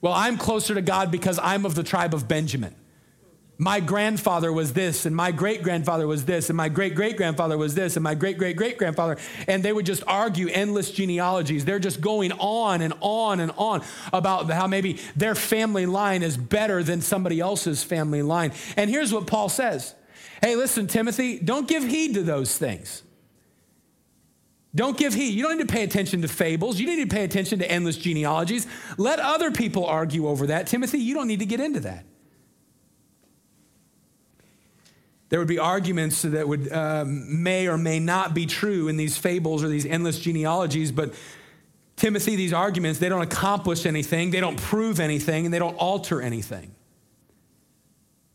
Well, 0.00 0.12
I'm 0.12 0.38
closer 0.38 0.72
to 0.74 0.82
God 0.82 1.10
because 1.10 1.40
I'm 1.42 1.66
of 1.66 1.74
the 1.74 1.82
tribe 1.82 2.14
of 2.14 2.28
Benjamin. 2.28 2.76
My 3.58 3.80
grandfather 3.80 4.52
was 4.52 4.72
this, 4.72 5.04
and 5.04 5.16
my 5.16 5.32
great 5.32 5.64
grandfather 5.64 6.06
was 6.06 6.24
this, 6.24 6.48
and 6.48 6.56
my 6.56 6.68
great 6.68 6.94
great 6.94 7.16
grandfather 7.16 7.58
was 7.58 7.74
this, 7.74 7.96
and 7.96 8.04
my 8.04 8.14
great 8.14 8.38
great 8.38 8.56
great 8.56 8.78
grandfather. 8.78 9.16
And 9.48 9.64
they 9.64 9.72
would 9.72 9.86
just 9.86 10.04
argue 10.06 10.48
endless 10.48 10.92
genealogies. 10.92 11.64
They're 11.64 11.80
just 11.80 12.00
going 12.00 12.30
on 12.32 12.82
and 12.82 12.94
on 13.00 13.40
and 13.40 13.50
on 13.56 13.82
about 14.12 14.48
how 14.50 14.68
maybe 14.68 15.00
their 15.16 15.34
family 15.34 15.86
line 15.86 16.22
is 16.22 16.36
better 16.36 16.82
than 16.84 17.00
somebody 17.00 17.40
else's 17.40 17.82
family 17.82 18.22
line. 18.22 18.52
And 18.76 18.90
here's 18.90 19.12
what 19.12 19.26
Paul 19.26 19.48
says 19.48 19.94
Hey, 20.44 20.56
listen, 20.56 20.86
Timothy, 20.86 21.38
don't 21.38 21.66
give 21.66 21.84
heed 21.84 22.12
to 22.12 22.22
those 22.22 22.58
things. 22.58 23.02
Don't 24.74 24.94
give 24.94 25.14
heed. 25.14 25.32
You 25.32 25.42
don't 25.42 25.56
need 25.56 25.66
to 25.66 25.72
pay 25.72 25.84
attention 25.84 26.20
to 26.20 26.28
fables. 26.28 26.78
You 26.78 26.84
don't 26.84 26.98
need 26.98 27.08
to 27.08 27.16
pay 27.16 27.24
attention 27.24 27.60
to 27.60 27.70
endless 27.70 27.96
genealogies. 27.96 28.66
Let 28.98 29.20
other 29.20 29.50
people 29.50 29.86
argue 29.86 30.28
over 30.28 30.48
that. 30.48 30.66
Timothy, 30.66 30.98
you 30.98 31.14
don't 31.14 31.28
need 31.28 31.38
to 31.38 31.46
get 31.46 31.60
into 31.60 31.80
that. 31.80 32.04
There 35.30 35.38
would 35.38 35.48
be 35.48 35.58
arguments 35.58 36.20
that 36.20 36.46
would 36.46 36.70
um, 36.70 37.42
may 37.42 37.66
or 37.66 37.78
may 37.78 37.98
not 37.98 38.34
be 38.34 38.44
true 38.44 38.88
in 38.88 38.98
these 38.98 39.16
fables 39.16 39.64
or 39.64 39.68
these 39.68 39.86
endless 39.86 40.18
genealogies, 40.18 40.92
but 40.92 41.14
Timothy, 41.96 42.36
these 42.36 42.52
arguments, 42.52 42.98
they 42.98 43.08
don't 43.08 43.22
accomplish 43.22 43.86
anything, 43.86 44.30
they 44.30 44.40
don't 44.40 44.60
prove 44.60 45.00
anything, 45.00 45.46
and 45.46 45.54
they 45.54 45.58
don't 45.58 45.76
alter 45.76 46.20
anything. 46.20 46.74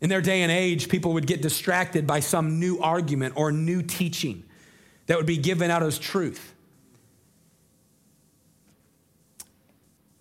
In 0.00 0.08
their 0.08 0.20
day 0.20 0.42
and 0.42 0.50
age, 0.50 0.88
people 0.88 1.12
would 1.12 1.26
get 1.26 1.42
distracted 1.42 2.06
by 2.06 2.20
some 2.20 2.58
new 2.58 2.78
argument 2.80 3.34
or 3.36 3.52
new 3.52 3.82
teaching 3.82 4.44
that 5.06 5.16
would 5.16 5.26
be 5.26 5.36
given 5.36 5.70
out 5.70 5.82
as 5.82 5.98
truth. 5.98 6.54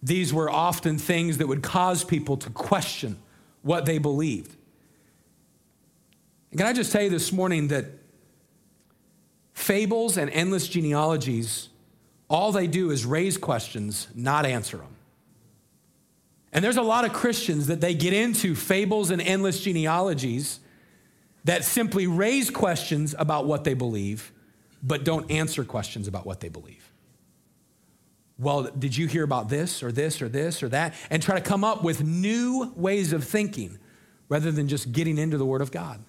These 0.02 0.34
were 0.34 0.50
often 0.50 0.98
things 0.98 1.38
that 1.38 1.48
would 1.48 1.64
cause 1.64 2.04
people 2.04 2.38
to 2.38 2.50
question 2.50 3.18
what 3.62 3.86
they 3.86 3.98
believed. 3.98 4.56
Can 6.56 6.66
I 6.66 6.74
just 6.74 6.92
tell 6.92 7.04
you 7.04 7.10
this 7.10 7.32
morning 7.32 7.68
that 7.68 7.86
fables 9.54 10.18
and 10.18 10.30
endless 10.32 10.68
genealogies, 10.68 11.70
all 12.30 12.52
they 12.52 12.66
do 12.66 12.92
is 12.92 13.06
raise 13.06 13.38
questions, 13.38 14.08
not 14.16 14.46
answer 14.46 14.78
them. 14.78 14.96
And 16.52 16.66
there's 16.66 16.78
a 16.78 16.82
lot 16.82 17.06
of 17.06 17.14
Christians 17.14 17.68
that 17.68 17.80
they 17.80 17.94
get 17.94 18.14
into 18.14 18.56
fables 18.56 19.12
and 19.12 19.22
endless 19.22 19.62
genealogies 19.62 20.60
that 21.46 21.64
simply 21.64 22.08
raise 22.08 22.50
questions 22.50 23.16
about 23.18 23.46
what 23.46 23.64
they 23.64 23.74
believe, 23.74 24.32
but 24.82 25.04
don't 25.04 25.30
answer 25.32 25.64
questions 25.64 26.08
about 26.08 26.26
what 26.26 26.40
they 26.40 26.50
believe. 26.50 26.92
Well, 28.40 28.64
did 28.64 28.96
you 28.96 29.08
hear 29.08 29.24
about 29.24 29.50
this 29.50 29.84
or 29.84 29.92
this 29.92 30.22
or 30.22 30.30
this 30.30 30.64
or 30.64 30.70
that? 30.70 30.94
And 31.10 31.22
try 31.22 31.36
to 31.36 31.42
come 31.42 31.64
up 31.64 31.84
with 31.84 32.04
new 32.04 32.72
ways 32.76 33.14
of 33.14 33.24
thinking 33.24 33.78
rather 34.30 34.52
than 34.52 34.68
just 34.68 34.92
getting 34.92 35.18
into 35.18 35.38
the 35.38 35.46
Word 35.46 35.62
of 35.62 35.72
God. 35.72 36.00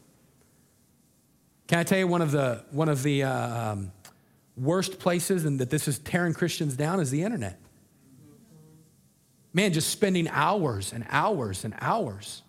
Can 1.67 1.79
I 1.79 1.85
tell 1.85 1.99
you 1.99 2.07
one 2.07 2.23
of 2.23 2.31
the, 2.31 2.65
one 2.71 2.89
of 2.89 3.03
the 3.03 3.25
uh, 3.25 3.73
um, 3.73 3.93
worst 4.57 4.99
places 4.99 5.45
and 5.45 5.59
that 5.59 5.71
this 5.71 5.87
is 5.87 5.99
tearing 5.99 6.35
Christians 6.35 6.77
down 6.77 7.01
is 7.01 7.11
the 7.11 7.23
internet? 7.23 7.60
Man, 9.53 9.73
just 9.73 9.89
spending 9.89 10.29
hours 10.29 10.93
and 10.93 11.05
hours 11.11 11.65
and 11.65 11.75
hours 11.81 12.43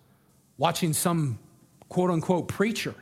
watching 0.56 0.92
some 0.92 1.38
quote 1.88 2.10
unquote 2.10 2.48
preacher 2.48 2.94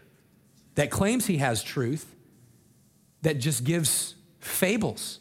that 0.75 0.91
claims 0.91 1.27
he 1.27 1.37
has 1.39 1.63
truth 1.63 2.15
that 3.23 3.39
just 3.39 3.65
gives 3.65 4.15
fables. 4.39 5.21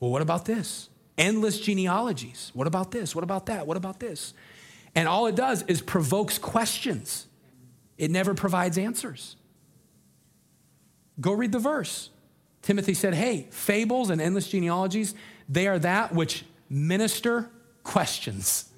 Well, 0.00 0.10
what 0.10 0.22
about 0.22 0.44
this? 0.44 0.88
Endless 1.16 1.60
genealogies. 1.60 2.50
What 2.54 2.66
about 2.66 2.90
this? 2.90 3.14
What 3.14 3.22
about 3.22 3.46
that? 3.46 3.66
What 3.66 3.76
about 3.76 4.00
this? 4.00 4.34
And 4.94 5.06
all 5.06 5.26
it 5.26 5.36
does 5.36 5.62
is 5.62 5.80
provokes 5.80 6.38
questions. 6.38 7.26
it 7.96 8.10
never 8.10 8.34
provides 8.34 8.78
answers. 8.78 9.36
Go 11.20 11.32
read 11.32 11.52
the 11.52 11.60
verse. 11.60 12.10
Timothy 12.62 12.94
said, 12.94 13.14
Hey, 13.14 13.46
fables 13.50 14.10
and 14.10 14.20
endless 14.20 14.48
genealogies, 14.48 15.14
they 15.48 15.68
are 15.68 15.78
that 15.78 16.14
which 16.14 16.44
minister 16.72 17.50
questions. 17.84 18.70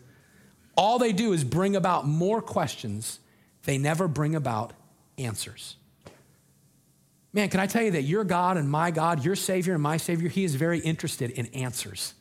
All 0.77 0.99
they 0.99 1.13
do 1.13 1.33
is 1.33 1.45
bring 1.45 1.77
about 1.77 2.07
more 2.07 2.43
questions, 2.43 3.21
they 3.63 3.79
never 3.79 4.09
bring 4.09 4.35
about 4.35 4.73
answers. 5.17 5.77
Man, 7.33 7.49
can 7.49 7.61
I 7.61 7.67
tell 7.67 7.83
you 7.83 7.93
that 7.93 8.03
your 8.03 8.25
God 8.25 8.57
and 8.57 8.69
my 8.71 8.91
God, 8.91 9.25
your 9.25 9.37
Savior 9.37 9.75
and 9.75 9.83
my 9.83 9.97
Savior, 9.97 10.29
He 10.29 10.45
is 10.45 10.55
very 10.55 10.79
interested 10.79 11.31
in 11.31 11.47
answers. 11.47 12.15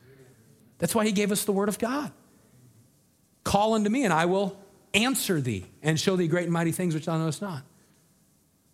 That's 0.80 0.96
why 0.96 1.06
He 1.06 1.12
gave 1.12 1.32
us 1.32 1.46
the 1.46 1.52
Word 1.52 1.70
of 1.70 1.78
God. 1.78 2.12
Call 3.44 3.74
unto 3.74 3.90
me, 3.90 4.06
and 4.06 4.14
I 4.14 4.26
will 4.26 4.58
answer 4.94 5.42
thee 5.42 5.66
and 5.82 6.00
show 6.00 6.16
thee 6.16 6.28
great 6.28 6.44
and 6.44 6.54
mighty 6.54 6.72
things 6.72 6.94
which 6.94 7.06
thou 7.06 7.18
knowest 7.18 7.42
not. 7.42 7.64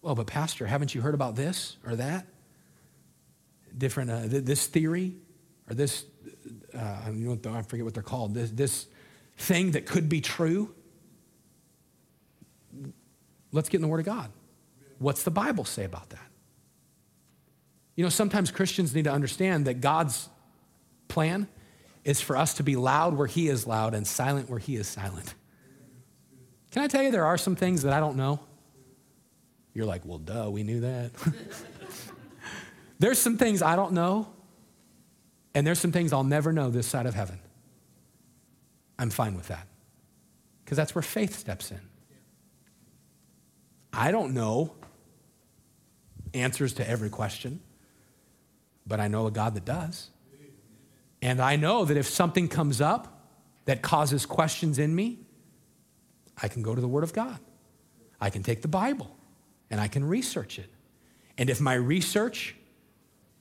Well, 0.01 0.15
but 0.15 0.27
Pastor, 0.27 0.65
haven't 0.65 0.95
you 0.95 1.01
heard 1.01 1.13
about 1.13 1.35
this 1.35 1.75
or 1.85 1.95
that? 1.97 2.25
Different, 3.77 4.09
uh, 4.09 4.21
this 4.25 4.67
theory 4.67 5.15
or 5.69 5.73
this, 5.73 6.05
uh, 6.75 7.49
I 7.49 7.61
forget 7.63 7.85
what 7.85 7.93
they're 7.93 8.03
called, 8.03 8.33
this, 8.33 8.51
this 8.51 8.87
thing 9.37 9.71
that 9.71 9.85
could 9.85 10.09
be 10.09 10.21
true. 10.21 10.73
Let's 13.51 13.69
get 13.69 13.77
in 13.77 13.81
the 13.81 13.87
Word 13.87 14.01
of 14.01 14.05
God. 14.05 14.31
What's 14.99 15.23
the 15.23 15.31
Bible 15.31 15.65
say 15.65 15.85
about 15.85 16.09
that? 16.09 16.27
You 17.95 18.03
know, 18.03 18.09
sometimes 18.09 18.51
Christians 18.51 18.93
need 18.93 19.05
to 19.05 19.11
understand 19.11 19.65
that 19.65 19.81
God's 19.81 20.29
plan 21.07 21.47
is 22.03 22.21
for 22.21 22.37
us 22.37 22.53
to 22.55 22.63
be 22.63 22.75
loud 22.75 23.17
where 23.17 23.27
He 23.27 23.47
is 23.47 23.67
loud 23.67 23.93
and 23.93 24.05
silent 24.05 24.49
where 24.49 24.59
He 24.59 24.75
is 24.75 24.87
silent. 24.87 25.33
Can 26.71 26.83
I 26.83 26.87
tell 26.87 27.01
you, 27.01 27.11
there 27.11 27.25
are 27.25 27.37
some 27.37 27.55
things 27.55 27.81
that 27.81 27.93
I 27.93 27.99
don't 27.99 28.15
know? 28.15 28.39
You're 29.73 29.85
like, 29.85 30.05
well, 30.05 30.17
duh, 30.17 30.49
we 30.49 30.63
knew 30.63 30.81
that. 30.81 31.11
there's 32.99 33.19
some 33.19 33.37
things 33.37 33.61
I 33.61 33.75
don't 33.75 33.93
know, 33.93 34.27
and 35.59 35.67
there's 35.67 35.79
some 35.79 35.91
things 35.91 36.13
I'll 36.13 36.23
never 36.23 36.53
know 36.53 36.69
this 36.69 36.87
side 36.87 37.05
of 37.05 37.15
heaven. 37.15 37.37
I'm 38.97 39.09
fine 39.09 39.35
with 39.35 39.49
that 39.49 39.67
because 40.63 40.77
that's 40.77 40.95
where 40.95 41.01
faith 41.01 41.37
steps 41.37 41.69
in. 41.69 41.81
I 43.91 44.11
don't 44.11 44.33
know 44.33 44.73
answers 46.33 46.71
to 46.75 46.89
every 46.89 47.09
question, 47.09 47.59
but 48.87 49.01
I 49.01 49.09
know 49.09 49.27
a 49.27 49.31
God 49.31 49.53
that 49.55 49.65
does. 49.65 50.09
And 51.21 51.41
I 51.41 51.57
know 51.57 51.83
that 51.83 51.97
if 51.97 52.07
something 52.07 52.47
comes 52.47 52.79
up 52.79 53.21
that 53.65 53.81
causes 53.81 54.25
questions 54.25 54.79
in 54.79 54.95
me, 54.95 55.19
I 56.41 56.47
can 56.47 56.61
go 56.61 56.73
to 56.73 56.79
the 56.79 56.87
Word 56.87 57.03
of 57.03 57.11
God. 57.11 57.37
I 58.21 58.29
can 58.29 58.43
take 58.43 58.61
the 58.61 58.69
Bible 58.69 59.13
and 59.69 59.81
I 59.81 59.89
can 59.89 60.07
research 60.07 60.57
it. 60.57 60.69
And 61.37 61.49
if 61.49 61.59
my 61.59 61.73
research 61.73 62.55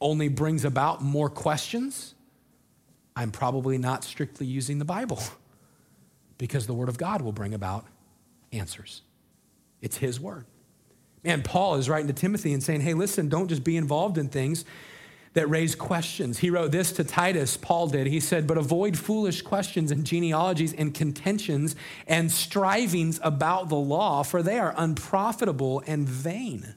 only 0.00 0.28
brings 0.28 0.64
about 0.64 1.02
more 1.02 1.28
questions, 1.28 2.14
I'm 3.16 3.30
probably 3.30 3.78
not 3.78 4.04
strictly 4.04 4.46
using 4.46 4.78
the 4.78 4.84
Bible 4.84 5.20
because 6.38 6.66
the 6.66 6.74
Word 6.74 6.88
of 6.88 6.98
God 6.98 7.22
will 7.22 7.32
bring 7.32 7.54
about 7.54 7.84
answers. 8.52 9.02
It's 9.80 9.96
His 9.96 10.20
Word. 10.20 10.44
And 11.24 11.44
Paul 11.44 11.74
is 11.74 11.88
writing 11.88 12.06
to 12.06 12.12
Timothy 12.12 12.52
and 12.52 12.62
saying, 12.62 12.80
hey, 12.80 12.94
listen, 12.94 13.28
don't 13.28 13.48
just 13.48 13.64
be 13.64 13.76
involved 13.76 14.18
in 14.18 14.28
things 14.28 14.64
that 15.34 15.48
raise 15.48 15.74
questions. 15.74 16.38
He 16.38 16.50
wrote 16.50 16.72
this 16.72 16.92
to 16.92 17.04
Titus, 17.04 17.56
Paul 17.56 17.88
did. 17.88 18.06
He 18.06 18.20
said, 18.20 18.46
But 18.46 18.58
avoid 18.58 18.98
foolish 18.98 19.42
questions 19.42 19.90
and 19.90 20.04
genealogies 20.04 20.72
and 20.72 20.94
contentions 20.94 21.76
and 22.06 22.32
strivings 22.32 23.20
about 23.22 23.68
the 23.68 23.76
law, 23.76 24.22
for 24.22 24.42
they 24.42 24.58
are 24.58 24.74
unprofitable 24.76 25.82
and 25.86 26.08
vain. 26.08 26.74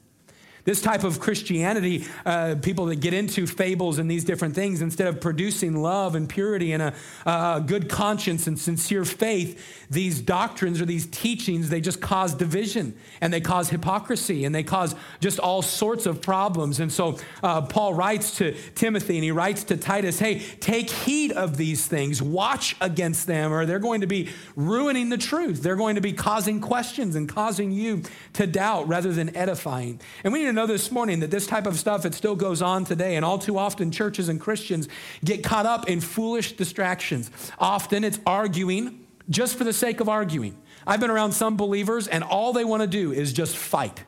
This 0.64 0.80
type 0.80 1.02
of 1.02 1.18
Christianity, 1.18 2.06
uh, 2.24 2.54
people 2.62 2.86
that 2.86 2.96
get 2.96 3.12
into 3.12 3.48
fables 3.48 3.98
and 3.98 4.08
these 4.08 4.22
different 4.22 4.54
things, 4.54 4.80
instead 4.80 5.08
of 5.08 5.20
producing 5.20 5.82
love 5.82 6.14
and 6.14 6.28
purity 6.28 6.72
and 6.72 6.82
a, 6.82 6.94
a, 7.26 7.60
good 7.66 7.88
conscience 7.88 8.46
and 8.46 8.56
sincere 8.56 9.04
faith, 9.04 9.88
these 9.90 10.20
doctrines 10.20 10.80
or 10.80 10.84
these 10.84 11.06
teachings, 11.06 11.68
they 11.68 11.80
just 11.80 12.00
cause 12.00 12.34
division 12.34 12.96
and 13.20 13.32
they 13.32 13.40
cause 13.40 13.70
hypocrisy 13.70 14.44
and 14.44 14.54
they 14.54 14.62
cause 14.62 14.94
just 15.18 15.40
all 15.40 15.62
sorts 15.62 16.06
of 16.06 16.22
problems. 16.22 16.78
And 16.78 16.92
so 16.92 17.18
uh, 17.42 17.62
Paul 17.62 17.94
writes 17.94 18.36
to 18.38 18.54
Timothy 18.76 19.16
and 19.16 19.24
he 19.24 19.32
writes 19.32 19.64
to 19.64 19.76
Titus 19.76 20.20
hey, 20.20 20.38
take 20.60 20.90
heed 20.90 21.32
of 21.32 21.56
these 21.56 21.86
things, 21.88 22.22
watch 22.22 22.76
against 22.80 23.26
them, 23.26 23.52
or 23.52 23.66
they're 23.66 23.80
going 23.80 24.02
to 24.02 24.06
be 24.06 24.28
ruining 24.54 25.08
the 25.08 25.18
truth. 25.18 25.60
They're 25.60 25.74
going 25.74 25.96
to 25.96 26.00
be 26.00 26.12
causing 26.12 26.60
questions 26.60 27.16
and 27.16 27.28
causing 27.28 27.72
you 27.72 28.02
to 28.34 28.46
doubt 28.46 28.86
rather 28.86 29.12
than 29.12 29.36
edifying. 29.36 30.00
And 30.22 30.32
we 30.32 30.44
need 30.44 30.51
to 30.52 30.60
know 30.60 30.66
this 30.66 30.90
morning 30.90 31.20
that 31.20 31.30
this 31.30 31.46
type 31.46 31.66
of 31.66 31.78
stuff, 31.78 32.04
it 32.04 32.14
still 32.14 32.36
goes 32.36 32.62
on 32.62 32.84
today. 32.84 33.16
And 33.16 33.24
all 33.24 33.38
too 33.38 33.58
often, 33.58 33.90
churches 33.90 34.28
and 34.28 34.40
Christians 34.40 34.88
get 35.24 35.42
caught 35.42 35.66
up 35.66 35.88
in 35.88 36.00
foolish 36.00 36.52
distractions. 36.52 37.30
Often 37.58 38.04
it's 38.04 38.20
arguing 38.26 39.06
just 39.28 39.56
for 39.56 39.64
the 39.64 39.72
sake 39.72 40.00
of 40.00 40.08
arguing. 40.08 40.56
I've 40.86 41.00
been 41.00 41.10
around 41.10 41.32
some 41.32 41.56
believers, 41.56 42.08
and 42.08 42.24
all 42.24 42.52
they 42.52 42.64
want 42.64 42.82
to 42.82 42.88
do 42.88 43.12
is 43.12 43.32
just 43.32 43.56
fight. 43.56 44.04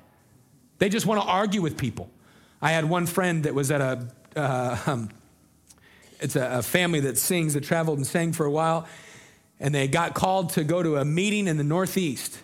They 0.78 0.88
just 0.88 1.06
want 1.06 1.22
to 1.22 1.26
argue 1.26 1.62
with 1.62 1.76
people. 1.76 2.10
I 2.60 2.72
had 2.72 2.84
one 2.84 3.06
friend 3.06 3.44
that 3.44 3.54
was 3.54 3.70
at 3.70 3.80
a, 3.80 4.08
uh, 4.34 4.78
um, 4.86 5.10
it's 6.20 6.36
a, 6.36 6.58
a 6.58 6.62
family 6.62 7.00
that 7.00 7.18
sings, 7.18 7.54
that 7.54 7.62
traveled 7.62 7.98
and 7.98 8.06
sang 8.06 8.32
for 8.32 8.44
a 8.44 8.50
while, 8.50 8.88
and 9.60 9.74
they 9.74 9.86
got 9.86 10.14
called 10.14 10.50
to 10.50 10.64
go 10.64 10.82
to 10.82 10.96
a 10.96 11.04
meeting 11.04 11.46
in 11.46 11.56
the 11.56 11.64
Northeast. 11.64 12.40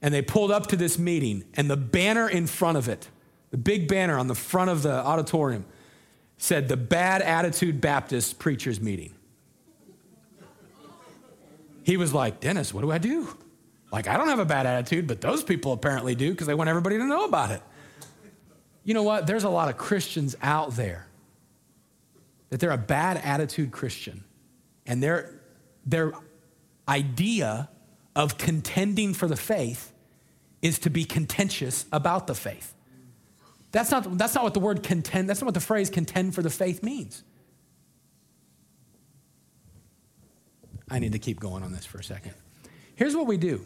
And 0.00 0.14
they 0.14 0.22
pulled 0.22 0.52
up 0.52 0.68
to 0.68 0.76
this 0.76 0.98
meeting, 0.98 1.44
and 1.54 1.68
the 1.68 1.76
banner 1.76 2.28
in 2.28 2.46
front 2.46 2.78
of 2.78 2.88
it 2.88 3.08
the 3.50 3.56
big 3.56 3.88
banner 3.88 4.18
on 4.18 4.26
the 4.26 4.34
front 4.34 4.70
of 4.70 4.82
the 4.82 4.92
auditorium 4.92 5.64
said 6.36 6.68
the 6.68 6.76
Bad 6.76 7.22
Attitude 7.22 7.80
Baptist 7.80 8.38
Preachers 8.38 8.80
Meeting. 8.80 9.14
He 11.82 11.96
was 11.96 12.12
like, 12.12 12.40
Dennis, 12.40 12.74
what 12.74 12.82
do 12.82 12.90
I 12.90 12.98
do? 12.98 13.28
Like, 13.90 14.06
I 14.06 14.16
don't 14.18 14.28
have 14.28 14.38
a 14.38 14.44
bad 14.44 14.66
attitude, 14.66 15.06
but 15.06 15.20
those 15.20 15.42
people 15.42 15.72
apparently 15.72 16.14
do 16.14 16.30
because 16.30 16.46
they 16.46 16.54
want 16.54 16.68
everybody 16.68 16.98
to 16.98 17.04
know 17.04 17.24
about 17.24 17.50
it. 17.50 17.62
You 18.84 18.94
know 18.94 19.02
what? 19.02 19.26
There's 19.26 19.44
a 19.44 19.48
lot 19.48 19.68
of 19.68 19.78
Christians 19.78 20.36
out 20.42 20.76
there 20.76 21.06
that 22.50 22.60
they're 22.60 22.70
a 22.70 22.78
bad 22.78 23.18
attitude 23.18 23.72
Christian, 23.72 24.24
and 24.86 25.02
their, 25.02 25.40
their 25.84 26.12
idea 26.88 27.68
of 28.16 28.38
contending 28.38 29.14
for 29.14 29.26
the 29.26 29.36
faith 29.36 29.92
is 30.62 30.78
to 30.80 30.90
be 30.90 31.04
contentious 31.04 31.86
about 31.92 32.26
the 32.26 32.34
faith. 32.34 32.74
That's 33.70 33.90
not, 33.90 34.16
that's 34.16 34.34
not 34.34 34.44
what 34.44 34.54
the 34.54 34.60
word 34.60 34.82
contend, 34.82 35.28
that's 35.28 35.40
not 35.40 35.46
what 35.46 35.54
the 35.54 35.60
phrase 35.60 35.90
contend 35.90 36.34
for 36.34 36.42
the 36.42 36.50
faith 36.50 36.82
means. 36.82 37.22
I 40.90 40.98
need 40.98 41.12
to 41.12 41.18
keep 41.18 41.38
going 41.38 41.62
on 41.62 41.72
this 41.72 41.84
for 41.84 41.98
a 41.98 42.04
second. 42.04 42.32
Here's 42.94 43.14
what 43.14 43.26
we 43.26 43.36
do 43.36 43.64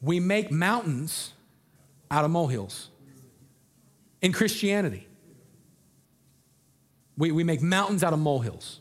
we 0.00 0.20
make 0.20 0.50
mountains 0.50 1.32
out 2.10 2.24
of 2.24 2.30
molehills 2.30 2.90
in 4.22 4.32
Christianity. 4.32 5.06
We, 7.16 7.32
we 7.32 7.42
make 7.42 7.60
mountains 7.60 8.04
out 8.04 8.12
of 8.12 8.18
molehills. 8.20 8.80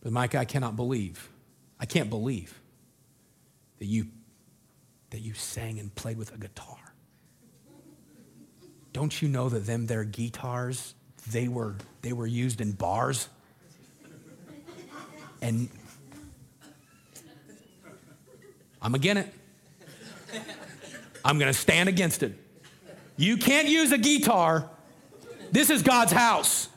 But 0.00 0.12
Mike, 0.12 0.34
I 0.34 0.44
cannot 0.46 0.76
believe, 0.76 1.28
I 1.78 1.84
can't 1.84 2.08
believe 2.08 2.58
that 3.78 3.84
you, 3.84 4.06
that 5.10 5.20
you 5.20 5.34
sang 5.34 5.78
and 5.78 5.94
played 5.94 6.16
with 6.16 6.34
a 6.34 6.38
guitar. 6.38 6.87
Don't 8.92 9.20
you 9.22 9.28
know 9.28 9.48
that 9.48 9.66
them 9.66 9.86
their 9.86 10.04
guitars, 10.04 10.94
they 11.30 11.48
were, 11.48 11.76
they 12.02 12.12
were 12.12 12.26
used 12.26 12.60
in 12.60 12.72
bars? 12.72 13.28
And 15.40 15.68
I'm 18.82 18.94
against 18.94 19.28
it. 19.28 19.34
I'm 21.24 21.38
going 21.38 21.52
to 21.52 21.58
stand 21.58 21.88
against 21.88 22.22
it. 22.22 22.32
You 23.16 23.36
can't 23.36 23.68
use 23.68 23.92
a 23.92 23.98
guitar. 23.98 24.68
This 25.50 25.70
is 25.70 25.82
God's 25.82 26.12
house. 26.12 26.68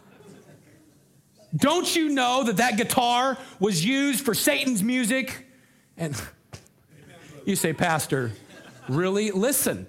Don't 1.56 1.96
you 1.96 2.10
know 2.10 2.44
that 2.46 2.58
that 2.58 2.78
guitar 2.78 3.38
was 3.60 3.84
used 3.84 4.24
for 4.26 4.34
Satan's 4.34 4.82
music? 4.82 5.46
And 5.98 6.20
you 7.46 7.56
say, 7.56 7.74
Pastor, 7.74 8.32
really? 8.88 9.32
Listen, 9.32 9.86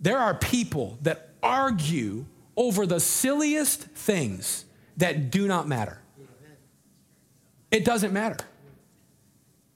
there 0.00 0.18
are 0.18 0.34
people 0.34 0.98
that 1.02 1.30
argue 1.42 2.26
over 2.56 2.86
the 2.86 3.00
silliest 3.00 3.82
things 3.82 4.64
that 4.96 5.30
do 5.30 5.46
not 5.46 5.68
matter. 5.68 6.00
It 7.70 7.84
doesn't 7.84 8.12
matter. 8.12 8.38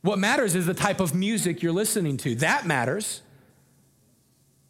What 0.03 0.18
matters 0.18 0.55
is 0.55 0.66
the 0.66 0.75
type 0.75 0.99
of 0.99 1.14
music 1.14 1.62
you're 1.62 1.73
listening 1.73 2.16
to. 2.18 2.35
That 2.37 2.66
matters. 2.66 3.23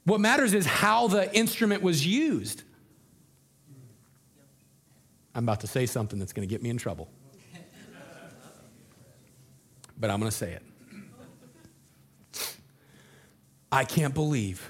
What 0.04 0.20
matters 0.20 0.52
is 0.52 0.66
how 0.66 1.08
the 1.08 1.34
instrument 1.34 1.82
was 1.82 2.06
used. 2.06 2.62
I'm 5.34 5.44
about 5.44 5.60
to 5.60 5.66
say 5.66 5.86
something 5.86 6.18
that's 6.18 6.32
going 6.32 6.46
to 6.46 6.52
get 6.52 6.62
me 6.62 6.68
in 6.68 6.76
trouble. 6.76 7.08
But 9.98 10.10
I'm 10.10 10.18
going 10.18 10.30
to 10.30 10.36
say 10.36 10.52
it. 10.52 10.62
I 13.70 13.84
can't 13.84 14.12
believe, 14.12 14.68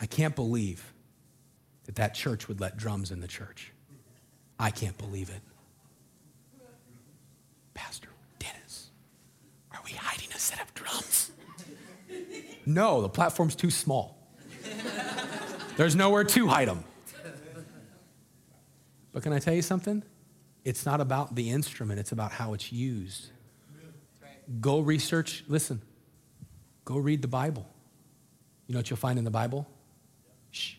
I 0.00 0.06
can't 0.06 0.34
believe 0.34 0.92
that 1.84 1.96
that 1.96 2.14
church 2.14 2.48
would 2.48 2.60
let 2.60 2.76
drums 2.76 3.10
in 3.10 3.20
the 3.20 3.26
church. 3.26 3.72
I 4.58 4.70
can't 4.70 4.96
believe 4.98 5.30
it. 5.30 5.40
Pastor 7.74 8.08
Dennis, 8.38 8.90
are 9.72 9.80
we 9.84 9.92
hiding 9.92 10.28
a 10.34 10.38
set 10.38 10.60
of 10.60 10.72
drums? 10.74 11.30
No, 12.66 13.00
the 13.00 13.08
platform's 13.08 13.54
too 13.54 13.70
small. 13.70 14.18
There's 15.76 15.94
nowhere 15.96 16.24
to 16.24 16.48
hide 16.48 16.68
them. 16.68 16.84
But 19.12 19.22
can 19.22 19.32
I 19.32 19.38
tell 19.38 19.54
you 19.54 19.62
something? 19.62 20.02
It's 20.64 20.84
not 20.84 21.00
about 21.00 21.34
the 21.34 21.50
instrument, 21.50 21.98
it's 22.00 22.12
about 22.12 22.32
how 22.32 22.52
it's 22.52 22.70
used. 22.72 23.30
Go 24.60 24.80
research, 24.80 25.44
listen, 25.48 25.80
go 26.84 26.98
read 26.98 27.22
the 27.22 27.28
Bible. 27.28 27.66
You 28.66 28.74
know 28.74 28.80
what 28.80 28.90
you'll 28.90 28.98
find 28.98 29.18
in 29.18 29.24
the 29.24 29.30
Bible? 29.30 29.66
Shh. 30.50 30.74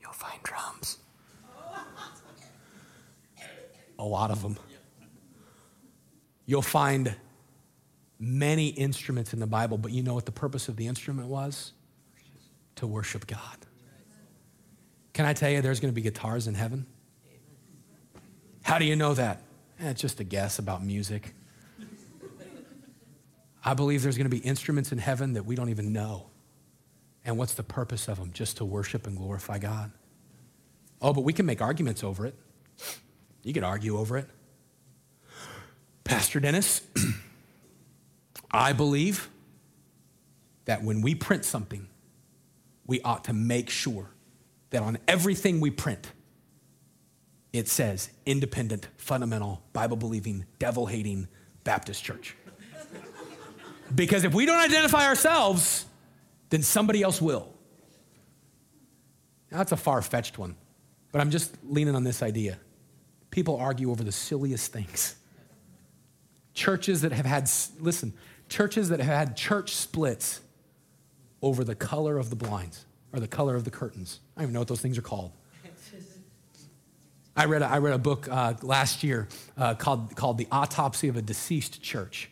You'll 0.00 0.12
find 0.12 0.42
drums. 0.42 0.98
A 3.98 4.04
lot 4.04 4.30
of 4.30 4.42
them. 4.42 4.58
You'll 6.46 6.62
find 6.62 7.14
many 8.18 8.68
instruments 8.68 9.32
in 9.32 9.40
the 9.40 9.46
Bible, 9.46 9.78
but 9.78 9.92
you 9.92 10.02
know 10.02 10.14
what 10.14 10.26
the 10.26 10.32
purpose 10.32 10.68
of 10.68 10.76
the 10.76 10.86
instrument 10.86 11.28
was? 11.28 11.72
To 12.76 12.86
worship 12.86 13.26
God. 13.26 13.38
Can 15.12 15.26
I 15.26 15.34
tell 15.34 15.50
you 15.50 15.60
there's 15.60 15.80
going 15.80 15.92
to 15.92 15.94
be 15.94 16.02
guitars 16.02 16.46
in 16.46 16.54
heaven? 16.54 16.86
How 18.62 18.78
do 18.78 18.84
you 18.84 18.96
know 18.96 19.14
that? 19.14 19.42
Eh, 19.80 19.90
it's 19.90 20.00
just 20.00 20.20
a 20.20 20.24
guess 20.24 20.58
about 20.58 20.82
music. 20.82 21.34
I 23.64 23.74
believe 23.74 24.02
there's 24.02 24.16
going 24.16 24.30
to 24.30 24.36
be 24.36 24.42
instruments 24.42 24.90
in 24.90 24.98
heaven 24.98 25.34
that 25.34 25.44
we 25.44 25.54
don't 25.54 25.68
even 25.68 25.92
know. 25.92 26.26
And 27.24 27.38
what's 27.38 27.54
the 27.54 27.62
purpose 27.62 28.08
of 28.08 28.18
them? 28.18 28.32
Just 28.32 28.56
to 28.56 28.64
worship 28.64 29.06
and 29.06 29.16
glorify 29.16 29.58
God. 29.58 29.92
Oh, 31.00 31.12
but 31.12 31.22
we 31.22 31.32
can 31.32 31.46
make 31.46 31.60
arguments 31.60 32.02
over 32.04 32.26
it. 32.26 32.34
You 33.42 33.52
could 33.52 33.64
argue 33.64 33.98
over 33.98 34.16
it. 34.18 34.28
Pastor 36.04 36.40
Dennis, 36.40 36.82
I 38.50 38.72
believe 38.72 39.28
that 40.64 40.82
when 40.82 41.00
we 41.00 41.14
print 41.14 41.44
something, 41.44 41.88
we 42.86 43.00
ought 43.02 43.24
to 43.24 43.32
make 43.32 43.70
sure 43.70 44.10
that 44.70 44.82
on 44.82 44.98
everything 45.06 45.60
we 45.60 45.70
print, 45.70 46.12
it 47.52 47.68
says 47.68 48.10
independent, 48.26 48.88
fundamental, 48.96 49.62
Bible 49.72 49.96
believing, 49.96 50.46
devil 50.58 50.86
hating 50.86 51.28
Baptist 51.64 52.02
church. 52.02 52.36
because 53.94 54.24
if 54.24 54.34
we 54.34 54.46
don't 54.46 54.58
identify 54.58 55.06
ourselves, 55.06 55.84
then 56.52 56.62
somebody 56.62 57.02
else 57.02 57.20
will. 57.22 57.48
Now, 59.50 59.56
that's 59.56 59.72
a 59.72 59.76
far 59.76 60.02
fetched 60.02 60.36
one, 60.38 60.54
but 61.10 61.22
I'm 61.22 61.30
just 61.30 61.56
leaning 61.64 61.94
on 61.94 62.04
this 62.04 62.22
idea. 62.22 62.58
People 63.30 63.56
argue 63.56 63.90
over 63.90 64.04
the 64.04 64.12
silliest 64.12 64.70
things. 64.70 65.16
Churches 66.52 67.00
that 67.00 67.12
have 67.12 67.24
had, 67.24 67.50
listen, 67.80 68.12
churches 68.50 68.90
that 68.90 69.00
have 69.00 69.28
had 69.28 69.34
church 69.34 69.74
splits 69.74 70.42
over 71.40 71.64
the 71.64 71.74
color 71.74 72.18
of 72.18 72.28
the 72.28 72.36
blinds 72.36 72.84
or 73.14 73.20
the 73.20 73.28
color 73.28 73.56
of 73.56 73.64
the 73.64 73.70
curtains. 73.70 74.20
I 74.36 74.40
don't 74.40 74.48
even 74.48 74.52
know 74.52 74.60
what 74.60 74.68
those 74.68 74.82
things 74.82 74.98
are 74.98 75.02
called. 75.02 75.32
I 77.34 77.46
read 77.46 77.62
a, 77.62 77.66
I 77.66 77.78
read 77.78 77.94
a 77.94 77.98
book 77.98 78.28
uh, 78.30 78.52
last 78.60 79.02
year 79.02 79.26
uh, 79.56 79.74
called, 79.74 80.14
called 80.16 80.36
The 80.36 80.48
Autopsy 80.52 81.08
of 81.08 81.16
a 81.16 81.22
Deceased 81.22 81.80
Church. 81.80 82.28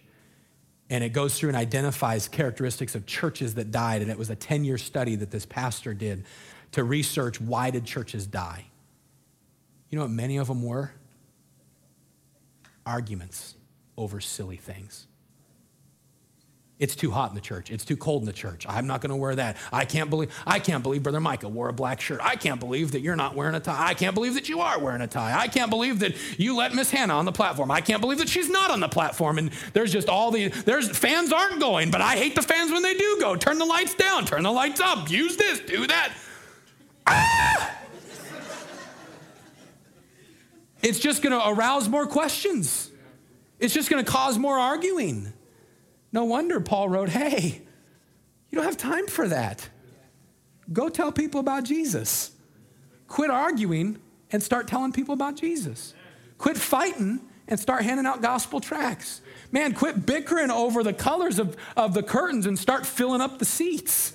And 0.91 1.05
it 1.05 1.11
goes 1.11 1.39
through 1.39 1.51
and 1.51 1.57
identifies 1.57 2.29
characteristics 2.29 2.95
of 2.95 3.07
churches 3.07 3.55
that 3.55 3.71
died. 3.71 4.03
And 4.03 4.11
it 4.11 4.19
was 4.19 4.29
a 4.29 4.37
10 4.37 4.65
year 4.65 4.77
study 4.77 5.17
that 5.17 5.31
this 5.31 5.47
pastor 5.47 5.95
did 5.95 6.25
to 6.73 6.85
research 6.85 7.41
why 7.41 7.71
did 7.71 7.85
churches 7.85 8.27
die. 8.27 8.67
You 9.89 9.97
know 9.99 10.05
what 10.05 10.11
many 10.11 10.37
of 10.37 10.49
them 10.49 10.63
were? 10.63 10.93
Arguments 12.85 13.55
over 13.97 14.21
silly 14.21 14.57
things. 14.57 15.07
It's 16.81 16.97
too 16.97 17.11
hot 17.11 17.29
in 17.29 17.35
the 17.35 17.43
church. 17.43 17.71
It's 17.71 17.85
too 17.85 17.97
cold 17.99 18.23
in 18.23 18.27
the 18.27 18.33
church. 18.33 18.65
I'm 18.67 18.87
not 18.87 19.03
going 19.03 19.11
to 19.11 19.17
wear 19.17 19.35
that. 19.35 19.59
I 19.71 19.85
can't 19.85 20.09
believe 20.09 20.35
I 20.47 20.59
can't 20.59 20.83
believe 20.83 21.03
Brother 21.03 21.21
Micah 21.21 21.47
wore 21.47 21.69
a 21.69 21.75
black 21.75 22.01
shirt. 22.01 22.21
I 22.23 22.37
can't 22.37 22.59
believe 22.59 22.93
that 22.93 23.01
you're 23.01 23.17
not 23.17 23.35
wearing 23.35 23.55
a 23.55 23.61
tie. 23.61 23.89
I 23.89 23.93
can't 23.93 24.15
believe 24.15 24.33
that 24.35 24.49
you 24.49 24.61
are 24.61 24.79
wearing 24.79 25.03
a 25.03 25.07
tie. 25.07 25.39
I 25.39 25.47
can't 25.47 25.69
believe 25.69 25.99
that 25.99 26.17
you 26.41 26.57
let 26.57 26.75
Miss 26.75 26.91
Hannah 26.91 27.13
on 27.13 27.27
the 27.27 27.33
platform. 27.33 27.71
I 27.71 27.83
can't 27.83 28.01
believe 28.01 28.17
that 28.19 28.31
she's 28.31 28.49
not 28.49 28.71
on 28.71 28.81
the 28.81 28.89
platform. 28.89 29.37
And 29.37 29.51
there's 29.75 29.93
just 29.93 30.09
all 30.09 30.31
the 30.31 30.49
there's 30.49 30.89
fans 30.97 31.35
aren't 31.35 31.61
going, 31.61 31.91
but 31.91 32.01
I 32.01 32.17
hate 32.17 32.35
the 32.35 32.43
fans 32.43 32.73
when 32.73 32.83
they 32.83 32.95
do 32.95 33.19
go. 33.21 33.37
Turn 33.37 33.59
the 33.59 33.67
lights 33.67 33.95
down, 33.95 34.25
turn 34.25 34.43
the 34.43 34.51
lights 34.51 34.81
up, 34.81 35.11
use 35.11 35.37
this, 35.37 35.61
do 35.61 35.87
that. 35.87 36.15
Ah! 37.07 37.77
It's 40.83 40.99
just 40.99 41.23
going 41.23 41.39
to 41.39 41.47
arouse 41.47 41.91
more 41.91 42.07
questions. 42.07 42.91
It's 43.59 43.75
just 43.75 43.91
going 43.91 44.03
to 44.03 44.11
cause 44.11 44.39
more 44.39 44.59
arguing. 44.59 45.35
No 46.13 46.25
wonder 46.25 46.61
Paul 46.61 46.89
wrote, 46.89 47.09
Hey, 47.09 47.63
you 48.51 48.57
don't 48.57 48.65
have 48.65 48.77
time 48.77 49.07
for 49.07 49.29
that. 49.29 49.69
Go 50.73 50.89
tell 50.89 51.13
people 51.13 51.41
about 51.41 51.65
Jesus. 51.65 52.33
Quit 53.07 53.31
arguing 53.31 53.99
and 54.31 54.43
start 54.43 54.69
telling 54.69 54.93
people 54.93 55.15
about 55.15 55.37
Jesus. 55.37 55.95
Quit 56.39 56.57
fighting 56.57 57.21
and 57.49 57.59
start 57.59 57.83
handing 57.83 58.07
out 58.07 58.23
gospel 58.23 58.61
tracts. 58.61 59.21
Man, 59.51 59.75
quit 59.75 60.07
bickering 60.07 60.51
over 60.51 60.83
the 60.85 60.93
colors 60.93 61.39
of, 61.39 61.57
of 61.77 61.95
the 61.95 62.03
curtains 62.03 62.47
and 62.47 62.59
start 62.59 62.87
filling 62.87 63.21
up 63.21 63.39
the 63.39 63.45
seats. 63.45 64.15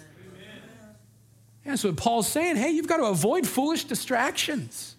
That's 1.65 1.83
what 1.83 1.97
Paul's 1.97 2.27
saying. 2.27 2.55
Hey, 2.57 2.71
you've 2.71 2.87
got 2.87 2.97
to 2.97 3.05
avoid 3.05 3.47
foolish 3.47 3.85
distractions. 3.85 4.95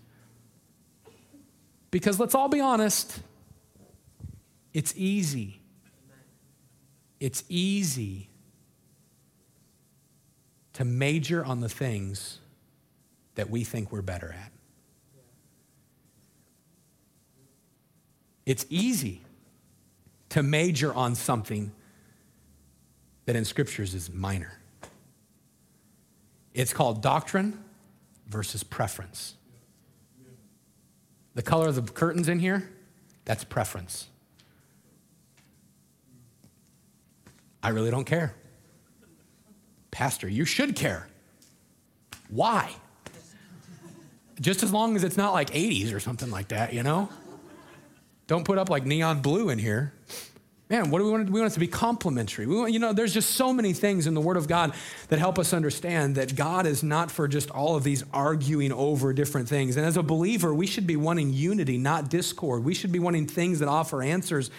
Because 1.90 2.20
let's 2.20 2.34
all 2.34 2.49
be 2.49 2.61
honest, 2.61 3.20
it's 4.74 4.92
easy 4.97 5.61
it's 7.20 7.44
easy 7.48 8.28
to 10.74 10.84
major 10.84 11.44
on 11.44 11.60
the 11.60 11.68
things 11.68 12.40
that 13.34 13.48
we 13.48 13.64
think 13.64 13.92
we're 13.92 14.02
better 14.02 14.34
at. 14.38 14.52
It's 18.44 18.66
easy 18.68 19.22
to 20.30 20.42
major 20.42 20.92
on 20.94 21.14
something 21.14 21.72
that 23.24 23.36
in 23.36 23.44
scriptures 23.44 23.94
is 23.94 24.12
minor. 24.12 24.52
It's 26.54 26.72
called 26.72 27.02
doctrine 27.02 27.62
versus 28.28 28.62
preference. 28.62 29.34
The 31.34 31.42
color 31.42 31.68
of 31.68 31.74
the 31.74 31.82
curtains 31.82 32.28
in 32.28 32.38
here, 32.38 32.70
that's 33.24 33.44
preference. 33.44 34.08
I 37.66 37.70
really 37.70 37.90
don't 37.90 38.04
care. 38.04 38.32
Pastor, 39.90 40.28
you 40.28 40.44
should 40.44 40.76
care. 40.76 41.08
Why? 42.28 42.70
Just 44.40 44.62
as 44.62 44.72
long 44.72 44.94
as 44.94 45.02
it's 45.02 45.16
not 45.16 45.32
like 45.32 45.50
80s 45.50 45.92
or 45.92 45.98
something 45.98 46.30
like 46.30 46.48
that, 46.48 46.74
you 46.74 46.84
know? 46.84 47.08
Don't 48.28 48.44
put 48.44 48.56
up 48.56 48.70
like 48.70 48.86
neon 48.86 49.20
blue 49.20 49.48
in 49.48 49.58
here. 49.58 49.92
Man, 50.70 50.90
what 50.90 51.00
do 51.00 51.06
we 51.06 51.10
want? 51.10 51.28
We 51.28 51.40
want 51.40 51.50
it 51.50 51.54
to 51.54 51.60
be 51.60 51.66
complementary. 51.66 52.46
We 52.46 52.54
want, 52.54 52.72
you 52.72 52.78
know, 52.78 52.92
there's 52.92 53.12
just 53.12 53.30
so 53.30 53.52
many 53.52 53.72
things 53.72 54.06
in 54.06 54.14
the 54.14 54.20
Word 54.20 54.36
of 54.36 54.46
God 54.46 54.72
that 55.08 55.18
help 55.18 55.36
us 55.36 55.52
understand 55.52 56.14
that 56.14 56.36
God 56.36 56.66
is 56.66 56.84
not 56.84 57.10
for 57.10 57.26
just 57.26 57.50
all 57.50 57.74
of 57.74 57.82
these 57.82 58.04
arguing 58.12 58.70
over 58.70 59.12
different 59.12 59.48
things. 59.48 59.76
And 59.76 59.84
as 59.84 59.96
a 59.96 60.04
believer, 60.04 60.54
we 60.54 60.68
should 60.68 60.86
be 60.86 60.94
wanting 60.94 61.32
unity, 61.32 61.78
not 61.78 62.10
discord. 62.10 62.62
We 62.62 62.74
should 62.74 62.92
be 62.92 63.00
wanting 63.00 63.26
things 63.26 63.58
that 63.58 63.66
offer 63.66 64.04
answers 64.04 64.52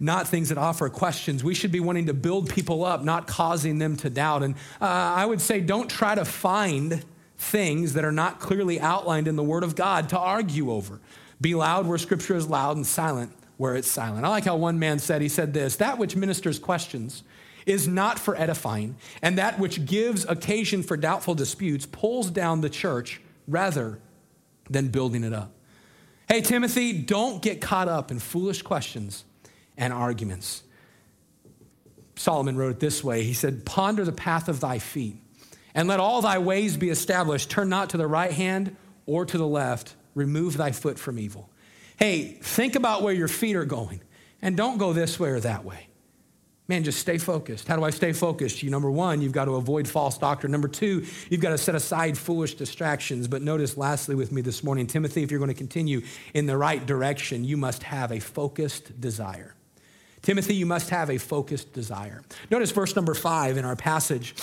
not 0.00 0.26
things 0.26 0.48
that 0.48 0.56
offer 0.58 0.88
questions. 0.88 1.44
We 1.44 1.54
should 1.54 1.70
be 1.70 1.78
wanting 1.78 2.06
to 2.06 2.14
build 2.14 2.48
people 2.48 2.84
up, 2.84 3.04
not 3.04 3.26
causing 3.26 3.78
them 3.78 3.96
to 3.98 4.08
doubt. 4.08 4.42
And 4.42 4.54
uh, 4.80 4.86
I 4.86 5.26
would 5.26 5.42
say 5.42 5.60
don't 5.60 5.88
try 5.88 6.14
to 6.14 6.24
find 6.24 7.04
things 7.36 7.92
that 7.92 8.04
are 8.04 8.12
not 8.12 8.40
clearly 8.40 8.80
outlined 8.80 9.28
in 9.28 9.36
the 9.36 9.42
Word 9.42 9.62
of 9.62 9.76
God 9.76 10.08
to 10.08 10.18
argue 10.18 10.72
over. 10.72 11.00
Be 11.40 11.54
loud 11.54 11.86
where 11.86 11.98
Scripture 11.98 12.34
is 12.34 12.48
loud 12.48 12.76
and 12.76 12.86
silent 12.86 13.32
where 13.58 13.76
it's 13.76 13.88
silent. 13.88 14.24
I 14.24 14.28
like 14.28 14.44
how 14.44 14.56
one 14.56 14.78
man 14.78 14.98
said, 14.98 15.20
he 15.20 15.28
said 15.28 15.52
this 15.52 15.76
that 15.76 15.98
which 15.98 16.16
ministers 16.16 16.58
questions 16.58 17.22
is 17.66 17.86
not 17.86 18.18
for 18.18 18.34
edifying, 18.36 18.96
and 19.20 19.36
that 19.36 19.58
which 19.58 19.84
gives 19.84 20.24
occasion 20.24 20.82
for 20.82 20.96
doubtful 20.96 21.34
disputes 21.34 21.84
pulls 21.84 22.30
down 22.30 22.62
the 22.62 22.70
church 22.70 23.20
rather 23.46 24.00
than 24.70 24.88
building 24.88 25.24
it 25.24 25.34
up. 25.34 25.52
Hey, 26.26 26.40
Timothy, 26.40 26.94
don't 26.94 27.42
get 27.42 27.60
caught 27.60 27.88
up 27.88 28.10
in 28.10 28.18
foolish 28.18 28.62
questions 28.62 29.24
and 29.80 29.92
arguments. 29.92 30.62
Solomon 32.14 32.56
wrote 32.56 32.72
it 32.72 32.80
this 32.80 33.02
way 33.02 33.24
He 33.24 33.32
said, 33.32 33.66
Ponder 33.66 34.04
the 34.04 34.12
path 34.12 34.48
of 34.48 34.60
thy 34.60 34.78
feet, 34.78 35.16
and 35.74 35.88
let 35.88 35.98
all 35.98 36.22
thy 36.22 36.38
ways 36.38 36.76
be 36.76 36.90
established. 36.90 37.50
Turn 37.50 37.68
not 37.68 37.90
to 37.90 37.96
the 37.96 38.06
right 38.06 38.30
hand 38.30 38.76
or 39.06 39.24
to 39.24 39.38
the 39.38 39.46
left. 39.46 39.96
Remove 40.14 40.56
thy 40.56 40.70
foot 40.70 40.98
from 40.98 41.18
evil. 41.18 41.50
Hey, 41.96 42.38
think 42.40 42.76
about 42.76 43.02
where 43.02 43.14
your 43.14 43.28
feet 43.28 43.56
are 43.56 43.64
going, 43.64 44.00
and 44.42 44.56
don't 44.56 44.78
go 44.78 44.92
this 44.92 45.18
way 45.18 45.30
or 45.30 45.40
that 45.40 45.64
way. 45.64 45.88
Man, 46.68 46.84
just 46.84 47.00
stay 47.00 47.18
focused. 47.18 47.66
How 47.66 47.74
do 47.74 47.82
I 47.82 47.90
stay 47.90 48.12
focused? 48.12 48.62
You, 48.62 48.70
number 48.70 48.90
one, 48.92 49.22
you've 49.22 49.32
got 49.32 49.46
to 49.46 49.56
avoid 49.56 49.88
false 49.88 50.16
doctrine. 50.16 50.52
Number 50.52 50.68
two, 50.68 51.04
you've 51.28 51.40
got 51.40 51.50
to 51.50 51.58
set 51.58 51.74
aside 51.74 52.16
foolish 52.16 52.54
distractions. 52.54 53.26
But 53.26 53.42
notice, 53.42 53.76
lastly, 53.76 54.14
with 54.14 54.30
me 54.30 54.40
this 54.40 54.62
morning, 54.62 54.86
Timothy, 54.86 55.24
if 55.24 55.32
you're 55.32 55.40
going 55.40 55.48
to 55.48 55.54
continue 55.54 56.02
in 56.32 56.46
the 56.46 56.56
right 56.56 56.86
direction, 56.86 57.42
you 57.42 57.56
must 57.56 57.82
have 57.82 58.12
a 58.12 58.20
focused 58.20 59.00
desire. 59.00 59.56
Timothy, 60.22 60.54
you 60.54 60.66
must 60.66 60.90
have 60.90 61.10
a 61.10 61.18
focused 61.18 61.72
desire. 61.72 62.22
Notice 62.50 62.70
verse 62.70 62.94
number 62.94 63.14
five 63.14 63.56
in 63.56 63.64
our 63.64 63.76
passage. 63.76 64.34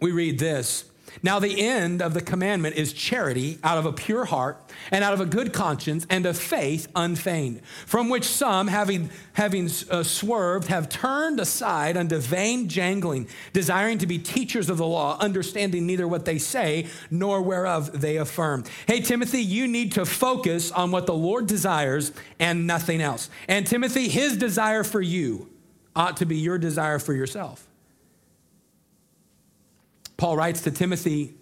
We 0.00 0.12
read 0.12 0.38
this 0.38 0.84
now, 1.22 1.38
the 1.38 1.60
end 1.60 2.02
of 2.02 2.14
the 2.14 2.20
commandment 2.20 2.76
is 2.76 2.92
charity 2.92 3.58
out 3.64 3.78
of 3.78 3.86
a 3.86 3.92
pure 3.92 4.24
heart 4.24 4.60
and 4.90 5.02
out 5.02 5.14
of 5.14 5.20
a 5.20 5.26
good 5.26 5.52
conscience 5.52 6.06
and 6.10 6.26
a 6.26 6.34
faith 6.34 6.88
unfeigned, 6.94 7.64
from 7.86 8.08
which 8.08 8.24
some, 8.24 8.68
having, 8.68 9.10
having 9.32 9.70
uh, 9.90 10.02
swerved, 10.02 10.68
have 10.68 10.88
turned 10.88 11.40
aside 11.40 11.96
unto 11.96 12.18
vain 12.18 12.68
jangling, 12.68 13.28
desiring 13.52 13.98
to 13.98 14.06
be 14.06 14.18
teachers 14.18 14.68
of 14.68 14.78
the 14.78 14.86
law, 14.86 15.18
understanding 15.18 15.86
neither 15.86 16.06
what 16.06 16.24
they 16.24 16.38
say 16.38 16.86
nor 17.10 17.40
whereof 17.42 18.00
they 18.00 18.16
affirm. 18.16 18.64
Hey, 18.86 19.00
Timothy, 19.00 19.42
you 19.42 19.66
need 19.66 19.92
to 19.92 20.04
focus 20.04 20.70
on 20.70 20.90
what 20.90 21.06
the 21.06 21.14
Lord 21.14 21.46
desires 21.46 22.12
and 22.38 22.66
nothing 22.66 23.00
else. 23.00 23.30
And 23.48 23.66
Timothy, 23.66 24.08
his 24.08 24.36
desire 24.36 24.84
for 24.84 25.00
you 25.00 25.48
ought 25.94 26.18
to 26.18 26.26
be 26.26 26.36
your 26.36 26.58
desire 26.58 26.98
for 26.98 27.14
yourself. 27.14 27.66
Paul 30.16 30.36
writes 30.36 30.62
to 30.62 30.70
Timothy 30.70 31.34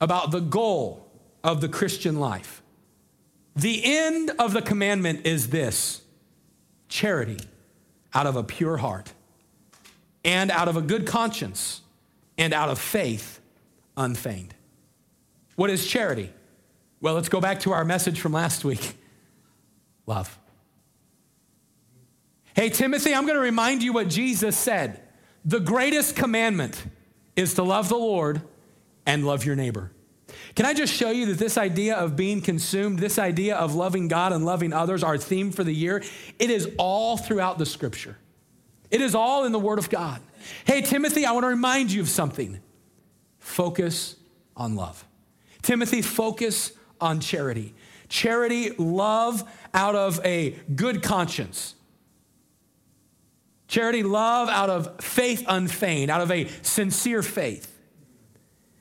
about 0.00 0.30
the 0.30 0.40
goal 0.40 1.10
of 1.44 1.60
the 1.60 1.68
Christian 1.68 2.18
life. 2.18 2.62
The 3.54 3.82
end 3.84 4.30
of 4.38 4.52
the 4.52 4.62
commandment 4.62 5.26
is 5.26 5.48
this 5.48 6.02
charity 6.88 7.38
out 8.14 8.26
of 8.26 8.36
a 8.36 8.42
pure 8.42 8.78
heart, 8.78 9.12
and 10.24 10.50
out 10.50 10.68
of 10.68 10.76
a 10.76 10.82
good 10.82 11.06
conscience, 11.06 11.80
and 12.36 12.52
out 12.52 12.68
of 12.68 12.78
faith 12.78 13.40
unfeigned. 13.96 14.54
What 15.56 15.70
is 15.70 15.86
charity? 15.86 16.30
Well, 17.00 17.14
let's 17.14 17.28
go 17.28 17.40
back 17.40 17.60
to 17.60 17.72
our 17.72 17.84
message 17.84 18.20
from 18.20 18.32
last 18.32 18.64
week 18.64 18.96
love. 20.06 20.38
Hey, 22.54 22.68
Timothy, 22.68 23.14
I'm 23.14 23.24
going 23.24 23.36
to 23.36 23.42
remind 23.42 23.82
you 23.82 23.92
what 23.92 24.08
Jesus 24.08 24.56
said. 24.56 25.00
The 25.44 25.60
greatest 25.60 26.16
commandment 26.16 26.82
is 27.36 27.54
to 27.54 27.62
love 27.62 27.88
the 27.88 27.96
Lord 27.96 28.42
and 29.06 29.26
love 29.26 29.44
your 29.44 29.56
neighbor. 29.56 29.92
Can 30.54 30.66
I 30.66 30.74
just 30.74 30.92
show 30.92 31.10
you 31.10 31.26
that 31.26 31.38
this 31.38 31.56
idea 31.56 31.96
of 31.96 32.16
being 32.16 32.40
consumed, 32.40 32.98
this 32.98 33.18
idea 33.18 33.56
of 33.56 33.74
loving 33.74 34.08
God 34.08 34.32
and 34.32 34.44
loving 34.44 34.72
others, 34.72 35.02
our 35.02 35.18
theme 35.18 35.52
for 35.52 35.64
the 35.64 35.72
year, 35.72 36.02
it 36.38 36.50
is 36.50 36.70
all 36.78 37.16
throughout 37.16 37.58
the 37.58 37.66
scripture. 37.66 38.16
It 38.90 39.00
is 39.00 39.14
all 39.14 39.44
in 39.44 39.52
the 39.52 39.58
Word 39.58 39.78
of 39.78 39.88
God. 39.88 40.20
Hey, 40.64 40.82
Timothy, 40.82 41.24
I 41.24 41.32
want 41.32 41.44
to 41.44 41.48
remind 41.48 41.92
you 41.92 42.00
of 42.00 42.08
something. 42.08 42.60
Focus 43.38 44.16
on 44.56 44.74
love. 44.74 45.04
Timothy, 45.62 46.02
focus 46.02 46.72
on 47.00 47.20
charity. 47.20 47.74
Charity, 48.08 48.70
love 48.70 49.48
out 49.72 49.94
of 49.94 50.20
a 50.24 50.56
good 50.74 51.02
conscience. 51.02 51.76
Charity, 53.70 54.02
love 54.02 54.48
out 54.48 54.68
of 54.68 55.00
faith 55.00 55.44
unfeigned, 55.46 56.10
out 56.10 56.20
of 56.20 56.32
a 56.32 56.48
sincere 56.62 57.22
faith. 57.22 57.72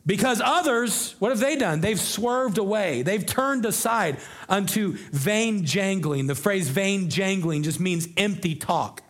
Because 0.04 0.42
others, 0.44 1.14
what 1.20 1.30
have 1.30 1.40
they 1.40 1.56
done? 1.56 1.82
They've 1.82 2.00
swerved 2.00 2.58
away. 2.58 3.04
They've 3.04 3.24
turned 3.24 3.68
aside 3.68 4.18
unto 4.50 4.98
vain 5.12 5.64
jangling. 5.64 6.26
The 6.26 6.34
phrase 6.34 6.70
vain 6.70 7.08
jangling 7.12 7.62
just 7.62 7.80
means 7.80 8.08
empty 8.18 8.56
talk. 8.56 9.04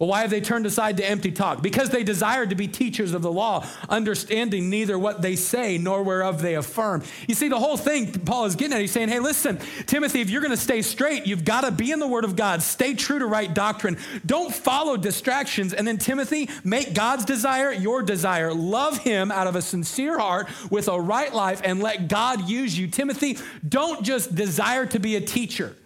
Well, 0.00 0.08
why 0.08 0.22
have 0.22 0.30
they 0.30 0.40
turned 0.40 0.64
aside 0.64 0.96
to 0.96 1.04
empty 1.04 1.30
talk? 1.30 1.60
Because 1.60 1.90
they 1.90 2.02
desired 2.02 2.48
to 2.50 2.56
be 2.56 2.66
teachers 2.66 3.12
of 3.12 3.20
the 3.20 3.30
law, 3.30 3.66
understanding 3.86 4.70
neither 4.70 4.98
what 4.98 5.20
they 5.20 5.36
say 5.36 5.76
nor 5.76 6.02
whereof 6.02 6.40
they 6.40 6.54
affirm. 6.54 7.02
You 7.28 7.34
see, 7.34 7.48
the 7.48 7.58
whole 7.58 7.76
thing 7.76 8.10
Paul 8.10 8.46
is 8.46 8.56
getting 8.56 8.72
at, 8.72 8.80
he's 8.80 8.92
saying, 8.92 9.10
hey, 9.10 9.18
listen, 9.18 9.58
Timothy, 9.84 10.22
if 10.22 10.30
you're 10.30 10.40
going 10.40 10.52
to 10.52 10.56
stay 10.56 10.80
straight, 10.80 11.26
you've 11.26 11.44
got 11.44 11.64
to 11.64 11.70
be 11.70 11.92
in 11.92 11.98
the 11.98 12.06
Word 12.06 12.24
of 12.24 12.34
God. 12.34 12.62
Stay 12.62 12.94
true 12.94 13.18
to 13.18 13.26
right 13.26 13.52
doctrine. 13.52 13.98
Don't 14.24 14.54
follow 14.54 14.96
distractions. 14.96 15.74
And 15.74 15.86
then, 15.86 15.98
Timothy, 15.98 16.48
make 16.64 16.94
God's 16.94 17.26
desire 17.26 17.70
your 17.70 18.00
desire. 18.00 18.54
Love 18.54 18.96
Him 18.96 19.30
out 19.30 19.48
of 19.48 19.54
a 19.54 19.60
sincere 19.60 20.18
heart 20.18 20.48
with 20.70 20.88
a 20.88 20.98
right 20.98 21.34
life 21.34 21.60
and 21.62 21.82
let 21.82 22.08
God 22.08 22.48
use 22.48 22.78
you. 22.78 22.88
Timothy, 22.88 23.36
don't 23.68 24.02
just 24.02 24.34
desire 24.34 24.86
to 24.86 24.98
be 24.98 25.16
a 25.16 25.20
teacher. 25.20 25.76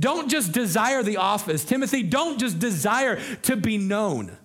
Don't 0.00 0.28
just 0.30 0.52
desire 0.52 1.02
the 1.02 1.18
office. 1.18 1.64
Timothy, 1.64 2.02
don't 2.02 2.40
just 2.40 2.58
desire 2.58 3.20
to 3.42 3.54
be 3.54 3.78
known. 3.78 4.36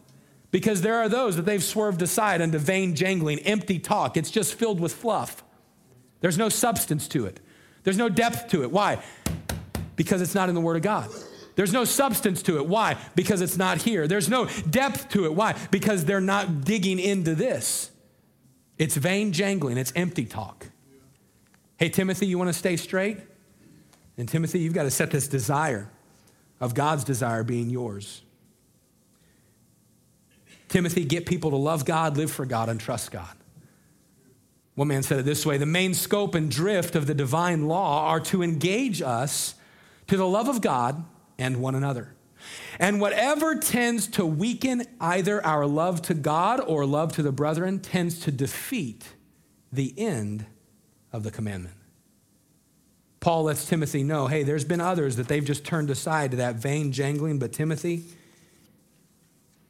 Because 0.51 0.81
there 0.81 0.95
are 0.95 1.09
those 1.09 1.37
that 1.37 1.45
they've 1.45 1.63
swerved 1.63 2.01
aside 2.01 2.41
into 2.41 2.59
vain 2.59 2.95
jangling, 2.95 3.39
empty 3.39 3.79
talk. 3.79 4.17
It's 4.17 4.31
just 4.31 4.53
filled 4.53 4.79
with 4.79 4.93
fluff. 4.93 5.43
There's 6.19 6.37
no 6.37 6.49
substance 6.49 7.07
to 7.09 7.25
it, 7.25 7.39
there's 7.83 7.97
no 7.97 8.09
depth 8.09 8.49
to 8.49 8.63
it. 8.63 8.71
Why? 8.71 9.01
Because 9.95 10.21
it's 10.21 10.35
not 10.35 10.49
in 10.49 10.55
the 10.55 10.61
Word 10.61 10.75
of 10.75 10.81
God. 10.81 11.09
There's 11.55 11.71
no 11.71 11.85
substance 11.85 12.43
to 12.43 12.57
it. 12.57 12.67
Why? 12.67 12.97
Because 13.15 13.39
it's 13.39 13.55
not 13.57 13.81
here. 13.81 14.07
There's 14.07 14.27
no 14.27 14.47
depth 14.69 15.07
to 15.09 15.23
it. 15.23 15.33
Why? 15.33 15.55
Because 15.71 16.03
they're 16.03 16.19
not 16.19 16.65
digging 16.65 16.99
into 16.99 17.33
this. 17.33 17.91
It's 18.77 18.97
vain 18.97 19.31
jangling, 19.31 19.77
it's 19.77 19.93
empty 19.95 20.25
talk. 20.25 20.67
Hey, 21.77 21.87
Timothy, 21.87 22.27
you 22.27 22.37
want 22.37 22.49
to 22.49 22.53
stay 22.53 22.75
straight? 22.75 23.19
And 24.18 24.28
Timothy, 24.28 24.59
you've 24.59 24.74
got 24.74 24.84
to 24.84 24.91
set 24.91 25.11
this 25.11 25.28
desire 25.28 25.89
of 26.59 26.74
God's 26.74 27.03
desire 27.03 27.43
being 27.43 27.70
yours. 27.70 28.22
Timothy, 30.70 31.05
get 31.05 31.26
people 31.26 31.51
to 31.51 31.57
love 31.57 31.86
God, 31.86 32.18
live 32.18 32.32
for 32.32 32.45
God, 32.45 32.70
and 32.70 32.80
trust 32.80 33.11
God. 33.11 33.36
One 34.76 34.89
man 34.89 35.03
said 35.03 35.20
it 35.20 35.26
this 35.26 35.45
way 35.45 35.57
The 35.57 35.66
main 35.66 35.93
scope 35.93 36.36
and 36.36 36.51
drift 36.51 36.95
of 36.95 37.07
the 37.07 37.13
divine 37.13 37.68
law 37.68 38.07
are 38.07 38.20
to 38.22 38.43
engage 38.43 39.01
us 39.01 39.55
to 40.07 40.18
the 40.18 40.28
love 40.28 40.47
of 40.47 40.61
God 40.61 41.03
and 41.38 41.57
one 41.57 41.76
another. 41.76 42.13
And 42.80 43.01
whatever 43.01 43.55
tends 43.55 44.07
to 44.07 44.26
weaken 44.26 44.84
either 44.99 45.43
our 45.45 45.66
love 45.66 46.01
to 46.03 46.13
God 46.13 46.59
or 46.59 46.86
love 46.86 47.13
to 47.13 47.24
the 47.24 47.32
brethren 47.32 47.80
tends 47.80 48.20
to 48.22 48.32
defeat 48.32 49.13
the 49.72 49.93
end 49.97 50.45
of 51.11 51.24
the 51.24 51.32
commandment. 51.32 51.76
Paul 53.26 53.45
lets 53.45 53.65
Timothy 53.65 54.03
know 54.03 54.28
hey, 54.28 54.43
there's 54.43 54.65
been 54.65 54.80
others 54.80 55.15
that 55.15 55.28
they've 55.28 55.43
just 55.43 55.65
turned 55.65 55.89
aside 55.89 56.30
to 56.30 56.38
that 56.38 56.57
vain 56.57 56.91
jangling, 56.91 57.39
but 57.39 57.51
Timothy, 57.51 58.03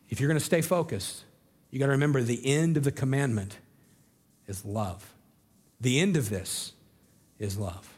if 0.10 0.20
you're 0.20 0.28
going 0.28 0.38
to 0.38 0.46
stay 0.46 0.60
focused, 0.60 1.24
you 1.72 1.80
got 1.80 1.86
to 1.86 1.94
remember 1.94 2.22
the 2.22 2.46
end 2.46 2.76
of 2.76 2.84
the 2.84 2.92
commandment 2.92 3.60
is 4.46 4.66
love. 4.66 5.10
The 5.80 6.02
end 6.02 6.18
of 6.18 6.30
this 6.30 6.74
is 7.40 7.58
love. 7.58 7.98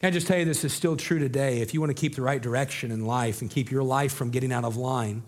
Can 0.00 0.08
I 0.08 0.10
just 0.10 0.26
tell 0.26 0.38
you 0.38 0.46
this 0.46 0.64
is 0.64 0.72
still 0.72 0.96
true 0.96 1.18
today? 1.18 1.60
If 1.60 1.74
you 1.74 1.80
want 1.80 1.94
to 1.94 2.00
keep 2.00 2.14
the 2.14 2.22
right 2.22 2.40
direction 2.40 2.90
in 2.90 3.04
life 3.04 3.42
and 3.42 3.50
keep 3.50 3.70
your 3.70 3.82
life 3.82 4.14
from 4.14 4.30
getting 4.30 4.54
out 4.54 4.64
of 4.64 4.78
line, 4.78 5.22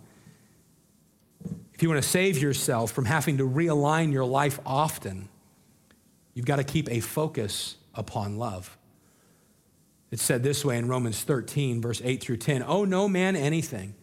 if 1.74 1.82
you 1.82 1.90
want 1.90 2.02
to 2.02 2.08
save 2.08 2.38
yourself 2.38 2.92
from 2.92 3.04
having 3.04 3.36
to 3.36 3.46
realign 3.46 4.10
your 4.10 4.24
life 4.24 4.58
often, 4.64 5.28
you've 6.32 6.46
got 6.46 6.56
to 6.56 6.64
keep 6.64 6.90
a 6.90 7.00
focus 7.00 7.76
upon 7.94 8.38
love. 8.38 8.78
It's 10.14 10.22
said 10.22 10.44
this 10.44 10.64
way 10.64 10.78
in 10.78 10.86
Romans 10.86 11.24
13, 11.24 11.80
verse 11.82 12.00
8 12.04 12.22
through 12.22 12.36
10 12.36 12.62
Owe 12.62 12.84
no 12.84 13.08
man 13.08 13.34
anything 13.34 13.96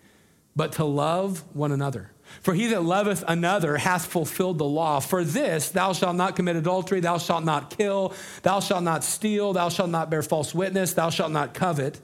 but 0.58 0.74
to 0.74 0.84
love 0.84 1.42
one 1.56 1.72
another. 1.72 2.12
For 2.42 2.54
he 2.54 2.68
that 2.68 2.84
loveth 2.84 3.24
another 3.30 3.78
hath 3.78 4.08
fulfilled 4.08 4.58
the 4.58 4.66
law. 4.66 5.00
For 5.00 5.24
this, 5.24 5.70
thou 5.70 5.94
shalt 5.94 6.18
not 6.18 6.36
commit 6.36 6.58
adultery, 6.58 7.00
thou 7.00 7.18
shalt 7.18 7.46
not 7.46 7.70
kill, 7.78 8.14
thou 8.44 8.60
shalt 8.60 8.84
not 8.84 9.06
steal, 9.06 9.54
thou 9.54 9.70
shalt 9.70 9.90
not 9.90 10.10
bear 10.10 10.22
false 10.22 10.54
witness, 10.54 10.92
thou 10.92 11.10
shalt 11.10 11.32
not 11.32 11.54
covet. 11.54 12.02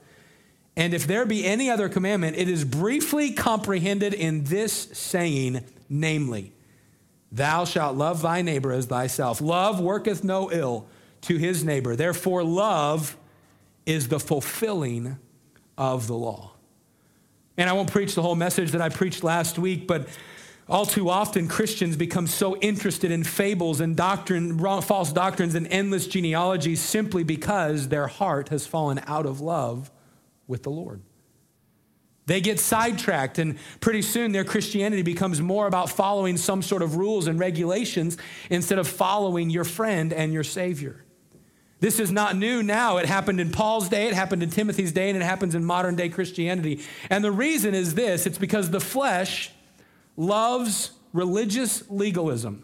And 0.77 0.93
if 0.93 1.05
there 1.05 1.25
be 1.25 1.43
any 1.43 1.69
other 1.69 1.89
commandment, 1.89 2.37
it 2.37 2.47
is 2.47 2.63
briefly 2.63 3.31
comprehended 3.31 4.13
in 4.13 4.45
this 4.45 4.87
saying, 4.93 5.65
namely, 5.89 6.53
Thou 7.29 7.65
shalt 7.65 7.97
love 7.97 8.21
thy 8.21 8.41
neighbor 8.41 8.71
as 8.71 8.85
thyself. 8.85 9.41
Love 9.41 9.81
worketh 9.81 10.23
no 10.23 10.49
ill 10.49 10.87
to 11.23 11.35
his 11.35 11.65
neighbor. 11.65 11.97
Therefore, 11.97 12.41
love 12.41 13.17
is 13.87 14.09
the 14.09 14.19
fulfilling 14.19 15.17
of 15.77 16.05
the 16.05 16.13
law. 16.13 16.51
And 17.57 17.67
I 17.67 17.73
won't 17.73 17.91
preach 17.91 18.13
the 18.13 18.21
whole 18.21 18.35
message 18.35 18.71
that 18.71 18.81
I 18.81 18.89
preached 18.89 19.23
last 19.23 19.57
week, 19.57 19.87
but 19.87 20.07
all 20.69 20.85
too 20.85 21.09
often 21.09 21.47
Christians 21.47 21.95
become 21.95 22.27
so 22.27 22.57
interested 22.57 23.09
in 23.09 23.23
fables 23.23 23.79
and 23.79 23.95
doctrine, 23.95 24.57
wrong, 24.57 24.81
false 24.81 25.13
doctrines 25.13 25.55
and 25.55 25.65
endless 25.67 26.05
genealogies 26.05 26.81
simply 26.81 27.23
because 27.23 27.87
their 27.87 28.07
heart 28.07 28.49
has 28.49 28.67
fallen 28.67 29.01
out 29.07 29.25
of 29.25 29.39
love 29.39 29.89
with 30.45 30.63
the 30.63 30.69
Lord. 30.69 31.01
They 32.25 32.41
get 32.41 32.59
sidetracked, 32.59 33.39
and 33.39 33.57
pretty 33.79 34.01
soon 34.01 34.33
their 34.33 34.43
Christianity 34.43 35.01
becomes 35.01 35.39
more 35.39 35.65
about 35.65 35.89
following 35.89 36.35
some 36.35 36.61
sort 36.61 36.81
of 36.81 36.97
rules 36.97 37.27
and 37.27 37.39
regulations 37.39 38.17
instead 38.49 38.79
of 38.79 38.87
following 38.87 39.49
your 39.49 39.63
friend 39.63 40.11
and 40.11 40.33
your 40.33 40.43
Savior. 40.43 41.05
This 41.79 41.99
is 41.99 42.11
not 42.11 42.35
new 42.35 42.63
now. 42.63 42.97
It 42.97 43.05
happened 43.05 43.39
in 43.39 43.51
Paul's 43.51 43.87
day, 43.89 44.07
it 44.07 44.13
happened 44.13 44.41
in 44.41 44.49
Timothy's 44.49 44.91
day, 44.91 45.09
and 45.09 45.17
it 45.17 45.23
happens 45.23 45.53
in 45.53 45.63
modern 45.63 45.95
day 45.95 46.09
Christianity. 46.09 46.81
And 47.09 47.23
the 47.23 47.31
reason 47.31 47.75
is 47.75 47.93
this 47.93 48.25
it's 48.25 48.37
because 48.37 48.71
the 48.71 48.79
flesh 48.79 49.51
loves 50.15 50.91
religious 51.13 51.89
legalism 51.89 52.63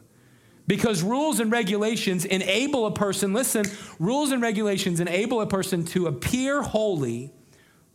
because 0.66 1.04
rules 1.04 1.40
and 1.40 1.52
regulations 1.52 2.26
enable 2.26 2.86
a 2.86 2.92
person, 2.92 3.34
listen, 3.34 3.66
rules 4.00 4.32
and 4.32 4.42
regulations 4.42 5.00
enable 5.00 5.42
a 5.42 5.48
person 5.48 5.84
to 5.86 6.08
appear 6.08 6.62
holy 6.62 7.32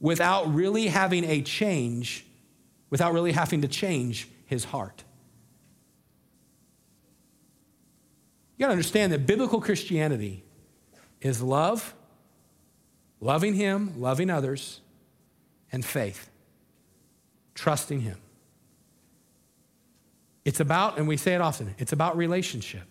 without 0.00 0.52
really 0.54 0.86
having 0.86 1.24
a 1.24 1.42
change, 1.42 2.26
without 2.90 3.12
really 3.12 3.32
having 3.32 3.62
to 3.62 3.68
change 3.68 4.28
his 4.44 4.64
heart. 4.64 5.02
You 8.56 8.64
got 8.64 8.66
to 8.68 8.72
understand 8.72 9.12
that 9.12 9.26
biblical 9.26 9.60
Christianity 9.60 10.44
is 11.20 11.42
love, 11.42 11.94
loving 13.20 13.54
Him, 13.54 14.00
loving 14.00 14.30
others, 14.30 14.80
and 15.72 15.84
faith, 15.84 16.30
trusting 17.54 18.00
Him. 18.00 18.18
It's 20.44 20.60
about, 20.60 20.98
and 20.98 21.06
we 21.06 21.16
say 21.16 21.34
it 21.34 21.40
often, 21.40 21.74
it's 21.78 21.92
about 21.92 22.16
relationship. 22.16 22.84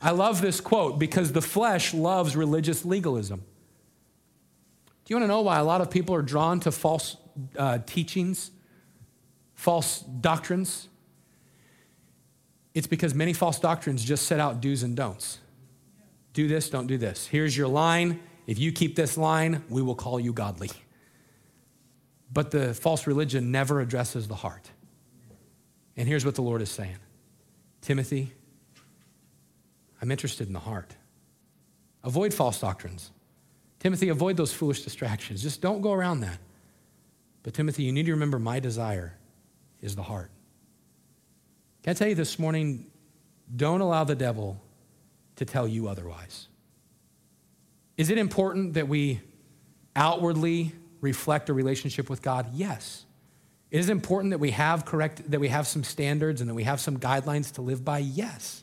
I 0.00 0.10
love 0.10 0.40
this 0.40 0.60
quote 0.60 0.98
because 0.98 1.32
the 1.32 1.42
flesh 1.42 1.94
loves 1.94 2.36
religious 2.36 2.84
legalism. 2.84 3.40
Do 5.04 5.12
you 5.12 5.16
want 5.16 5.24
to 5.24 5.28
know 5.28 5.42
why 5.42 5.58
a 5.58 5.64
lot 5.64 5.80
of 5.80 5.90
people 5.90 6.14
are 6.14 6.22
drawn 6.22 6.60
to 6.60 6.72
false 6.72 7.16
uh, 7.58 7.78
teachings, 7.84 8.50
false 9.54 10.00
doctrines? 10.00 10.88
It's 12.72 12.86
because 12.86 13.14
many 13.14 13.32
false 13.32 13.58
doctrines 13.58 14.02
just 14.02 14.26
set 14.26 14.40
out 14.40 14.60
do's 14.60 14.82
and 14.82 14.96
don'ts. 14.96 15.38
Do 16.34 16.48
this, 16.48 16.68
don't 16.68 16.88
do 16.88 16.98
this. 16.98 17.26
Here's 17.26 17.56
your 17.56 17.68
line. 17.68 18.20
If 18.46 18.58
you 18.58 18.72
keep 18.72 18.96
this 18.96 19.16
line, 19.16 19.64
we 19.70 19.80
will 19.80 19.94
call 19.94 20.20
you 20.20 20.32
godly. 20.32 20.70
But 22.30 22.50
the 22.50 22.74
false 22.74 23.06
religion 23.06 23.50
never 23.50 23.80
addresses 23.80 24.28
the 24.28 24.34
heart. 24.34 24.70
And 25.96 26.08
here's 26.08 26.24
what 26.26 26.34
the 26.34 26.42
Lord 26.42 26.60
is 26.60 26.70
saying 26.70 26.98
Timothy, 27.80 28.32
I'm 30.02 30.10
interested 30.10 30.48
in 30.48 30.52
the 30.52 30.60
heart. 30.60 30.96
Avoid 32.02 32.34
false 32.34 32.60
doctrines. 32.60 33.10
Timothy, 33.78 34.08
avoid 34.08 34.36
those 34.36 34.52
foolish 34.52 34.82
distractions. 34.82 35.42
Just 35.42 35.60
don't 35.60 35.80
go 35.80 35.92
around 35.92 36.20
that. 36.20 36.38
But 37.42 37.54
Timothy, 37.54 37.84
you 37.84 37.92
need 37.92 38.06
to 38.06 38.12
remember 38.12 38.38
my 38.38 38.58
desire 38.58 39.16
is 39.80 39.94
the 39.94 40.02
heart. 40.02 40.30
Can 41.82 41.90
I 41.92 41.94
tell 41.94 42.08
you 42.08 42.14
this 42.14 42.38
morning, 42.38 42.86
don't 43.54 43.82
allow 43.82 44.04
the 44.04 44.14
devil 44.14 44.60
to 45.36 45.44
tell 45.44 45.66
you 45.66 45.88
otherwise. 45.88 46.48
Is 47.96 48.10
it 48.10 48.18
important 48.18 48.74
that 48.74 48.88
we 48.88 49.20
outwardly 49.94 50.72
reflect 51.00 51.48
a 51.48 51.54
relationship 51.54 52.10
with 52.10 52.22
God? 52.22 52.46
Yes. 52.52 53.04
It 53.70 53.78
is 53.78 53.88
important 53.88 54.30
that 54.30 54.38
we 54.38 54.50
have 54.50 54.84
correct 54.84 55.30
that 55.30 55.40
we 55.40 55.48
have 55.48 55.66
some 55.66 55.84
standards 55.84 56.40
and 56.40 56.48
that 56.50 56.54
we 56.54 56.64
have 56.64 56.80
some 56.80 56.98
guidelines 56.98 57.52
to 57.54 57.62
live 57.62 57.84
by. 57.84 57.98
Yes. 57.98 58.62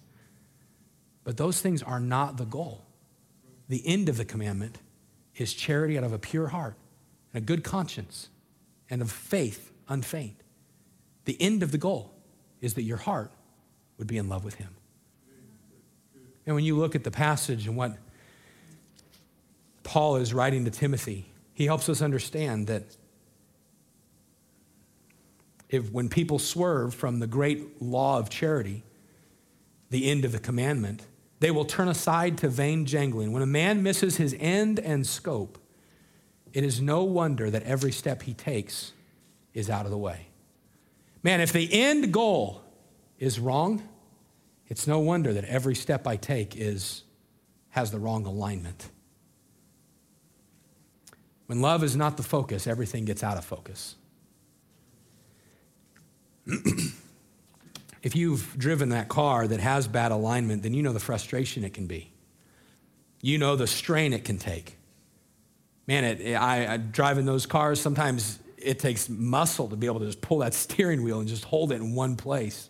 But 1.24 1.38
those 1.38 1.62
things 1.62 1.84
are 1.84 2.00
not 2.00 2.38
the 2.38 2.46
goal. 2.46 2.86
The 3.68 3.86
end 3.86 4.10
of 4.10 4.18
the 4.18 4.26
commandment 4.26 4.80
is 5.36 5.54
charity 5.54 5.98
out 5.98 6.04
of 6.04 6.14
a 6.14 6.20
pure 6.20 6.48
heart 6.48 6.76
and 7.34 7.44
a 7.44 7.46
good 7.46 7.64
conscience 7.64 8.30
and 8.90 9.02
of 9.02 9.12
faith 9.12 9.72
unfeigned. 9.88 10.44
The 11.26 11.38
end 11.42 11.64
of 11.64 11.72
the 11.72 11.78
goal 11.78 12.14
is 12.60 12.74
that 12.74 12.84
your 12.84 12.98
heart 12.98 13.32
would 13.98 14.08
be 14.08 14.18
in 14.18 14.28
love 14.28 14.44
with 14.44 14.56
Him. 14.56 14.76
And 16.52 16.56
when 16.58 16.66
you 16.66 16.76
look 16.76 16.96
at 16.96 17.06
the 17.06 17.12
passage 17.12 17.66
and 17.66 17.78
what 17.78 17.96
Paul 19.84 20.18
is 20.18 20.34
writing 20.34 20.66
to 20.66 20.72
Timothy, 20.72 21.32
he 21.54 21.66
helps 21.66 21.88
us 21.88 22.02
understand 22.02 22.68
that 22.68 22.84
if 25.70 25.90
when 25.94 26.10
people 26.10 26.40
swerve 26.40 26.94
from 26.94 27.20
the 27.22 27.26
great 27.26 27.82
law 27.82 28.20
of 28.20 28.30
charity, 28.30 28.84
the 29.92 30.12
end 30.12 30.26
of 30.26 30.34
the 30.34 30.40
commandment, 30.40 31.04
they 31.40 31.52
will 31.52 31.64
turn 31.64 31.88
aside 31.88 32.38
to 32.40 32.50
vain 32.50 32.86
jangling. 32.86 33.32
When 33.32 33.44
a 33.44 33.46
man 33.46 33.82
misses 33.82 34.18
his 34.18 34.36
end 34.38 34.78
and 34.78 35.08
scope, 35.08 35.58
it 36.52 36.66
is 36.66 36.82
no 36.82 37.06
wonder 37.06 37.50
that 37.50 37.64
every 37.64 37.94
step 37.94 38.24
he 38.24 38.34
takes 38.34 38.92
is 39.54 39.70
out 39.70 39.86
of 39.86 39.92
the 39.92 39.98
way. 39.98 40.28
Man, 41.24 41.40
if 41.40 41.54
the 41.54 41.70
end 41.72 42.12
goal 42.12 42.62
is 43.20 43.40
wrong, 43.40 43.88
it's 44.72 44.88
no 44.88 45.00
wonder 45.00 45.34
that 45.34 45.44
every 45.44 45.76
step 45.76 46.08
I 46.08 46.16
take 46.16 46.56
is, 46.56 47.04
has 47.72 47.92
the 47.92 48.00
wrong 48.00 48.26
alignment. 48.26 48.90
When 51.48 51.60
love 51.60 51.84
is 51.84 51.98
not 51.98 52.16
the 52.16 52.24
focus, 52.24 52.68
everything 52.68 53.04
gets 53.04 53.22
out 53.22 53.38
of 53.38 53.44
focus. 53.44 53.96
if 58.02 58.16
you've 58.16 58.58
driven 58.58 58.88
that 58.90 59.10
car 59.10 59.46
that 59.46 59.60
has 59.60 59.90
bad 59.90 60.14
alignment, 60.14 60.64
then 60.64 60.74
you 60.74 60.82
know 60.82 60.94
the 60.94 61.02
frustration 61.02 61.66
it 61.66 61.74
can 61.74 61.86
be. 61.86 62.14
You 63.22 63.38
know 63.40 63.58
the 63.58 63.68
strain 63.68 64.14
it 64.14 64.24
can 64.24 64.38
take. 64.38 64.78
Man, 65.86 66.06
it, 66.06 66.34
I, 66.34 66.76
I 66.76 66.78
driving 66.78 67.26
those 67.26 67.46
cars, 67.46 67.82
sometimes 67.82 68.40
it 68.58 68.80
takes 68.80 69.10
muscle 69.10 69.68
to 69.68 69.76
be 69.76 69.88
able 69.88 70.00
to 70.00 70.06
just 70.06 70.22
pull 70.22 70.38
that 70.38 70.54
steering 70.54 71.04
wheel 71.04 71.20
and 71.20 71.28
just 71.28 71.44
hold 71.44 71.74
it 71.74 71.76
in 71.76 71.94
one 71.94 72.16
place. 72.16 72.70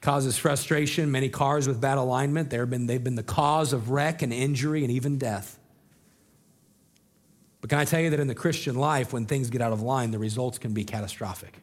Causes 0.00 0.38
frustration. 0.38 1.10
Many 1.10 1.28
cars 1.28 1.66
with 1.66 1.80
bad 1.80 1.98
alignment, 1.98 2.50
they've 2.50 2.68
been, 2.68 2.86
they've 2.86 3.02
been 3.02 3.16
the 3.16 3.22
cause 3.22 3.72
of 3.72 3.90
wreck 3.90 4.22
and 4.22 4.32
injury 4.32 4.84
and 4.84 4.92
even 4.92 5.18
death. 5.18 5.58
But 7.60 7.70
can 7.70 7.78
I 7.78 7.84
tell 7.84 8.00
you 8.00 8.10
that 8.10 8.20
in 8.20 8.28
the 8.28 8.34
Christian 8.34 8.76
life, 8.76 9.12
when 9.12 9.26
things 9.26 9.50
get 9.50 9.60
out 9.60 9.72
of 9.72 9.82
line, 9.82 10.12
the 10.12 10.18
results 10.18 10.58
can 10.58 10.72
be 10.72 10.84
catastrophic. 10.84 11.60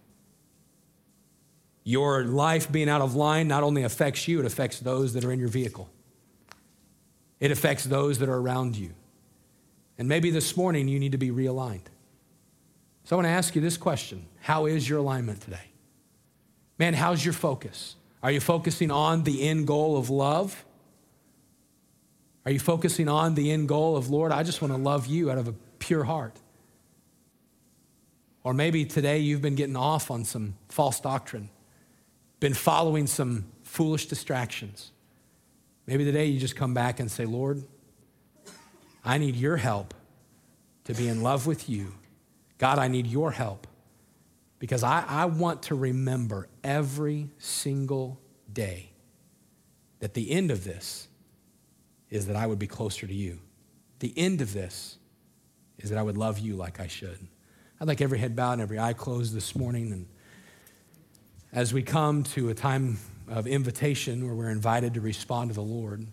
Your 1.84 2.26
life 2.26 2.72
being 2.72 2.90
out 2.90 3.02
of 3.02 3.16
line 3.16 3.48
not 3.48 3.64
only 3.64 3.84
affects 3.84 4.28
you, 4.28 4.40
it 4.40 4.46
affects 4.46 4.80
those 4.80 5.14
that 5.14 5.24
are 5.24 5.32
in 5.32 5.40
your 5.40 5.48
vehicle. 5.48 5.90
It 7.40 7.52
affects 7.52 7.84
those 7.84 8.20
that 8.20 8.28
are 8.28 8.38
around 8.38 8.76
you. 8.76 8.92
And 9.98 10.10
maybe 10.10 10.32
this 10.32 10.58
morning 10.58 10.88
you 10.88 11.00
need 11.00 11.14
to 11.14 11.18
be 11.18 11.30
realigned. 11.30 11.86
So 13.04 13.16
I 13.16 13.18
want 13.18 13.28
to 13.28 13.32
ask 13.32 13.56
you 13.56 13.62
this 13.62 13.78
question 13.78 14.26
How 14.42 14.66
is 14.66 14.90
your 14.90 15.00
alignment 15.00 15.42
today? 15.42 15.70
Man, 16.78 16.94
how's 16.94 17.24
your 17.24 17.34
focus? 17.34 17.96
Are 18.26 18.32
you 18.32 18.40
focusing 18.40 18.90
on 18.90 19.22
the 19.22 19.48
end 19.48 19.68
goal 19.68 19.98
of 19.98 20.10
love? 20.10 20.66
Are 22.44 22.52
you 22.52 22.58
focusing 22.58 23.08
on 23.08 23.36
the 23.36 23.52
end 23.52 23.68
goal 23.68 23.96
of, 23.96 24.10
Lord, 24.10 24.32
I 24.32 24.42
just 24.42 24.64
want 24.64 24.74
to 24.74 24.80
love 24.80 25.06
you 25.06 25.30
out 25.30 25.38
of 25.38 25.48
a 25.48 25.54
pure 25.78 26.04
heart? 26.04 26.36
Or 28.44 28.56
maybe 28.56 28.84
today 28.84 29.20
you've 29.20 29.44
been 29.44 29.54
getting 29.54 29.76
off 29.76 30.10
on 30.10 30.26
some 30.26 30.56
false 30.70 31.00
doctrine, 31.00 31.50
been 32.40 32.56
following 32.56 33.06
some 33.06 33.46
foolish 33.62 34.08
distractions. 34.08 34.92
Maybe 35.86 36.04
today 36.04 36.26
you 36.26 36.40
just 36.40 36.56
come 36.56 36.74
back 36.74 37.00
and 37.00 37.12
say, 37.12 37.26
Lord, 37.26 37.64
I 39.04 39.20
need 39.20 39.36
your 39.36 39.58
help 39.58 39.94
to 40.86 40.96
be 40.96 41.08
in 41.08 41.22
love 41.22 41.46
with 41.46 41.70
you 41.70 41.94
God, 42.58 42.80
I 42.80 42.88
need 42.88 43.06
your 43.06 43.32
help 43.32 43.68
because 44.66 44.82
I, 44.82 45.06
I 45.08 45.26
want 45.26 45.62
to 45.64 45.76
remember 45.76 46.50
every 46.64 47.30
single 47.38 48.20
day 48.52 48.90
that 50.00 50.16
the 50.16 50.32
end 50.32 50.50
of 50.50 50.64
this 50.64 51.08
is 52.10 52.26
that 52.26 52.36
I 52.36 52.48
would 52.48 52.58
be 52.58 52.66
closer 52.66 53.06
to 53.06 53.14
you. 53.14 53.38
The 54.00 54.12
end 54.18 54.42
of 54.42 54.54
this 54.54 54.98
is 55.78 55.92
that 55.92 56.00
I 56.00 56.02
would 56.02 56.18
love 56.18 56.40
you 56.40 56.56
like 56.56 56.80
I 56.80 56.88
should. 56.88 57.20
I'd 57.80 57.88
like 57.88 58.02
every 58.02 58.18
head 58.18 58.36
bowed 58.36 58.54
and 58.54 58.62
every 58.64 58.80
eye 58.80 58.94
closed 58.94 59.36
this 59.36 59.56
morning. 59.56 59.92
And 59.92 60.08
as 61.54 61.72
we 61.72 61.84
come 61.84 62.24
to 62.24 62.50
a 62.50 62.56
time 62.56 62.98
of 63.28 63.46
invitation 63.46 64.26
where 64.26 64.34
we're 64.34 64.50
invited 64.50 64.96
to 64.96 65.00
respond 65.00 65.52
to 65.52 65.54
the 65.54 65.62
Lord, 65.62 66.08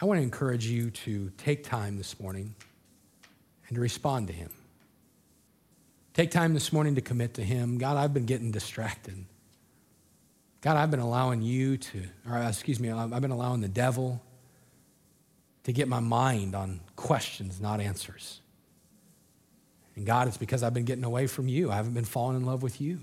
I 0.00 0.06
want 0.06 0.16
to 0.16 0.22
encourage 0.22 0.64
you 0.64 0.88
to 0.90 1.30
take 1.36 1.62
time 1.62 1.98
this 1.98 2.18
morning 2.18 2.54
and 3.68 3.74
to 3.74 3.82
respond 3.82 4.28
to 4.28 4.32
Him. 4.32 4.50
Take 6.14 6.30
time 6.30 6.52
this 6.52 6.72
morning 6.72 6.94
to 6.96 7.00
commit 7.00 7.34
to 7.34 7.42
Him. 7.42 7.78
God, 7.78 7.96
I've 7.96 8.12
been 8.12 8.26
getting 8.26 8.50
distracted. 8.50 9.24
God, 10.60 10.76
I've 10.76 10.90
been 10.90 11.00
allowing 11.00 11.42
you 11.42 11.76
to, 11.78 12.02
or 12.28 12.36
uh, 12.36 12.48
excuse 12.48 12.78
me, 12.78 12.90
I've 12.90 13.22
been 13.22 13.30
allowing 13.30 13.62
the 13.62 13.68
devil 13.68 14.22
to 15.64 15.72
get 15.72 15.88
my 15.88 16.00
mind 16.00 16.54
on 16.54 16.80
questions, 16.96 17.60
not 17.60 17.80
answers. 17.80 18.40
And 19.96 20.06
God, 20.06 20.28
it's 20.28 20.36
because 20.36 20.62
I've 20.62 20.74
been 20.74 20.84
getting 20.84 21.04
away 21.04 21.26
from 21.26 21.48
you. 21.48 21.70
I 21.70 21.76
haven't 21.76 21.94
been 21.94 22.04
falling 22.04 22.36
in 22.36 22.44
love 22.44 22.62
with 22.62 22.80
you. 22.80 23.00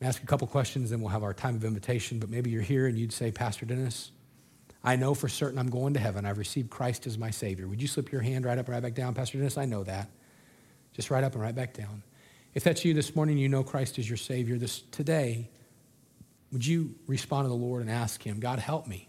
Ask 0.00 0.22
a 0.22 0.26
couple 0.26 0.46
questions, 0.46 0.90
then 0.90 1.00
we'll 1.00 1.10
have 1.10 1.22
our 1.22 1.32
time 1.32 1.56
of 1.56 1.64
invitation. 1.64 2.18
But 2.18 2.30
maybe 2.30 2.50
you're 2.50 2.62
here 2.62 2.86
and 2.86 2.98
you'd 2.98 3.12
say, 3.12 3.30
Pastor 3.30 3.64
Dennis, 3.64 4.10
I 4.84 4.96
know 4.96 5.14
for 5.14 5.28
certain 5.28 5.58
I'm 5.58 5.70
going 5.70 5.94
to 5.94 6.00
heaven. 6.00 6.24
I've 6.24 6.38
received 6.38 6.70
Christ 6.70 7.06
as 7.06 7.16
my 7.16 7.30
Savior. 7.30 7.66
Would 7.66 7.80
you 7.80 7.88
slip 7.88 8.12
your 8.12 8.20
hand 8.20 8.44
right 8.44 8.58
up 8.58 8.68
right 8.68 8.82
back 8.82 8.94
down? 8.94 9.14
Pastor 9.14 9.38
Dennis, 9.38 9.56
I 9.58 9.64
know 9.64 9.84
that. 9.84 10.08
Just 10.96 11.10
right 11.10 11.22
up 11.22 11.34
and 11.34 11.42
right 11.42 11.54
back 11.54 11.74
down. 11.74 12.02
If 12.54 12.64
that's 12.64 12.82
you 12.82 12.94
this 12.94 13.14
morning, 13.14 13.36
you 13.36 13.50
know 13.50 13.62
Christ 13.62 13.98
is 13.98 14.08
your 14.08 14.16
Savior. 14.16 14.56
This 14.56 14.80
today, 14.90 15.50
would 16.52 16.64
you 16.64 16.94
respond 17.06 17.44
to 17.44 17.48
the 17.50 17.54
Lord 17.54 17.82
and 17.82 17.90
ask 17.90 18.22
Him, 18.22 18.40
God, 18.40 18.58
help 18.58 18.86
me. 18.86 19.06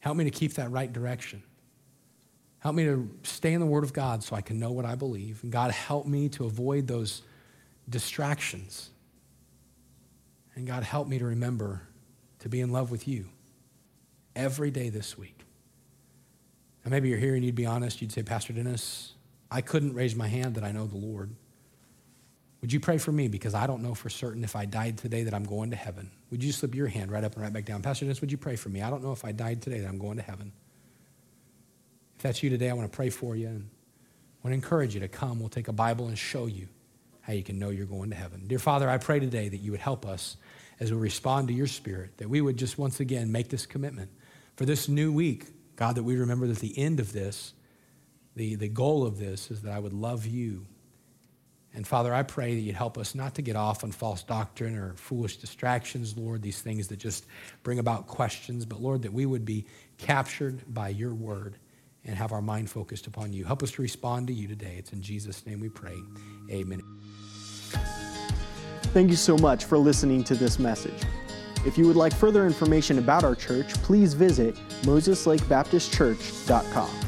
Help 0.00 0.18
me 0.18 0.24
to 0.24 0.30
keep 0.30 0.52
that 0.54 0.70
right 0.70 0.92
direction. 0.92 1.42
Help 2.58 2.76
me 2.76 2.84
to 2.84 3.08
stay 3.22 3.54
in 3.54 3.60
the 3.60 3.66
Word 3.66 3.82
of 3.82 3.94
God 3.94 4.22
so 4.22 4.36
I 4.36 4.42
can 4.42 4.60
know 4.60 4.72
what 4.72 4.84
I 4.84 4.94
believe. 4.94 5.42
And 5.42 5.50
God, 5.50 5.70
help 5.70 6.04
me 6.04 6.28
to 6.30 6.44
avoid 6.44 6.86
those 6.86 7.22
distractions. 7.88 8.90
And 10.54 10.66
God, 10.66 10.82
help 10.82 11.08
me 11.08 11.18
to 11.18 11.24
remember 11.24 11.80
to 12.40 12.50
be 12.50 12.60
in 12.60 12.72
love 12.72 12.90
with 12.90 13.08
you 13.08 13.30
every 14.34 14.70
day 14.70 14.90
this 14.90 15.16
week. 15.16 15.38
And 16.84 16.92
maybe 16.92 17.08
you're 17.08 17.18
here 17.18 17.34
and 17.34 17.44
you'd 17.44 17.54
be 17.54 17.64
honest. 17.64 18.02
You'd 18.02 18.12
say, 18.12 18.22
Pastor 18.22 18.52
Dennis, 18.52 19.14
I 19.50 19.60
couldn't 19.60 19.94
raise 19.94 20.14
my 20.14 20.28
hand 20.28 20.56
that 20.56 20.64
I 20.64 20.72
know 20.72 20.86
the 20.86 20.96
Lord. 20.96 21.34
Would 22.60 22.72
you 22.72 22.80
pray 22.80 22.98
for 22.98 23.12
me? 23.12 23.28
Because 23.28 23.54
I 23.54 23.66
don't 23.66 23.82
know 23.82 23.94
for 23.94 24.08
certain 24.08 24.42
if 24.42 24.56
I 24.56 24.64
died 24.64 24.98
today 24.98 25.24
that 25.24 25.34
I'm 25.34 25.44
going 25.44 25.70
to 25.70 25.76
heaven. 25.76 26.10
Would 26.30 26.42
you 26.42 26.52
slip 26.52 26.74
your 26.74 26.88
hand 26.88 27.12
right 27.12 27.22
up 27.22 27.34
and 27.34 27.42
right 27.42 27.52
back 27.52 27.64
down? 27.64 27.82
Pastor 27.82 28.04
Dennis, 28.04 28.20
would 28.20 28.32
you 28.32 28.38
pray 28.38 28.56
for 28.56 28.68
me? 28.68 28.82
I 28.82 28.90
don't 28.90 29.04
know 29.04 29.12
if 29.12 29.24
I 29.24 29.32
died 29.32 29.62
today 29.62 29.80
that 29.80 29.88
I'm 29.88 29.98
going 29.98 30.16
to 30.16 30.22
heaven. 30.22 30.52
If 32.16 32.22
that's 32.22 32.42
you 32.42 32.50
today, 32.50 32.70
I 32.70 32.72
want 32.72 32.90
to 32.90 32.96
pray 32.96 33.10
for 33.10 33.36
you 33.36 33.48
and 33.48 33.68
I 33.68 34.48
want 34.48 34.52
to 34.52 34.54
encourage 34.54 34.94
you 34.94 35.00
to 35.00 35.08
come. 35.08 35.38
We'll 35.38 35.48
take 35.48 35.68
a 35.68 35.72
Bible 35.72 36.08
and 36.08 36.18
show 36.18 36.46
you 36.46 36.68
how 37.20 37.32
you 37.34 37.42
can 37.42 37.58
know 37.58 37.70
you're 37.70 37.86
going 37.86 38.10
to 38.10 38.16
heaven. 38.16 38.46
Dear 38.46 38.58
Father, 38.58 38.88
I 38.88 38.98
pray 38.98 39.20
today 39.20 39.48
that 39.48 39.58
you 39.58 39.72
would 39.72 39.80
help 39.80 40.06
us 40.06 40.36
as 40.80 40.92
we 40.92 40.98
respond 40.98 41.48
to 41.48 41.54
your 41.54 41.66
spirit, 41.66 42.18
that 42.18 42.28
we 42.28 42.40
would 42.40 42.56
just 42.56 42.78
once 42.78 43.00
again 43.00 43.32
make 43.32 43.48
this 43.48 43.66
commitment 43.66 44.10
for 44.56 44.64
this 44.64 44.88
new 44.88 45.12
week. 45.12 45.46
God, 45.76 45.96
that 45.96 46.04
we 46.04 46.16
remember 46.16 46.46
that 46.46 46.58
the 46.58 46.78
end 46.78 47.00
of 47.00 47.12
this, 47.12 47.52
the, 48.36 48.54
the 48.54 48.68
goal 48.68 49.04
of 49.04 49.18
this 49.18 49.50
is 49.50 49.62
that 49.62 49.72
I 49.72 49.78
would 49.78 49.94
love 49.94 50.26
you. 50.26 50.66
And 51.74 51.86
Father, 51.86 52.14
I 52.14 52.22
pray 52.22 52.54
that 52.54 52.60
you'd 52.60 52.76
help 52.76 52.96
us 52.96 53.14
not 53.14 53.34
to 53.34 53.42
get 53.42 53.56
off 53.56 53.84
on 53.84 53.92
false 53.92 54.22
doctrine 54.22 54.76
or 54.76 54.94
foolish 54.94 55.36
distractions, 55.38 56.16
Lord, 56.16 56.42
these 56.42 56.62
things 56.62 56.88
that 56.88 56.98
just 56.98 57.26
bring 57.62 57.78
about 57.78 58.06
questions, 58.06 58.64
but 58.64 58.80
Lord, 58.80 59.02
that 59.02 59.12
we 59.12 59.26
would 59.26 59.44
be 59.44 59.66
captured 59.98 60.62
by 60.72 60.88
your 60.88 61.12
word 61.12 61.58
and 62.04 62.16
have 62.16 62.32
our 62.32 62.40
mind 62.40 62.70
focused 62.70 63.06
upon 63.06 63.32
you. 63.32 63.44
Help 63.44 63.62
us 63.62 63.72
to 63.72 63.82
respond 63.82 64.28
to 64.28 64.32
you 64.32 64.48
today. 64.48 64.76
It's 64.78 64.92
in 64.92 65.02
Jesus' 65.02 65.44
name 65.44 65.60
we 65.60 65.68
pray. 65.68 65.96
Amen. 66.50 66.80
Thank 68.92 69.10
you 69.10 69.16
so 69.16 69.36
much 69.36 69.64
for 69.64 69.76
listening 69.76 70.24
to 70.24 70.34
this 70.34 70.58
message. 70.58 71.02
If 71.66 71.76
you 71.76 71.86
would 71.86 71.96
like 71.96 72.14
further 72.14 72.46
information 72.46 72.98
about 72.98 73.24
our 73.24 73.34
church, 73.34 73.74
please 73.82 74.14
visit 74.14 74.54
MosesLakeBaptistChurch.com. 74.82 77.05